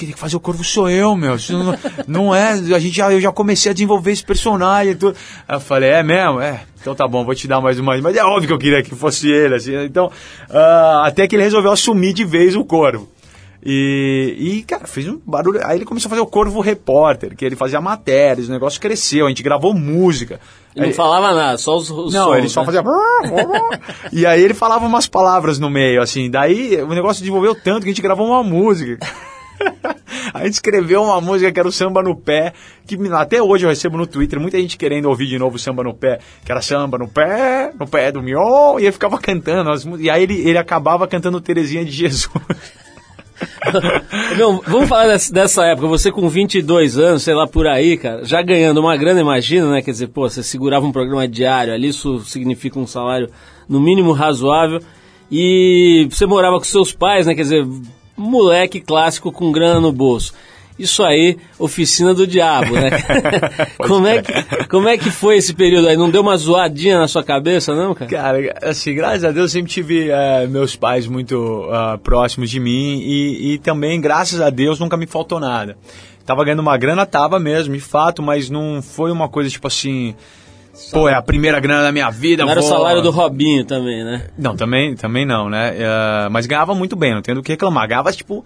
tem 0.05 0.13
que 0.13 0.19
fazer 0.19 0.35
o 0.35 0.39
corvo 0.39 0.63
sou 0.63 0.89
eu, 0.89 1.15
meu. 1.15 1.35
Isso 1.35 1.57
não, 1.57 1.77
não 2.07 2.35
é, 2.35 2.51
a 2.51 2.79
gente 2.79 2.95
já, 2.95 3.11
eu 3.11 3.21
já 3.21 3.31
comecei 3.31 3.71
a 3.71 3.73
desenvolver 3.73 4.11
esse 4.11 4.23
personagem 4.23 4.93
e 4.93 4.95
tudo. 4.95 5.15
Aí 5.47 5.55
eu 5.55 5.59
falei, 5.59 5.89
é 5.89 6.03
mesmo? 6.03 6.41
É, 6.41 6.61
então 6.81 6.95
tá 6.95 7.07
bom, 7.07 7.25
vou 7.25 7.35
te 7.35 7.47
dar 7.47 7.61
mais 7.61 7.79
uma. 7.79 7.97
Mas 8.01 8.15
é 8.15 8.23
óbvio 8.23 8.47
que 8.47 8.53
eu 8.53 8.59
queria 8.59 8.83
que 8.83 8.95
fosse 8.95 9.29
ele, 9.29 9.55
assim. 9.55 9.75
Então, 9.83 10.11
ah, 10.49 11.03
até 11.05 11.27
que 11.27 11.35
ele 11.35 11.43
resolveu 11.43 11.71
assumir 11.71 12.13
de 12.13 12.25
vez 12.25 12.55
o 12.55 12.63
corvo. 12.63 13.09
E, 13.63 14.35
e, 14.37 14.63
cara, 14.63 14.87
fez 14.87 15.07
um 15.07 15.19
barulho. 15.25 15.59
Aí 15.65 15.77
ele 15.77 15.85
começou 15.85 16.07
a 16.07 16.11
fazer 16.11 16.21
o 16.21 16.25
Corvo 16.25 16.61
Repórter, 16.61 17.35
que 17.35 17.43
ele 17.43 17.57
fazia 17.57 17.81
matérias, 17.81 18.47
o 18.47 18.51
negócio 18.51 18.79
cresceu, 18.79 19.25
a 19.25 19.29
gente 19.29 19.43
gravou 19.43 19.73
música. 19.73 20.39
Ele 20.73 20.87
não 20.87 20.93
falava 20.93 21.33
nada, 21.33 21.57
só 21.57 21.75
os, 21.75 21.89
os 21.89 22.13
não, 22.13 22.25
sons, 22.25 22.37
ele 22.37 22.49
só 22.49 22.61
né? 22.61 22.65
fazia. 22.67 22.83
e 24.13 24.25
aí 24.25 24.41
ele 24.41 24.53
falava 24.53 24.85
umas 24.85 25.07
palavras 25.07 25.59
no 25.59 25.69
meio, 25.69 26.01
assim. 26.01 26.29
Daí 26.29 26.81
o 26.81 26.93
negócio 26.93 27.21
desenvolveu 27.21 27.53
tanto 27.53 27.81
que 27.81 27.89
a 27.89 27.91
gente 27.91 28.01
gravou 28.01 28.27
uma 28.27 28.43
música. 28.43 28.97
A 30.39 30.45
gente 30.45 30.53
escreveu 30.53 31.03
uma 31.03 31.19
música 31.19 31.51
que 31.51 31.59
era 31.59 31.67
o 31.67 31.71
Samba 31.71 32.01
no 32.01 32.15
Pé, 32.15 32.53
que 32.87 32.97
até 33.11 33.41
hoje 33.41 33.65
eu 33.65 33.69
recebo 33.69 33.97
no 33.97 34.07
Twitter 34.07 34.39
muita 34.39 34.59
gente 34.59 34.77
querendo 34.77 35.05
ouvir 35.05 35.27
de 35.27 35.37
novo 35.37 35.57
o 35.57 35.59
Samba 35.59 35.83
no 35.83 35.93
Pé, 35.93 36.19
que 36.45 36.51
era 36.51 36.61
Samba 36.61 36.97
no 36.97 37.07
Pé, 37.07 37.71
no 37.77 37.87
Pé 37.87 38.11
do 38.11 38.21
Mion, 38.21 38.79
e 38.79 38.83
ele 38.83 38.91
ficava 38.91 39.17
cantando. 39.19 39.69
as 39.69 39.85
e 39.99 40.09
aí 40.09 40.23
ele, 40.23 40.47
ele 40.47 40.57
acabava 40.57 41.07
cantando 41.07 41.41
Terezinha 41.41 41.83
de 41.83 41.91
Jesus. 41.91 42.29
Meu, 44.37 44.61
vamos 44.65 44.89
falar 44.89 45.07
dessa, 45.07 45.33
dessa 45.33 45.65
época. 45.65 45.87
Você 45.87 46.11
com 46.11 46.27
22 46.27 46.97
anos, 46.97 47.23
sei 47.23 47.33
lá, 47.33 47.47
por 47.47 47.67
aí, 47.67 47.97
cara, 47.97 48.25
já 48.25 48.41
ganhando 48.41 48.79
uma 48.79 48.95
grana, 48.97 49.19
imagina, 49.19 49.71
né? 49.71 49.81
Quer 49.81 49.91
dizer, 49.91 50.07
pô, 50.07 50.29
você 50.29 50.43
segurava 50.43 50.85
um 50.85 50.91
programa 50.91 51.27
diário 51.27 51.73
ali, 51.73 51.89
isso 51.89 52.19
significa 52.19 52.79
um 52.79 52.87
salário 52.87 53.29
no 53.67 53.79
mínimo 53.79 54.11
razoável. 54.11 54.79
E 55.31 56.07
você 56.09 56.25
morava 56.25 56.57
com 56.57 56.63
seus 56.63 56.91
pais, 56.91 57.27
né? 57.27 57.35
Quer 57.35 57.43
dizer, 57.43 57.67
moleque 58.19 58.79
clássico 58.79 59.31
com 59.31 59.51
grana 59.51 59.79
no 59.79 59.91
bolso. 59.91 60.33
Isso 60.79 61.03
aí, 61.03 61.37
oficina 61.57 62.13
do 62.13 62.25
diabo, 62.25 62.73
né? 62.73 62.89
como, 63.77 64.07
é 64.07 64.21
que, 64.21 64.67
como 64.69 64.87
é 64.87 64.97
que 64.97 65.11
foi 65.11 65.35
esse 65.35 65.53
período 65.53 65.89
aí? 65.89 65.97
Não 65.97 66.09
deu 66.09 66.21
uma 66.21 66.37
zoadinha 66.37 66.97
na 66.99 67.07
sua 67.07 67.21
cabeça, 67.21 67.75
não, 67.75 67.93
cara? 67.93 68.09
Cara, 68.09 68.59
assim, 68.63 68.95
graças 68.95 69.25
a 69.25 69.31
Deus 69.31 69.53
eu 69.53 69.59
sempre 69.59 69.71
tive 69.71 70.09
eh, 70.09 70.47
meus 70.47 70.77
pais 70.77 71.05
muito 71.05 71.67
ah, 71.69 71.99
próximos 72.01 72.49
de 72.49 72.61
mim 72.61 73.01
e, 73.01 73.53
e 73.53 73.57
também, 73.57 73.99
graças 73.99 74.39
a 74.39 74.49
Deus, 74.49 74.79
nunca 74.79 74.95
me 74.95 75.05
faltou 75.05 75.37
nada. 75.37 75.77
Tava 76.25 76.45
ganhando 76.45 76.61
uma 76.61 76.77
grana, 76.77 77.05
tava 77.05 77.39
mesmo, 77.39 77.73
de 77.73 77.81
fato, 77.81 78.21
mas 78.21 78.49
não 78.49 78.81
foi 78.81 79.11
uma 79.11 79.27
coisa 79.27 79.49
tipo 79.49 79.67
assim. 79.67 80.15
Pô, 80.91 81.07
é 81.09 81.13
a 81.13 81.21
primeira 81.21 81.59
grana 81.59 81.83
da 81.83 81.91
minha 81.91 82.09
vida. 82.09 82.43
Não 82.43 82.51
era 82.51 82.59
o 82.59 82.63
vou- 82.63 82.71
salário 82.71 83.01
do 83.01 83.11
Robinho 83.11 83.63
também, 83.65 84.03
né? 84.03 84.27
Não, 84.37 84.55
também, 84.55 84.95
também 84.95 85.25
não, 85.25 85.49
né? 85.49 85.75
Eh, 85.77 86.29
mas 86.31 86.45
ganhava 86.45 86.73
muito 86.73 86.95
bem, 86.95 87.13
não 87.13 87.21
tenho 87.21 87.35
do 87.37 87.43
que 87.43 87.51
reclamar. 87.51 87.87
Ganhava, 87.87 88.11
tipo, 88.11 88.43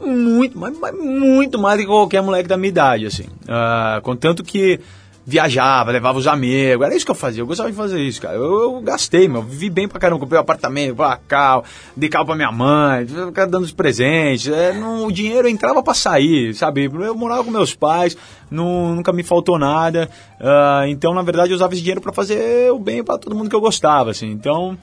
muito, 0.00 0.58
mas, 0.58 0.76
mas 0.78 0.94
muito 0.96 1.58
mais 1.58 1.76
do 1.78 1.82
que 1.82 1.86
qualquer 1.88 2.22
moleque 2.22 2.48
da 2.48 2.56
minha 2.56 2.68
idade, 2.70 3.06
assim. 3.06 3.26
Ah, 3.48 4.00
contanto 4.02 4.42
que 4.42 4.80
viajava, 5.26 5.90
levava 5.90 6.18
os 6.18 6.26
amigos, 6.26 6.84
era 6.84 6.94
isso 6.94 7.04
que 7.04 7.10
eu 7.10 7.14
fazia, 7.14 7.42
eu 7.42 7.46
gostava 7.46 7.70
de 7.70 7.76
fazer 7.76 8.00
isso, 8.00 8.20
cara. 8.20 8.36
Eu, 8.36 8.62
eu 8.62 8.80
gastei, 8.80 9.28
meu, 9.28 9.42
vivi 9.42 9.70
bem 9.70 9.86
pra 9.86 10.00
caramba, 10.00 10.20
comprei 10.20 10.38
um 10.38 10.42
apartamento, 10.42 10.96
pra 10.96 11.16
carro, 11.16 11.64
dei 11.96 12.08
carro 12.08 12.26
pra 12.26 12.34
minha 12.34 12.50
mãe, 12.50 13.06
ficava 13.06 13.50
dando 13.50 13.64
os 13.64 13.72
presentes, 13.72 14.48
é, 14.48 14.72
não, 14.72 15.06
o 15.06 15.12
dinheiro 15.12 15.48
entrava 15.48 15.82
pra 15.82 15.94
sair, 15.94 16.54
sabe? 16.54 16.84
Eu 16.84 17.14
morava 17.14 17.44
com 17.44 17.50
meus 17.50 17.74
pais, 17.74 18.16
não, 18.50 18.94
nunca 18.94 19.12
me 19.12 19.22
faltou 19.22 19.58
nada, 19.58 20.10
ah, 20.40 20.84
então, 20.88 21.14
na 21.14 21.22
verdade, 21.22 21.50
eu 21.50 21.56
usava 21.56 21.72
esse 21.74 21.82
dinheiro 21.82 22.00
pra 22.00 22.12
fazer 22.12 22.72
o 22.72 22.78
bem 22.78 23.04
pra 23.04 23.18
todo 23.18 23.36
mundo 23.36 23.48
que 23.50 23.56
eu 23.56 23.60
gostava, 23.60 24.10
assim, 24.10 24.30
então... 24.30 24.76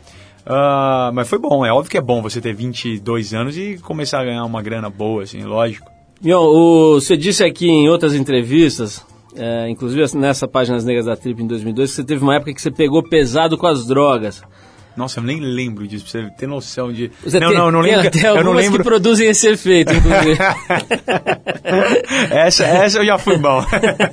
ah, 0.45 1.11
mas 1.13 1.27
foi 1.27 1.39
bom, 1.39 1.65
é 1.65 1.71
óbvio 1.73 1.91
que 1.91 1.97
é 1.97 2.01
bom 2.01 2.21
você 2.21 2.39
ter 2.39 2.53
22 2.53 3.33
anos 3.33 3.57
e 3.57 3.77
começar 3.79 4.21
a 4.21 4.23
ganhar 4.23 4.45
uma 4.45 4.61
grana 4.61 4.89
boa, 4.89 5.23
assim, 5.23 5.43
lógico. 5.43 5.89
Mion, 6.21 6.41
o, 6.41 6.93
você 6.95 7.15
disse 7.15 7.43
aqui 7.43 7.67
em 7.67 7.89
outras 7.89 8.15
entrevistas, 8.15 9.05
é, 9.35 9.69
inclusive 9.69 10.03
nessa 10.17 10.47
página 10.47 10.77
As 10.77 10.85
Negras 10.85 11.05
da 11.05 11.15
Trip 11.15 11.41
em 11.41 11.47
2002, 11.47 11.89
que 11.89 11.95
você 11.97 12.03
teve 12.03 12.23
uma 12.23 12.35
época 12.35 12.53
que 12.53 12.61
você 12.61 12.71
pegou 12.71 13.01
pesado 13.03 13.57
com 13.57 13.67
as 13.67 13.85
drogas. 13.85 14.41
Nossa, 14.95 15.19
eu 15.19 15.23
nem 15.23 15.39
lembro 15.39 15.87
disso, 15.87 16.05
pra 16.09 16.21
você 16.23 16.29
ter 16.35 16.47
noção 16.47 16.91
de. 16.91 17.11
Você 17.23 17.39
não, 17.39 17.49
tem, 17.49 17.57
não, 17.59 17.71
não 17.71 17.83
tem 17.83 17.91
lembro. 17.95 18.07
até 18.07 18.29
eu 18.29 18.43
não 18.43 18.53
lembro. 18.53 18.79
que 18.79 18.83
produzem 18.83 19.27
esse 19.29 19.47
efeito, 19.47 19.93
inclusive. 19.93 20.37
essa, 22.31 22.63
essa 22.65 22.97
eu 22.99 23.05
já 23.05 23.17
fui 23.19 23.37
bom. 23.37 23.63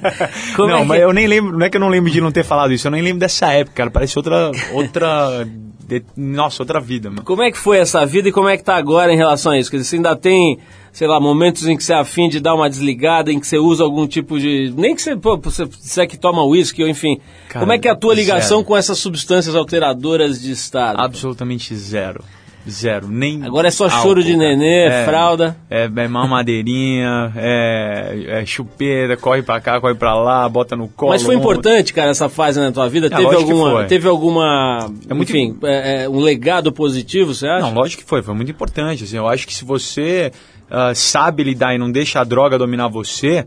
Como 0.56 0.68
não, 0.68 0.78
é 0.78 0.80
que- 0.82 0.86
mas 0.88 1.00
eu 1.00 1.12
nem 1.14 1.26
lembro, 1.26 1.56
não 1.58 1.64
é 1.64 1.70
que 1.70 1.76
eu 1.78 1.80
não 1.80 1.88
lembro 1.88 2.10
de 2.10 2.20
não 2.20 2.30
ter 2.30 2.44
falado 2.44 2.72
isso, 2.72 2.86
eu 2.86 2.90
nem 2.90 3.00
lembro 3.02 3.20
dessa 3.20 3.50
época, 3.52 3.76
cara. 3.76 3.90
Parece 3.90 4.18
outra. 4.18 4.50
outra. 4.72 5.48
De- 5.86 6.04
nossa, 6.16 6.62
outra 6.62 6.80
vida, 6.80 7.10
mano. 7.10 7.22
como 7.22 7.42
é 7.42 7.50
que 7.50 7.58
foi 7.58 7.78
essa 7.78 8.04
vida 8.06 8.28
e 8.28 8.32
como 8.32 8.48
é 8.48 8.56
que 8.56 8.64
tá 8.64 8.76
agora 8.76 9.12
em 9.12 9.16
relação 9.16 9.52
a 9.52 9.58
isso? 9.58 9.70
Quer 9.70 9.76
dizer, 9.78 9.88
você 9.90 9.96
ainda 9.96 10.16
tem, 10.16 10.58
sei 10.92 11.06
lá, 11.06 11.20
momentos 11.20 11.66
em 11.66 11.76
que 11.76 11.84
você 11.84 11.92
é 11.92 11.96
afim 11.96 12.28
de 12.28 12.40
dar 12.40 12.54
uma 12.54 12.68
desligada, 12.68 13.30
em 13.30 13.38
que 13.38 13.46
você 13.46 13.58
usa 13.58 13.84
algum 13.84 14.06
tipo 14.06 14.38
de... 14.38 14.72
Nem 14.76 14.94
que 14.94 15.02
você, 15.02 15.16
pô, 15.16 15.36
você, 15.36 15.64
você 15.64 16.02
é 16.02 16.06
que 16.06 16.16
toma 16.16 16.44
uísque, 16.44 16.82
ou 16.82 16.88
enfim. 16.88 17.18
Cara, 17.48 17.60
como 17.60 17.72
é 17.72 17.78
que 17.78 17.86
é 17.88 17.90
a 17.90 17.96
tua 17.96 18.14
ligação 18.14 18.58
zero. 18.58 18.68
com 18.68 18.76
essas 18.76 18.98
substâncias 18.98 19.54
alteradoras 19.54 20.40
de 20.40 20.52
estado? 20.52 21.00
Absolutamente 21.00 21.74
zero. 21.76 22.24
Zero. 22.68 23.08
Nem 23.08 23.44
Agora 23.44 23.68
é 23.68 23.70
só 23.70 23.84
álcool, 23.84 24.02
choro 24.02 24.24
de 24.24 24.36
nenê, 24.36 24.86
É, 24.86 25.04
fralda. 25.04 25.56
É, 25.68 25.84
é 25.84 26.08
mamadeirinha, 26.08 27.32
é, 27.36 28.40
é 28.40 28.46
chupeira, 28.46 29.16
corre 29.16 29.42
pra 29.42 29.60
cá, 29.60 29.80
corre 29.80 29.94
pra 29.94 30.14
lá, 30.14 30.48
bota 30.48 30.74
no 30.74 30.88
colo. 30.88 31.12
Mas 31.12 31.22
foi 31.22 31.34
importante, 31.34 31.92
cara, 31.92 32.10
essa 32.10 32.28
fase 32.28 32.58
na 32.58 32.72
tua 32.72 32.88
vida? 32.88 33.08
Ah, 33.12 33.16
teve, 33.16 33.34
alguma, 33.34 33.84
teve 33.84 34.08
alguma. 34.08 34.90
É 35.08 35.14
muito- 35.14 35.30
Enfim, 35.30 35.58
é, 35.62 36.04
é, 36.04 36.08
um 36.08 36.20
legado 36.20 36.72
positivo, 36.72 37.34
você 37.34 37.46
acha? 37.46 37.66
Não, 37.66 37.74
lógico 37.74 38.02
que 38.02 38.08
foi, 38.08 38.22
foi 38.22 38.34
muito 38.34 38.50
importante. 38.50 39.04
Assim, 39.04 39.16
eu 39.16 39.28
acho 39.28 39.46
que 39.46 39.54
se 39.54 39.64
você 39.64 40.32
ah, 40.70 40.94
sabe 40.94 41.42
lidar 41.44 41.74
e 41.74 41.78
não 41.78 41.90
deixa 41.90 42.20
a 42.20 42.24
droga 42.24 42.58
dominar 42.58 42.88
você, 42.88 43.46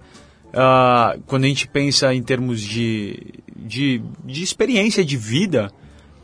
ah, 0.53 1.15
quando 1.25 1.45
a 1.45 1.47
gente 1.47 1.67
pensa 1.67 2.13
em 2.13 2.21
termos 2.21 2.61
de, 2.61 3.33
de, 3.55 4.01
de 4.23 4.43
experiência 4.43 5.03
de 5.03 5.17
vida, 5.17 5.71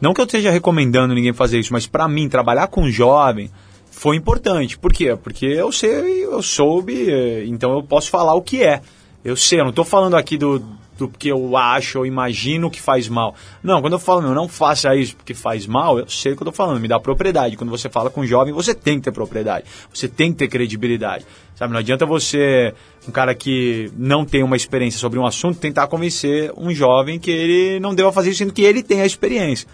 não 0.03 0.13
que 0.13 0.19
eu 0.19 0.25
esteja 0.25 0.51
recomendando 0.51 1.13
ninguém 1.13 1.31
fazer 1.31 1.57
isso, 1.57 1.71
mas 1.71 1.87
para 1.87 2.09
mim, 2.09 2.27
trabalhar 2.27 2.67
com 2.67 2.89
jovem 2.89 3.49
foi 3.89 4.17
importante. 4.17 4.77
Por 4.77 4.91
quê? 4.91 5.15
Porque 5.15 5.45
eu 5.45 5.71
sei, 5.71 6.25
eu 6.25 6.43
soube, 6.43 7.09
eh, 7.09 7.45
então 7.45 7.71
eu 7.71 7.81
posso 7.81 8.09
falar 8.09 8.33
o 8.33 8.41
que 8.41 8.61
é. 8.61 8.81
Eu 9.23 9.37
sei, 9.37 9.61
eu 9.61 9.63
não 9.63 9.69
estou 9.69 9.85
falando 9.85 10.17
aqui 10.17 10.37
do, 10.37 10.61
do 10.97 11.07
que 11.07 11.29
eu 11.29 11.55
acho 11.55 11.99
ou 11.99 12.05
imagino 12.05 12.69
que 12.69 12.81
faz 12.81 13.07
mal. 13.07 13.33
Não, 13.63 13.79
quando 13.79 13.93
eu 13.93 13.99
falo, 13.99 14.21
meu, 14.21 14.33
não 14.33 14.49
faça 14.49 14.93
isso 14.93 15.15
porque 15.15 15.33
faz 15.33 15.65
mal, 15.65 15.97
eu 15.97 16.09
sei 16.09 16.33
o 16.33 16.35
que 16.35 16.43
eu 16.43 16.49
estou 16.49 16.53
falando, 16.53 16.81
me 16.81 16.87
dá 16.89 16.99
propriedade. 16.99 17.55
Quando 17.55 17.69
você 17.69 17.87
fala 17.87 18.09
com 18.09 18.19
um 18.19 18.27
jovem, 18.27 18.53
você 18.53 18.75
tem 18.75 18.97
que 18.97 19.05
ter 19.05 19.13
propriedade, 19.13 19.63
você 19.93 20.09
tem 20.09 20.33
que 20.33 20.39
ter 20.39 20.49
credibilidade. 20.49 21.25
Sabe, 21.55 21.71
não 21.71 21.79
adianta 21.79 22.05
você, 22.05 22.73
um 23.07 23.11
cara 23.13 23.33
que 23.33 23.89
não 23.95 24.25
tem 24.25 24.43
uma 24.43 24.57
experiência 24.57 24.99
sobre 24.99 25.17
um 25.17 25.25
assunto, 25.25 25.61
tentar 25.61 25.87
convencer 25.87 26.51
um 26.57 26.73
jovem 26.73 27.17
que 27.17 27.31
ele 27.31 27.79
não 27.79 27.95
deva 27.95 28.11
fazer 28.11 28.31
isso, 28.31 28.39
sendo 28.39 28.51
que 28.51 28.63
ele 28.63 28.83
tem 28.83 28.99
a 28.99 29.05
experiência. 29.05 29.65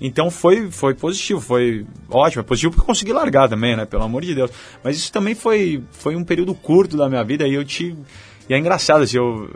Então 0.00 0.30
foi, 0.30 0.70
foi 0.70 0.94
positivo, 0.94 1.40
foi 1.40 1.86
ótimo. 2.08 2.40
É 2.40 2.44
positivo 2.44 2.72
porque 2.72 2.82
eu 2.82 2.86
consegui 2.86 3.12
largar 3.12 3.48
também, 3.48 3.76
né? 3.76 3.84
Pelo 3.84 4.02
amor 4.02 4.22
de 4.22 4.34
Deus. 4.34 4.50
Mas 4.82 4.96
isso 4.96 5.12
também 5.12 5.34
foi, 5.34 5.82
foi 5.92 6.16
um 6.16 6.24
período 6.24 6.54
curto 6.54 6.96
da 6.96 7.08
minha 7.08 7.22
vida 7.22 7.46
e 7.46 7.54
eu 7.54 7.64
te. 7.64 7.94
E 8.48 8.54
é 8.54 8.58
engraçado, 8.58 9.02
assim, 9.02 9.18
eu. 9.18 9.50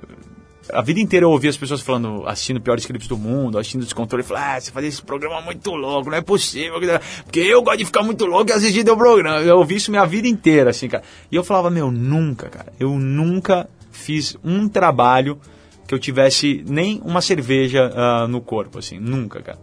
A 0.72 0.80
vida 0.80 0.98
inteira 0.98 1.26
eu 1.26 1.30
ouvi 1.30 1.46
as 1.46 1.58
pessoas 1.58 1.82
falando, 1.82 2.26
assistindo 2.26 2.58
piores 2.58 2.86
clipes 2.86 3.06
do 3.06 3.18
mundo, 3.18 3.58
assistindo 3.58 3.84
descontrole, 3.84 4.22
falando, 4.22 4.44
ah, 4.44 4.60
você 4.60 4.70
fazia 4.70 4.88
esse 4.88 5.02
programa 5.02 5.42
muito 5.42 5.70
louco, 5.74 6.08
não 6.08 6.16
é 6.16 6.22
possível. 6.22 6.80
Porque 7.22 7.40
eu 7.40 7.62
gosto 7.62 7.78
de 7.78 7.84
ficar 7.84 8.02
muito 8.02 8.24
louco 8.24 8.50
e 8.50 8.52
assistir 8.52 8.82
teu 8.82 8.96
programa. 8.96 9.40
Eu 9.40 9.58
ouvi 9.58 9.74
isso 9.74 9.90
minha 9.90 10.06
vida 10.06 10.26
inteira, 10.26 10.70
assim, 10.70 10.88
cara. 10.88 11.04
E 11.30 11.36
eu 11.36 11.44
falava, 11.44 11.68
meu, 11.68 11.90
nunca, 11.90 12.48
cara, 12.48 12.72
eu 12.80 12.98
nunca 12.98 13.68
fiz 13.92 14.38
um 14.42 14.66
trabalho 14.66 15.38
que 15.86 15.94
eu 15.94 15.98
tivesse 15.98 16.64
nem 16.66 16.98
uma 17.04 17.20
cerveja 17.20 17.90
ah, 17.94 18.26
no 18.26 18.40
corpo, 18.40 18.78
assim, 18.78 18.98
nunca, 18.98 19.42
cara. 19.42 19.58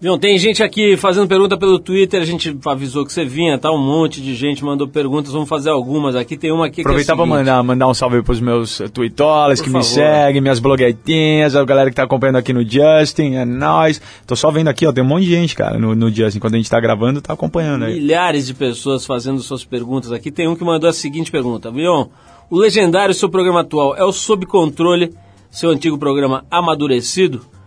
Viu, 0.00 0.16
tem 0.16 0.38
gente 0.38 0.62
aqui 0.62 0.96
fazendo 0.96 1.28
pergunta 1.28 1.58
pelo 1.58 1.78
Twitter, 1.78 2.22
a 2.22 2.24
gente 2.24 2.56
avisou 2.64 3.04
que 3.04 3.12
você 3.12 3.22
vinha, 3.22 3.58
tá? 3.58 3.70
Um 3.70 3.76
monte 3.76 4.22
de 4.22 4.34
gente 4.34 4.64
mandou 4.64 4.88
perguntas, 4.88 5.30
vamos 5.30 5.46
fazer 5.46 5.68
algumas 5.68 6.16
aqui. 6.16 6.38
Tem 6.38 6.50
uma 6.50 6.64
aqui 6.64 6.80
Aproveitar 6.80 7.12
que 7.14 7.20
é 7.20 7.22
pra 7.22 7.26
mandar, 7.26 7.62
mandar 7.62 7.86
um 7.86 7.92
salve 7.92 8.22
pros 8.22 8.40
meus 8.40 8.80
tuitolas 8.94 9.58
Por 9.58 9.64
que 9.64 9.68
me 9.68 9.84
favor. 9.84 9.86
seguem, 9.86 10.40
minhas 10.40 10.58
blogueirinhas, 10.58 11.54
a 11.54 11.62
galera 11.66 11.90
que 11.90 11.96
tá 11.96 12.04
acompanhando 12.04 12.36
aqui 12.36 12.50
no 12.50 12.62
Justin, 12.66 13.34
é 13.34 13.44
nóis. 13.44 14.00
Tô 14.26 14.34
só 14.34 14.50
vendo 14.50 14.68
aqui, 14.68 14.86
ó, 14.86 14.92
tem 14.92 15.04
um 15.04 15.06
monte 15.06 15.24
de 15.24 15.32
gente, 15.32 15.54
cara, 15.54 15.78
no, 15.78 15.94
no 15.94 16.10
Justin. 16.10 16.38
Quando 16.38 16.54
a 16.54 16.56
gente 16.56 16.70
tá 16.70 16.80
gravando, 16.80 17.20
tá 17.20 17.34
acompanhando 17.34 17.84
aí. 17.84 18.00
Milhares 18.00 18.46
de 18.46 18.54
pessoas 18.54 19.04
fazendo 19.04 19.38
suas 19.40 19.66
perguntas 19.66 20.12
aqui. 20.12 20.30
Tem 20.30 20.48
um 20.48 20.56
que 20.56 20.64
mandou 20.64 20.88
a 20.88 20.94
seguinte 20.94 21.30
pergunta. 21.30 21.70
Vion, 21.70 22.06
o 22.48 22.56
legendário 22.56 23.12
seu 23.12 23.28
programa 23.28 23.60
atual 23.60 23.94
é 23.94 24.02
o 24.02 24.12
Sob 24.12 24.46
Controle, 24.46 25.12
seu 25.50 25.68
antigo 25.68 25.98
programa 25.98 26.46
Amadurecido? 26.50 27.59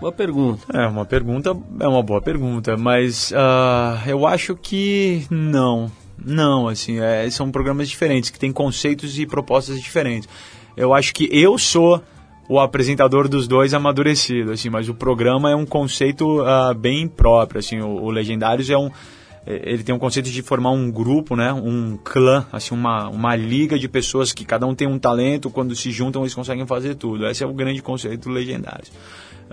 Boa 0.00 0.12
pergunta. 0.12 0.66
É 0.72 0.86
uma 0.86 1.04
pergunta, 1.04 1.56
é 1.80 1.88
uma 1.88 2.02
boa 2.02 2.20
pergunta, 2.20 2.76
mas 2.76 3.32
ah, 3.34 4.02
eu 4.06 4.26
acho 4.26 4.56
que 4.56 5.24
não. 5.30 5.90
Não, 6.22 6.68
assim, 6.68 7.00
é, 7.00 7.28
são 7.30 7.50
programas 7.50 7.88
diferentes, 7.88 8.30
que 8.30 8.38
têm 8.38 8.52
conceitos 8.52 9.18
e 9.18 9.26
propostas 9.26 9.80
diferentes. 9.80 10.28
Eu 10.76 10.94
acho 10.94 11.12
que 11.12 11.28
eu 11.32 11.58
sou 11.58 12.02
o 12.48 12.60
apresentador 12.60 13.28
dos 13.28 13.48
dois 13.48 13.72
amadurecido, 13.72 14.52
assim, 14.52 14.68
mas 14.68 14.88
o 14.88 14.94
programa 14.94 15.50
é 15.50 15.56
um 15.56 15.66
conceito 15.66 16.40
ah, 16.42 16.74
bem 16.74 17.08
próprio, 17.08 17.58
assim, 17.58 17.80
o, 17.80 18.02
o 18.02 18.10
Legendários 18.10 18.68
é 18.70 18.76
um 18.76 18.90
ele 19.46 19.82
tem 19.82 19.94
um 19.94 19.98
conceito 19.98 20.30
de 20.30 20.40
formar 20.40 20.70
um 20.70 20.90
grupo, 20.90 21.36
né, 21.36 21.52
um 21.52 21.98
clã, 22.02 22.46
assim, 22.50 22.74
uma, 22.74 23.08
uma 23.10 23.36
liga 23.36 23.78
de 23.78 23.86
pessoas 23.88 24.32
que 24.32 24.42
cada 24.42 24.66
um 24.66 24.74
tem 24.74 24.88
um 24.88 24.98
talento, 24.98 25.50
quando 25.50 25.76
se 25.76 25.90
juntam 25.90 26.22
eles 26.22 26.34
conseguem 26.34 26.66
fazer 26.66 26.94
tudo. 26.94 27.26
Esse 27.26 27.44
é 27.44 27.46
o 27.46 27.52
grande 27.52 27.82
conceito 27.82 28.28
do 28.28 28.34
Legendários. 28.34 28.90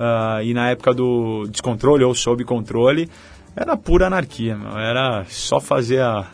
Ah, 0.03 0.41
e 0.43 0.51
na 0.51 0.71
época 0.71 0.95
do 0.95 1.45
descontrole 1.47 2.03
ou 2.03 2.15
sob 2.15 2.43
controle, 2.43 3.07
era 3.55 3.77
pura 3.77 4.07
anarquia, 4.07 4.57
meu. 4.57 4.75
era 4.79 5.23
só 5.29 5.59
fazer 5.59 6.01
a, 6.01 6.25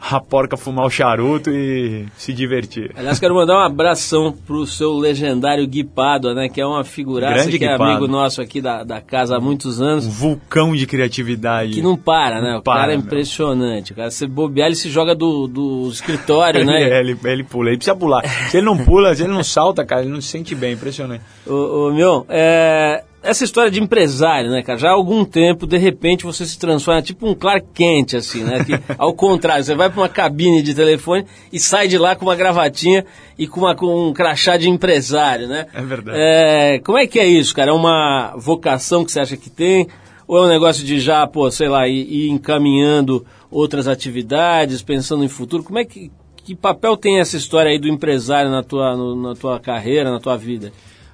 a 0.00 0.18
porca 0.20 0.56
fumar 0.56 0.86
o 0.86 0.90
charuto 0.90 1.50
e 1.50 2.06
se 2.16 2.32
divertir. 2.32 2.90
Aliás, 2.96 3.18
quero 3.18 3.34
mandar 3.34 3.56
um 3.56 3.60
abração 3.60 4.32
pro 4.46 4.66
seu 4.66 4.92
legendário 4.94 5.66
Gui 5.66 5.84
Pádua, 5.84 6.34
né? 6.34 6.48
Que 6.48 6.60
é 6.60 6.66
uma 6.66 6.82
figuraça, 6.82 7.34
Grande 7.34 7.58
que 7.58 7.64
é 7.64 7.74
amigo 7.74 8.08
nosso 8.08 8.40
aqui 8.40 8.60
da, 8.60 8.82
da 8.82 9.00
casa 9.00 9.36
há 9.36 9.40
muitos 9.40 9.80
anos. 9.80 10.06
Um 10.06 10.10
vulcão 10.10 10.74
de 10.74 10.86
criatividade. 10.86 11.74
Que 11.74 11.82
não 11.82 11.96
para, 11.96 12.40
né? 12.40 12.52
Não 12.52 12.58
o 12.58 12.62
cara 12.62 12.80
para, 12.80 12.92
é 12.92 12.96
meu. 12.96 13.04
impressionante. 13.04 13.92
O 13.92 13.96
cara, 13.96 14.10
se 14.10 14.26
bobear, 14.26 14.68
ele 14.68 14.76
se 14.76 14.88
joga 14.88 15.14
do, 15.14 15.46
do 15.46 15.88
escritório, 15.90 16.64
né? 16.66 16.82
É, 16.82 17.00
ele, 17.00 17.18
ele 17.24 17.44
pula, 17.44 17.68
ele 17.68 17.76
precisa 17.76 17.94
pular. 17.94 18.26
Se 18.50 18.56
ele 18.56 18.66
não 18.66 18.78
pula, 18.78 19.14
se 19.14 19.22
ele 19.22 19.32
não 19.32 19.44
salta, 19.44 19.84
cara, 19.84 20.02
ele 20.02 20.10
não 20.10 20.20
se 20.20 20.28
sente 20.28 20.54
bem, 20.54 20.72
impressionante. 20.72 21.22
Ô, 21.46 21.88
ô, 21.88 21.92
meu, 21.92 22.24
é, 22.28 23.04
essa 23.22 23.44
história 23.44 23.70
de 23.70 23.80
empresário, 23.80 24.50
né, 24.50 24.62
cara? 24.62 24.78
Já 24.78 24.88
há 24.88 24.92
algum 24.92 25.24
tempo, 25.24 25.66
de 25.66 25.76
repente, 25.76 26.24
você 26.24 26.44
se 26.46 26.58
transforma 26.58 27.02
tipo 27.02 27.28
um 27.28 27.34
Clark 27.34 27.66
Kent, 27.74 28.14
assim, 28.14 28.42
né? 28.44 28.64
Que, 28.64 28.72
ao 28.98 29.12
contrário, 29.12 29.62
você 29.64 29.74
vai 29.74 29.90
para 29.90 30.00
uma 30.00 30.08
cabine 30.08 30.62
de 30.62 30.74
telefone 30.74 31.26
e 31.52 31.58
sai 31.60 31.86
de 31.88 31.98
lá 31.98 32.16
com 32.16 32.24
uma 32.24 32.36
gravatinha 32.36 33.04
e 33.38 33.46
com, 33.46 33.60
uma, 33.60 33.74
com 33.74 34.08
um 34.08 34.12
crachá 34.12 34.56
de 34.56 34.68
empresário, 34.68 35.46
né? 35.48 35.66
É 35.74 35.82
verdade. 35.82 36.18
É, 36.20 36.78
como 36.84 36.98
é 36.98 37.06
que 37.06 37.18
é 37.18 37.26
isso, 37.26 37.54
cara? 37.54 37.70
É 37.70 37.74
uma 37.74 38.34
vocação 38.36 39.04
que 39.04 39.12
você 39.12 39.20
acha 39.20 39.36
que 39.36 39.50
tem? 39.50 39.86
Ou 40.26 40.38
é 40.38 40.46
um 40.46 40.48
negócio 40.48 40.84
de 40.84 41.00
já, 41.00 41.26
pô, 41.26 41.50
sei 41.50 41.68
lá, 41.68 41.88
ir, 41.88 42.06
ir 42.08 42.28
encaminhando 42.30 43.26
outras 43.50 43.88
atividades, 43.88 44.80
pensando 44.80 45.24
em 45.24 45.28
futuro? 45.28 45.62
Como 45.64 45.78
é 45.78 45.84
que, 45.84 46.10
que 46.44 46.54
papel 46.54 46.96
tem 46.96 47.18
essa 47.18 47.36
história 47.36 47.70
aí 47.70 47.78
do 47.78 47.88
empresário 47.88 48.50
na 48.50 48.62
tua, 48.62 48.96
no- 48.96 49.16
na 49.20 49.34
tua 49.34 49.58
carreira, 49.58 50.10
na 50.10 50.20
tua 50.20 50.36
vida? 50.36 50.72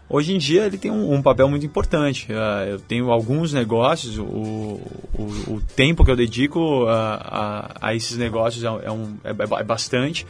Hoje 0.08 0.32
em 0.34 0.38
dia 0.38 0.66
ele 0.66 0.78
tem 0.78 0.90
um, 0.90 1.14
um 1.14 1.20
papel 1.20 1.48
muito 1.48 1.66
importante. 1.66 2.28
Ah, 2.30 2.64
eu 2.68 2.78
tenho 2.78 3.10
alguns 3.10 3.52
negócios, 3.52 4.18
o, 4.18 4.24
o, 4.24 5.22
o 5.48 5.62
tempo 5.74 6.04
que 6.04 6.10
eu 6.10 6.16
dedico 6.16 6.86
a, 6.86 7.72
a, 7.80 7.88
a 7.88 7.94
esses 7.94 8.16
negócios 8.16 8.62
é, 8.62 8.68
é 8.86 8.90
um, 8.92 9.14
é, 9.24 9.32
ba- 9.32 9.60
é 9.60 9.64
bastante. 9.64 10.24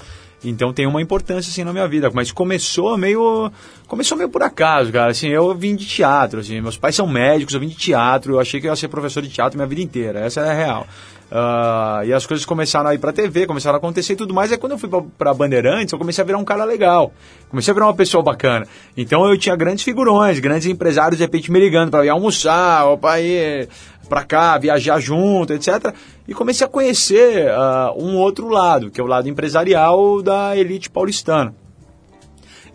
Então 0.45 0.73
tem 0.73 0.87
uma 0.87 1.03
importância 1.03 1.51
assim 1.51 1.65
na 1.65 1.73
minha 1.73 1.89
vida. 1.89 2.11
Mas 2.13 2.31
começou 2.31 2.97
meio. 2.97 3.51
Começou 3.87 4.17
meio 4.17 4.29
por 4.29 4.43
acaso, 4.43 4.93
cara. 4.93 5.11
Assim, 5.11 5.29
eu 5.29 5.55
vim 5.55 5.75
de 5.75 5.87
teatro. 5.87 6.41
Assim, 6.41 6.61
meus 6.61 6.77
pais 6.77 6.95
são 6.95 7.07
médicos, 7.07 7.53
eu 7.55 7.61
vim 7.61 7.69
de 7.69 7.75
teatro. 7.77 8.35
Eu 8.35 8.41
achei 8.41 8.61
que 8.61 8.67
eu 8.67 8.71
ia 8.71 8.77
ser 8.77 8.89
professor 8.89 9.23
de 9.23 9.29
teatro 9.29 9.59
minha 9.59 9.67
vida 9.67 9.81
inteira. 9.83 10.21
Essa 10.21 10.41
é 10.43 10.51
a 10.51 10.55
real. 10.55 10.87
Ah, 11.31 12.03
e 12.05 12.13
as 12.13 12.25
coisas 12.25 12.47
começaram 12.47 12.89
a 12.89 12.95
ir 12.95 12.99
pra 12.99 13.13
TV, 13.13 13.47
começaram 13.47 13.77
a 13.77 13.79
acontecer 13.79 14.13
e 14.13 14.17
tudo 14.17 14.33
mais. 14.33 14.53
Aí 14.53 14.59
quando 14.59 14.73
eu 14.73 14.79
fui 14.79 14.89
pra, 14.89 15.03
pra 15.19 15.35
Bandeirantes, 15.35 15.93
eu 15.93 15.99
comecei 15.99 16.23
a 16.23 16.27
virar 16.27 16.39
um 16.39 16.45
cara 16.45 16.65
legal. 16.65 17.13
Comecei 17.49 17.73
a 17.73 17.75
virar 17.75 17.87
uma 17.87 17.95
pessoa 17.95 18.23
bacana. 18.23 18.67
Então 18.97 19.27
eu 19.27 19.37
tinha 19.37 19.57
grandes 19.57 19.85
figurões, 19.85 20.39
grandes 20.39 20.67
empresários 20.67 21.19
de 21.19 21.25
repente 21.25 21.51
me 21.51 21.59
ligando 21.59 21.91
pra 21.91 22.05
ir 22.05 22.09
almoçar, 22.09 22.87
ou 22.87 22.97
pra 22.97 23.21
ir 23.21 23.69
pra 24.09 24.25
cá, 24.25 24.57
viajar 24.57 25.01
junto, 25.01 25.53
etc. 25.53 25.93
E 26.29 26.35
comecei 26.35 26.65
a 26.65 26.71
conhecer 26.71 27.51
ah, 27.51 27.93
um 27.97 28.17
outro 28.17 28.49
lado, 28.49 28.91
que 28.91 29.01
é 29.01 29.05
o 29.05 29.07
lado 29.07 29.29
empresarial 29.29 30.23
da 30.23 30.57
elite 30.57 30.89
paulistana. 30.89 31.55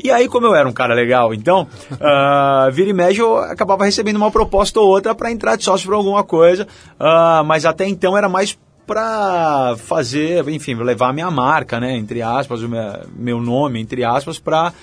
E 0.03 0.11
aí, 0.11 0.27
como 0.27 0.47
eu 0.47 0.55
era 0.55 0.67
um 0.67 0.73
cara 0.73 0.93
legal, 0.93 1.33
então, 1.33 1.67
ah, 1.99 2.69
vira 2.71 2.89
e 2.89 2.93
mexe, 2.93 3.19
eu 3.19 3.37
acabava 3.37 3.85
recebendo 3.85 4.17
uma 4.17 4.31
proposta 4.31 4.79
ou 4.79 4.87
outra 4.87 5.13
para 5.13 5.31
entrar 5.31 5.55
de 5.55 5.63
sócio 5.63 5.87
para 5.87 5.95
alguma 5.95 6.23
coisa, 6.23 6.67
ah, 6.99 7.43
mas 7.45 7.65
até 7.65 7.87
então 7.87 8.17
era 8.17 8.29
mais 8.29 8.57
para 8.85 9.75
fazer, 9.77 10.47
enfim, 10.49 10.75
levar 10.75 11.09
a 11.09 11.13
minha 11.13 11.31
marca, 11.31 11.79
né, 11.79 11.95
entre 11.95 12.21
aspas, 12.21 12.61
o 12.61 12.67
meu, 12.67 12.81
meu 13.15 13.39
nome, 13.39 13.79
entre 13.79 14.03
aspas, 14.03 14.37
para 14.37 14.73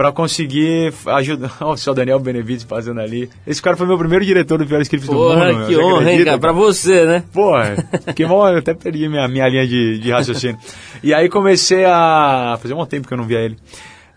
para 0.00 0.12
conseguir 0.12 0.94
ajudar. 1.06 1.52
Olha 1.60 1.72
o 1.72 1.76
seu 1.76 1.92
Daniel 1.92 2.18
Benevides 2.18 2.64
fazendo 2.64 3.00
ali. 3.00 3.28
Esse 3.46 3.60
cara 3.60 3.76
foi 3.76 3.86
meu 3.86 3.98
primeiro 3.98 4.24
diretor 4.24 4.56
do 4.56 4.64
Piores 4.64 4.88
Clipes 4.88 5.06
do 5.06 5.12
Mundo. 5.12 5.34
Porra, 5.34 5.52
meu. 5.52 5.66
que 5.66 5.74
Você 5.74 5.82
honra, 5.82 6.12
hein, 6.12 6.24
cara? 6.24 6.38
Pra 6.38 6.52
você, 6.52 7.04
né? 7.04 7.24
Porra, 7.30 7.76
que 8.16 8.24
bom, 8.24 8.48
eu 8.48 8.60
até 8.60 8.72
perdi 8.72 9.06
minha, 9.10 9.28
minha 9.28 9.46
linha 9.46 9.66
de, 9.66 9.98
de 9.98 10.10
raciocínio. 10.10 10.58
E 11.02 11.12
aí 11.12 11.28
comecei 11.28 11.84
a. 11.84 12.56
Fazia 12.62 12.74
um 12.74 12.86
tempo 12.86 13.06
que 13.06 13.12
eu 13.12 13.18
não 13.18 13.26
via 13.26 13.40
ele. 13.40 13.58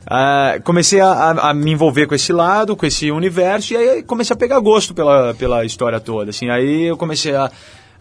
Ah, 0.06 0.60
comecei 0.64 1.00
a, 1.00 1.08
a- 1.12 1.50
a 1.50 1.54
me 1.54 1.72
envolver 1.72 2.08
com 2.08 2.16
esse 2.16 2.34
lado, 2.34 2.76
com 2.76 2.86
esse 2.86 3.10
universo, 3.12 3.74
e 3.74 3.78
aí 3.78 4.04
comecei 4.04 4.34
a 4.34 4.38
pegar 4.38 4.60
gosto 4.60 4.94
pela, 4.94 5.34
pela 5.34 5.64
história 5.66 6.00
toda. 6.00 6.30
Assim, 6.32 6.50
aí 6.50 6.84
eu 6.84 6.98
comecei 6.98 7.36
a, 7.36 7.50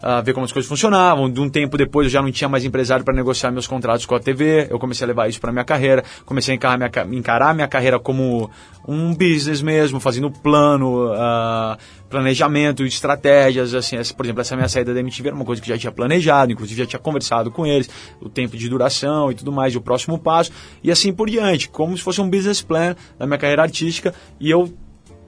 a 0.03 0.19
ver 0.21 0.33
como 0.33 0.45
as 0.45 0.51
coisas 0.51 0.67
funcionavam. 0.67 1.29
De 1.31 1.39
um 1.39 1.49
tempo 1.49 1.77
depois 1.77 2.05
eu 2.07 2.11
já 2.11 2.21
não 2.21 2.29
tinha 2.31 2.49
mais 2.49 2.65
empresário 2.65 3.05
para 3.05 3.13
negociar 3.15 3.49
meus 3.51 3.65
contratos 3.65 4.05
com 4.05 4.13
a 4.15 4.19
TV. 4.19 4.67
Eu 4.69 4.77
comecei 4.77 5.05
a 5.05 5.07
levar 5.07 5.29
isso 5.29 5.39
para 5.39 5.51
minha 5.51 5.63
carreira. 5.63 6.03
Comecei 6.25 6.53
a 6.53 6.55
encarar 6.55 6.77
minha, 6.77 6.89
ca- 6.89 7.07
encarar 7.09 7.53
minha 7.55 7.67
carreira 7.67 7.97
como 7.97 8.51
um 8.85 9.13
business 9.15 9.61
mesmo, 9.61 9.99
fazendo 10.01 10.29
plano, 10.29 11.13
ah, 11.13 11.77
planejamento, 12.09 12.83
estratégias. 12.85 13.73
Assim, 13.73 13.95
essa, 13.95 14.13
por 14.13 14.25
exemplo, 14.25 14.41
essa 14.41 14.55
minha 14.57 14.67
saída 14.67 14.93
da 14.93 14.99
MTV 14.99 15.29
era 15.29 15.35
uma 15.35 15.45
coisa 15.45 15.61
que 15.61 15.69
já 15.69 15.77
tinha 15.77 15.91
planejado, 15.91 16.51
inclusive 16.51 16.81
já 16.81 16.85
tinha 16.85 16.99
conversado 16.99 17.49
com 17.49 17.65
eles, 17.65 17.89
o 18.19 18.27
tempo 18.27 18.57
de 18.57 18.67
duração 18.67 19.31
e 19.31 19.35
tudo 19.35 19.51
mais, 19.53 19.73
e 19.73 19.77
o 19.77 19.81
próximo 19.81 20.19
passo, 20.19 20.51
e 20.83 20.91
assim 20.91 21.13
por 21.13 21.29
diante, 21.29 21.69
como 21.69 21.97
se 21.97 22.03
fosse 22.03 22.19
um 22.19 22.29
business 22.29 22.61
plan 22.61 22.95
da 23.17 23.25
minha 23.25 23.37
carreira 23.39 23.61
artística. 23.61 24.13
E 24.39 24.49
eu 24.51 24.71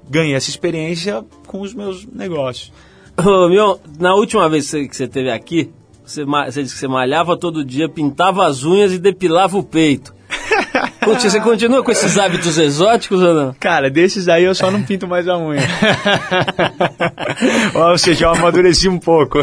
ganhei 0.10 0.36
essa 0.36 0.50
experiência 0.50 1.24
com 1.48 1.62
os 1.62 1.74
meus 1.74 2.06
negócios. 2.06 2.72
Ô, 3.18 3.48
Mion, 3.50 3.78
na 4.00 4.14
última 4.14 4.48
vez 4.50 4.70
que 4.70 4.88
você- 4.94 5.04
esteve 5.06 5.32
aqui, 5.32 5.70
você, 6.06 6.26
você 6.26 6.64
disse 6.64 6.76
que 6.76 6.80
você 6.80 6.88
malhava 6.88 7.38
todo 7.38 7.64
dia, 7.64 7.88
pintava 7.90 8.46
as 8.46 8.64
unhas 8.64 8.92
e 8.94 9.00
depilava 9.00 9.58
o 9.58 9.64
peito. 9.64 10.14
Você 11.06 11.40
continua 11.40 11.84
com 11.84 11.92
esses 11.92 12.18
hábitos 12.18 12.58
exóticos 12.58 13.22
ou 13.22 13.34
não? 13.34 13.56
Cara, 13.60 13.92
desses 13.92 14.28
aí 14.28 14.44
eu 14.44 14.56
só 14.56 14.72
não 14.72 14.82
pinto 14.82 15.08
mais 15.08 15.28
a 15.28 15.38
unha. 15.38 15.62
Ou 17.92 17.98
seja, 17.98 18.26
eu 18.26 18.32
amadureci 18.32 18.90
um 18.90 18.98
pouco. 18.98 19.38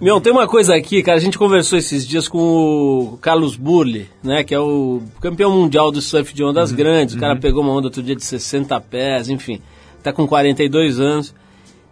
Mion, 0.00 0.20
tem 0.20 0.32
uma 0.32 0.48
coisa 0.48 0.74
aqui, 0.74 1.00
cara, 1.00 1.16
a 1.16 1.20
gente 1.20 1.38
conversou 1.38 1.78
esses 1.78 2.06
dias 2.06 2.26
com 2.26 2.38
o 2.38 3.18
Carlos 3.22 3.54
Burli, 3.54 4.08
né, 4.22 4.42
que 4.42 4.52
é 4.52 4.58
o 4.58 5.00
campeão 5.20 5.52
mundial 5.52 5.92
do 5.92 6.02
surf 6.02 6.34
de 6.34 6.42
ondas 6.42 6.72
grandes. 6.72 7.14
O 7.14 7.20
cara 7.20 7.36
pegou 7.36 7.62
uma 7.62 7.72
onda 7.72 7.86
outro 7.86 8.02
dia 8.02 8.16
de 8.16 8.24
60 8.24 8.78
pés, 8.80 9.28
enfim, 9.28 9.60
tá 10.02 10.12
com 10.12 10.26
42 10.26 10.98
anos. 10.98 11.32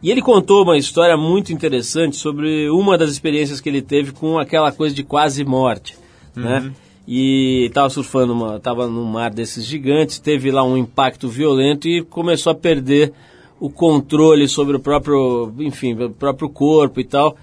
E 0.02 0.10
ele 0.10 0.22
contou 0.22 0.62
uma 0.62 0.76
história 0.76 1.16
muito 1.16 1.52
interessante 1.52 2.16
sobre 2.16 2.70
uma 2.70 2.96
das 2.96 3.10
experiências 3.10 3.60
que 3.60 3.68
ele 3.68 3.82
teve 3.82 4.12
com 4.12 4.38
aquela 4.38 4.70
coisa 4.70 4.94
de 4.94 5.02
quase 5.02 5.44
morte, 5.44 5.96
né? 6.36 6.72
E 7.06 7.70
tava 7.72 7.88
surfando, 7.88 8.32
uma, 8.32 8.60
tava 8.60 8.86
num 8.86 9.04
mar 9.04 9.30
desses 9.30 9.64
gigantes, 9.64 10.18
teve 10.18 10.50
lá 10.50 10.62
um 10.62 10.76
impacto 10.76 11.28
violento 11.28 11.88
e 11.88 12.02
começou 12.02 12.52
a 12.52 12.54
perder 12.54 13.12
o 13.58 13.68
controle 13.68 14.46
sobre 14.46 14.76
o 14.76 14.80
próprio, 14.80 15.52
enfim, 15.58 15.94
o 15.94 16.10
próprio 16.10 16.48
corpo 16.48 17.00
e 17.00 17.04
tal. 17.04 17.36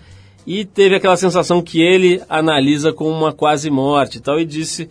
E 0.47 0.63
teve 0.63 0.95
aquela 0.95 1.17
sensação 1.17 1.61
que 1.61 1.81
ele 1.81 2.21
analisa 2.29 2.93
como 2.93 3.09
uma 3.09 3.33
quase 3.33 3.69
morte 3.69 4.19
e 4.19 4.21
tal, 4.21 4.39
e 4.39 4.45
disse 4.45 4.87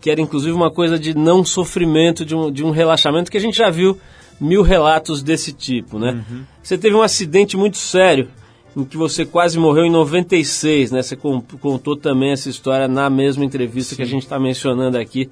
que 0.00 0.10
era 0.10 0.20
inclusive 0.20 0.52
uma 0.52 0.70
coisa 0.70 0.98
de 0.98 1.16
não 1.16 1.44
sofrimento, 1.44 2.24
de 2.24 2.36
um, 2.36 2.52
de 2.52 2.62
um 2.62 2.70
relaxamento, 2.70 3.30
que 3.30 3.36
a 3.36 3.40
gente 3.40 3.56
já 3.56 3.70
viu 3.70 3.98
mil 4.40 4.62
relatos 4.62 5.22
desse 5.22 5.52
tipo, 5.52 5.98
né? 5.98 6.24
Você 6.62 6.78
teve 6.78 6.94
um 6.94 7.02
acidente 7.02 7.56
muito 7.56 7.76
sério, 7.76 8.28
em 8.76 8.84
que 8.84 8.96
você 8.96 9.24
quase 9.26 9.58
morreu 9.58 9.84
em 9.84 9.90
96, 9.90 10.90
né? 10.92 11.02
Você 11.02 11.16
con- 11.16 11.42
contou 11.60 11.96
também 11.96 12.30
essa 12.32 12.48
história 12.48 12.86
na 12.88 13.10
mesma 13.10 13.44
entrevista 13.44 13.94
que 13.96 14.02
a 14.02 14.06
gente 14.06 14.22
está 14.22 14.38
mencionando 14.38 14.96
aqui, 14.96 15.28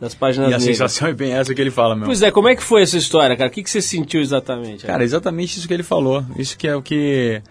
das 0.00 0.14
páginas 0.14 0.50
E 0.50 0.54
a 0.54 0.58
negras. 0.58 0.76
sensação 0.76 1.08
é 1.08 1.12
bem 1.12 1.32
essa 1.32 1.52
que 1.54 1.60
ele 1.60 1.70
fala, 1.70 1.94
meu. 1.96 2.06
Pois 2.06 2.22
é, 2.22 2.30
como 2.30 2.48
é 2.48 2.54
que 2.56 2.62
foi 2.62 2.82
essa 2.82 2.96
história, 2.96 3.36
cara? 3.36 3.50
O 3.50 3.52
que, 3.52 3.62
que 3.62 3.70
você 3.70 3.82
sentiu 3.82 4.20
exatamente? 4.20 4.86
Cara, 4.86 5.02
exatamente 5.04 5.58
isso 5.58 5.66
que 5.68 5.74
ele 5.74 5.82
falou. 5.82 6.24
Isso 6.36 6.56
que 6.56 6.66
é 6.68 6.74
o 6.76 6.80
que, 6.80 7.42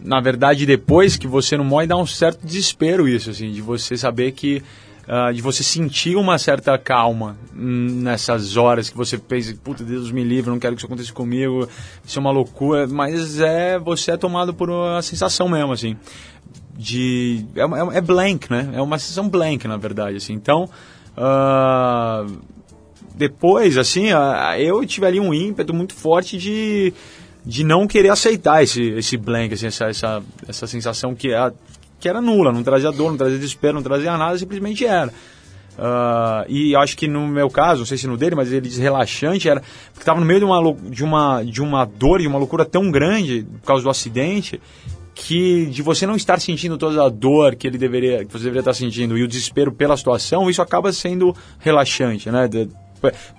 na 0.00 0.20
verdade, 0.20 0.64
depois 0.64 1.16
que 1.16 1.26
você 1.26 1.56
não 1.56 1.64
morre, 1.64 1.86
dá 1.88 1.96
um 1.96 2.06
certo 2.06 2.46
desespero 2.46 3.08
isso, 3.08 3.30
assim, 3.30 3.50
de 3.52 3.60
você 3.60 3.96
saber 3.96 4.32
que, 4.32 4.62
ah, 5.08 5.30
de 5.32 5.40
você 5.40 5.62
sentir 5.62 6.16
uma 6.16 6.38
certa 6.38 6.76
calma 6.78 7.36
nessas 7.54 8.56
horas 8.56 8.88
que 8.90 8.96
você 8.96 9.16
pensa, 9.18 9.54
puta, 9.62 9.84
Deus 9.84 10.10
me 10.10 10.24
livre, 10.24 10.50
não 10.50 10.58
quero 10.58 10.74
que 10.74 10.80
isso 10.80 10.86
aconteça 10.86 11.12
comigo, 11.12 11.68
isso 12.04 12.18
é 12.18 12.20
uma 12.20 12.30
loucura, 12.30 12.86
mas 12.86 13.40
é, 13.40 13.78
você 13.78 14.12
é 14.12 14.16
tomado 14.16 14.52
por 14.52 14.68
uma 14.70 15.00
sensação 15.02 15.48
mesmo, 15.48 15.72
assim, 15.72 15.96
de, 16.76 17.46
é, 17.54 17.64
uma- 17.64 17.94
é 17.94 18.00
blank, 18.00 18.50
né? 18.50 18.70
É 18.74 18.82
uma 18.82 18.98
sensação 18.98 19.28
blank, 19.28 19.66
na 19.68 19.76
verdade, 19.76 20.16
assim, 20.16 20.32
então... 20.32 20.68
ah, 21.16 22.26
depois, 23.14 23.78
assim, 23.78 24.12
a- 24.12 24.56
eu 24.60 24.84
tive 24.84 25.06
ali 25.06 25.18
um 25.18 25.32
ímpeto 25.32 25.72
muito 25.72 25.94
forte 25.94 26.36
de, 26.36 26.92
de 27.46 27.64
não 27.64 27.86
querer 27.86 28.10
aceitar 28.10 28.62
esse, 28.62 28.82
esse 28.90 29.16
blank, 29.16 29.54
assim, 29.54 29.68
essa, 29.68 29.86
essa, 29.86 30.22
essa 30.46 30.66
sensação 30.66 31.14
que, 31.14 31.30
era 31.32 31.54
que 31.98 32.08
era 32.08 32.20
nula, 32.20 32.52
não 32.52 32.62
trazia 32.62 32.90
dor, 32.90 33.10
não 33.10 33.16
trazia 33.16 33.38
desespero, 33.38 33.74
não 33.74 33.82
trazia 33.82 34.16
nada, 34.16 34.36
simplesmente 34.38 34.84
era. 34.84 35.12
Ah, 35.78 36.44
e 36.48 36.74
acho 36.74 36.96
que 36.96 37.06
no 37.06 37.26
meu 37.26 37.50
caso, 37.50 37.80
não 37.80 37.86
sei 37.86 37.98
se 37.98 38.06
no 38.06 38.16
dele, 38.16 38.34
mas 38.34 38.50
ele 38.50 38.62
diz 38.62 38.78
relaxante, 38.78 39.48
era 39.48 39.60
porque 39.60 40.00
estava 40.00 40.18
no 40.18 40.26
meio 40.26 40.40
de 40.40 40.44
uma, 40.44 40.74
de, 40.90 41.04
uma, 41.04 41.42
de 41.42 41.62
uma 41.62 41.84
dor, 41.84 42.20
de 42.20 42.26
uma 42.26 42.38
loucura 42.38 42.64
tão 42.64 42.90
grande 42.90 43.46
por 43.60 43.66
causa 43.66 43.84
do 43.84 43.90
acidente, 43.90 44.60
que 45.14 45.66
de 45.66 45.82
você 45.82 46.06
não 46.06 46.16
estar 46.16 46.40
sentindo 46.40 46.78
toda 46.78 47.04
a 47.04 47.08
dor 47.08 47.54
que 47.56 47.66
ele 47.66 47.78
deveria, 47.78 48.24
que 48.24 48.32
você 48.32 48.44
deveria 48.44 48.60
estar 48.60 48.74
sentindo 48.74 49.16
e 49.16 49.22
o 49.22 49.28
desespero 49.28 49.72
pela 49.72 49.96
situação, 49.96 50.48
isso 50.48 50.62
acaba 50.62 50.92
sendo 50.92 51.34
relaxante, 51.58 52.30
né? 52.30 52.48
De- 52.48 52.68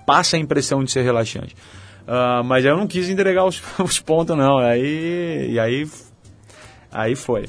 passa 0.06 0.36
a 0.36 0.40
impressão 0.40 0.82
de 0.82 0.90
ser 0.90 1.02
relaxante. 1.02 1.54
Ah, 2.06 2.42
mas 2.44 2.64
eu 2.64 2.76
não 2.76 2.86
quis 2.86 3.08
entregar 3.08 3.44
os, 3.44 3.60
os 3.82 3.98
pontos 4.00 4.36
não, 4.36 4.58
aí 4.58 5.50
e 5.52 5.58
aí 5.58 5.86
aí 6.92 7.14
foi. 7.14 7.46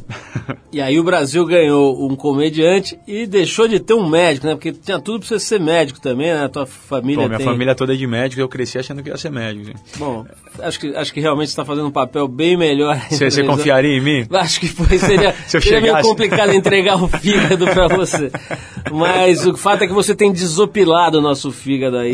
E 0.71 0.81
aí 0.81 0.99
o 0.99 1.03
Brasil 1.03 1.45
ganhou 1.45 2.05
um 2.09 2.15
comediante 2.15 2.97
e 3.07 3.25
deixou 3.25 3.67
de 3.67 3.79
ter 3.79 3.93
um 3.93 4.07
médico, 4.07 4.45
né? 4.47 4.53
Porque 4.53 4.71
tinha 4.71 4.99
tudo 4.99 5.19
pra 5.19 5.27
você 5.27 5.39
ser 5.39 5.59
médico 5.59 5.99
também, 5.99 6.27
né? 6.33 6.43
A 6.45 6.49
tua 6.49 6.65
família 6.65 7.23
Pô, 7.23 7.27
minha 7.27 7.37
tem... 7.37 7.45
família 7.47 7.75
toda 7.75 7.93
é 7.93 7.97
de 7.97 8.05
médico, 8.07 8.41
eu 8.41 8.47
cresci 8.49 8.77
achando 8.77 9.01
que 9.03 9.09
ia 9.09 9.17
ser 9.17 9.31
médico. 9.31 9.71
assim. 9.73 9.99
Bom, 9.99 10.25
acho 10.59 10.79
que, 10.79 10.95
acho 10.95 11.13
que 11.13 11.19
realmente 11.19 11.47
você 11.47 11.53
está 11.53 11.65
fazendo 11.65 11.87
um 11.87 11.91
papel 11.91 12.27
bem 12.27 12.55
melhor. 12.57 12.95
Você, 13.09 13.15
você 13.15 13.17
televisão. 13.17 13.47
confiaria 13.55 13.97
em 13.97 14.01
mim? 14.01 14.27
Acho 14.31 14.59
que 14.59 14.67
foi, 14.67 14.97
seria, 14.97 15.33
Se 15.47 15.59
seria 15.61 15.81
meio 15.81 16.01
complicado 16.01 16.53
entregar 16.53 17.01
o 17.01 17.07
fígado 17.07 17.65
para 17.65 17.87
você. 17.87 18.31
Mas 18.91 19.45
o 19.45 19.55
fato 19.57 19.83
é 19.83 19.87
que 19.87 19.93
você 19.93 20.15
tem 20.15 20.31
desopilado 20.31 21.17
o 21.19 21.21
nosso 21.21 21.51
fígado 21.51 21.97
aí 21.97 22.13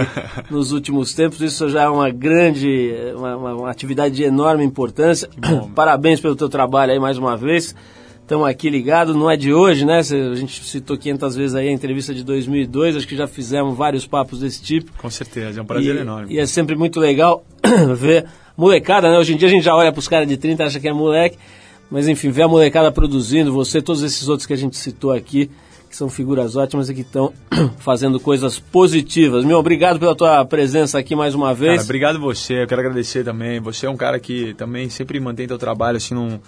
nos 0.50 0.72
últimos 0.72 1.14
tempos. 1.14 1.42
Isso 1.42 1.70
já 1.70 1.84
é 1.84 1.90
uma 1.90 2.10
grande, 2.10 2.92
uma, 3.16 3.36
uma- 3.36 3.56
uma 3.56 3.70
atividade 3.72 4.16
de 4.16 4.24
enorme 4.24 4.64
importância. 4.64 5.30
Parabéns 5.76 6.20
pelo 6.20 6.36
teu 6.36 6.50
trabalho 6.50 6.92
aí 6.92 7.00
mais 7.00 7.15
uma 7.18 7.36
vez. 7.38 7.76
Estamos 8.22 8.48
aqui 8.48 8.72
ligados, 8.72 9.16
não 9.16 9.30
é 9.30 9.38
de 9.38 9.54
hoje, 9.54 9.86
né? 9.86 10.00
A 10.00 10.36
gente 10.36 10.64
citou 10.64 10.98
500 10.98 11.36
vezes 11.36 11.56
aí 11.56 11.68
a 11.68 11.72
entrevista 11.72 12.12
de 12.14 12.24
2002, 12.24 12.96
acho 12.98 13.08
que 13.08 13.16
já 13.16 13.28
fizemos 13.28 13.78
vários 13.78 14.08
papos 14.08 14.40
desse 14.40 14.64
tipo. 14.64 14.92
Com 14.98 15.10
certeza, 15.12 15.60
é 15.60 15.62
um 15.62 15.66
prazer 15.66 15.96
E- 15.96 16.00
enorme. 16.00 16.34
E 16.34 16.40
é 16.40 16.46
sempre 16.48 16.76
muito 16.76 17.00
legal 17.00 17.46
ver 17.96 18.26
molecada, 18.58 19.12
né? 19.12 19.18
Hoje 19.20 19.34
em 19.34 19.38
dia 19.38 19.48
a 19.48 19.52
gente 19.52 19.64
já 19.64 19.76
olha 19.76 19.92
pros 19.92 20.08
caras 20.08 20.28
de 20.28 20.38
30 20.38 20.64
acha 20.64 20.80
que 20.80 20.88
é 20.88 20.94
moleque. 20.94 21.38
Mas 21.92 22.08
enfim, 22.08 22.32
ver 22.32 22.42
a 22.42 22.48
molecada 22.48 22.92
produzindo, 22.92 23.54
você, 23.54 23.80
todos 23.80 24.02
esses 24.02 24.28
outros 24.28 24.48
que 24.48 24.54
a 24.54 24.58
gente 24.58 24.76
citou 24.76 25.12
aqui, 25.12 25.52
que 25.88 25.96
são 25.96 26.10
figuras 26.10 26.56
ótimas 26.56 26.90
e 26.90 26.96
que 26.96 27.02
estão 27.02 27.32
fazendo 27.78 28.20
coisas 28.20 28.58
positivas. 28.58 29.46
Meu, 29.46 29.60
obrigado 29.60 30.00
pela 30.00 30.16
tua 30.16 30.44
presença 30.44 30.98
aqui 30.98 31.16
mais 31.16 31.36
uma 31.36 31.54
vez. 31.54 31.74
Cara, 31.74 31.84
obrigado 31.84 32.20
você, 32.20 32.64
eu 32.64 32.68
quero 32.68 32.82
agradecer 32.82 33.24
também. 33.24 33.60
Você 33.60 33.86
é 33.86 33.90
um 33.90 33.96
cara 33.96 34.20
que 34.20 34.56
também 34.56 34.90
sempre 34.90 35.20
mantém 35.20 35.48
teu 35.48 35.60
trabalho 35.60 35.98
assim 35.98 36.16
num, 36.16 36.40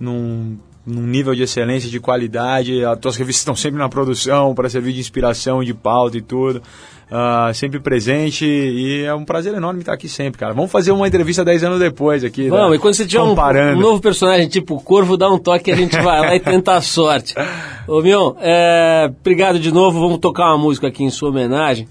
num, 0.00 0.56
num 0.86 1.02
nível 1.02 1.34
de 1.34 1.42
excelência, 1.42 1.90
de 1.90 2.00
qualidade. 2.00 2.84
As 2.84 2.98
tuas 2.98 3.16
revistas 3.16 3.42
estão 3.42 3.54
sempre 3.54 3.78
na 3.78 3.88
produção 3.88 4.54
para 4.54 4.68
servir 4.68 4.94
de 4.94 5.00
inspiração, 5.00 5.62
de 5.62 5.74
pauta 5.74 6.16
e 6.16 6.22
tudo. 6.22 6.62
Ah, 7.12 7.50
sempre 7.52 7.80
presente 7.80 8.46
e 8.46 9.02
é 9.02 9.12
um 9.12 9.24
prazer 9.24 9.52
enorme 9.52 9.80
estar 9.80 9.94
aqui 9.94 10.08
sempre, 10.08 10.38
cara. 10.38 10.54
Vamos 10.54 10.70
fazer 10.70 10.92
uma 10.92 11.08
entrevista 11.08 11.44
10 11.44 11.64
anos 11.64 11.80
depois 11.80 12.22
aqui. 12.22 12.48
Vamos, 12.48 12.70
né? 12.70 12.76
e 12.76 12.78
quando 12.78 12.94
você 12.94 13.04
tiver 13.04 13.22
um, 13.22 13.32
um 13.32 13.80
novo 13.80 14.00
personagem, 14.00 14.48
tipo 14.48 14.76
o 14.76 14.80
Corvo, 14.80 15.16
dá 15.16 15.28
um 15.28 15.36
toque 15.36 15.70
e 15.70 15.72
a 15.72 15.76
gente 15.76 16.00
vai 16.00 16.20
lá 16.20 16.36
e 16.36 16.40
tenta 16.40 16.74
a 16.74 16.80
sorte. 16.80 17.34
Ô, 17.88 18.00
Mion, 18.00 18.34
é, 18.40 19.12
obrigado 19.20 19.58
de 19.58 19.72
novo. 19.72 19.98
Vamos 19.98 20.18
tocar 20.18 20.46
uma 20.50 20.58
música 20.58 20.86
aqui 20.86 21.02
em 21.02 21.10
sua 21.10 21.30
homenagem, 21.30 21.88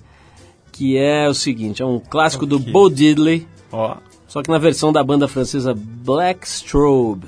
que 0.72 0.98
é 0.98 1.28
o 1.28 1.34
seguinte, 1.34 1.82
é 1.82 1.86
um 1.86 2.00
clássico 2.00 2.46
do 2.46 2.58
Bo 2.58 2.90
Diddley, 2.90 3.46
Ó, 3.74 3.98
só 4.26 4.42
que 4.42 4.50
na 4.50 4.58
versão 4.58 4.94
da 4.94 5.04
banda 5.04 5.28
francesa 5.28 5.76
Black 5.76 6.48
Strobe. 6.48 7.28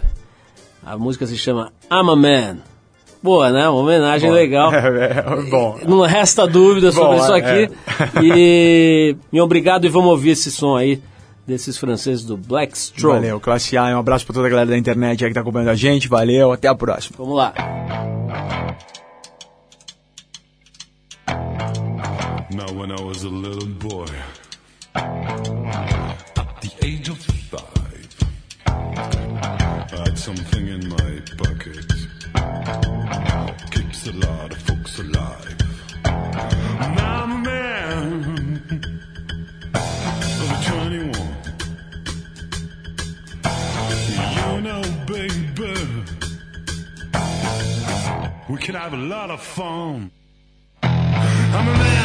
A 0.84 0.97
música 0.97 1.25
se 1.25 1.38
chama 1.38 1.71
I'm 1.91 2.09
a 2.09 2.15
Man. 2.15 2.57
Boa, 3.21 3.51
né? 3.51 3.69
Uma 3.69 3.82
homenagem 3.82 4.32
legal. 4.32 4.71
É, 4.73 5.19
é, 5.19 5.49
bom. 5.49 5.79
Não 5.88 6.01
resta 6.01 6.47
dúvida 6.47 6.91
sobre 6.91 7.17
Bom, 7.17 7.23
isso 7.23 7.34
é, 7.34 7.38
aqui. 7.38 7.73
E 8.23 9.15
me 9.32 9.39
obrigado 9.39 9.86
e 9.86 9.89
vamos 9.89 10.09
ouvir 10.09 10.32
esse 10.32 10.51
som 10.51 10.75
aí 10.75 11.01
desses 11.45 11.77
franceses 11.77 12.25
do 12.25 12.36
Black 12.36 12.75
Strobe. 12.77 13.19
Valeu, 13.19 13.39
classe 13.39 13.77
A. 13.77 13.95
Um 13.95 13.99
abraço 13.99 14.25
para 14.25 14.34
toda 14.34 14.47
a 14.47 14.49
galera 14.49 14.69
da 14.71 14.77
internet 14.77 15.23
aí 15.23 15.29
que 15.29 15.36
tá 15.36 15.41
acompanhando 15.41 15.69
a 15.69 15.75
gente. 15.75 16.07
Valeu, 16.07 16.51
até 16.51 16.67
a 16.67 16.75
próxima. 16.75 17.15
Vamos 17.17 17.36
lá. 17.36 17.53
Now, 22.53 22.73
when 22.73 22.91
I 22.91 23.01
was 23.01 23.23
a 23.23 23.29
little 23.29 23.67
boy, 23.67 24.07
at 24.95 26.61
the 26.61 26.71
age 26.86 27.09
of 27.09 27.30
in 30.72 30.88
my 30.88 31.19
pocket. 31.38 31.86
Keeps 33.72 34.07
a 34.07 34.13
lot 34.13 34.51
of 34.51 34.57
folks 34.67 34.99
alive. 34.99 35.57
I'm 36.05 37.32
a 37.32 37.38
man 37.39 38.63
of 40.43 40.65
21. 40.65 41.11
You 44.38 44.61
know, 44.67 44.82
baby, 45.07 45.74
we 48.49 48.57
can 48.57 48.76
have 48.76 48.93
a 48.93 49.03
lot 49.13 49.30
of 49.30 49.41
fun. 49.41 50.11
I'm 50.84 51.67
a 51.67 51.74
man. 51.84 52.01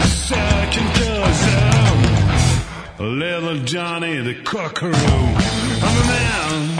Second 0.00 0.86
cousin, 0.94 1.98
little 3.18 3.58
Johnny 3.64 4.18
the 4.18 4.34
Cockaroo. 4.42 4.92
I'm 4.92 5.96
a 5.96 6.06
man. 6.06 6.79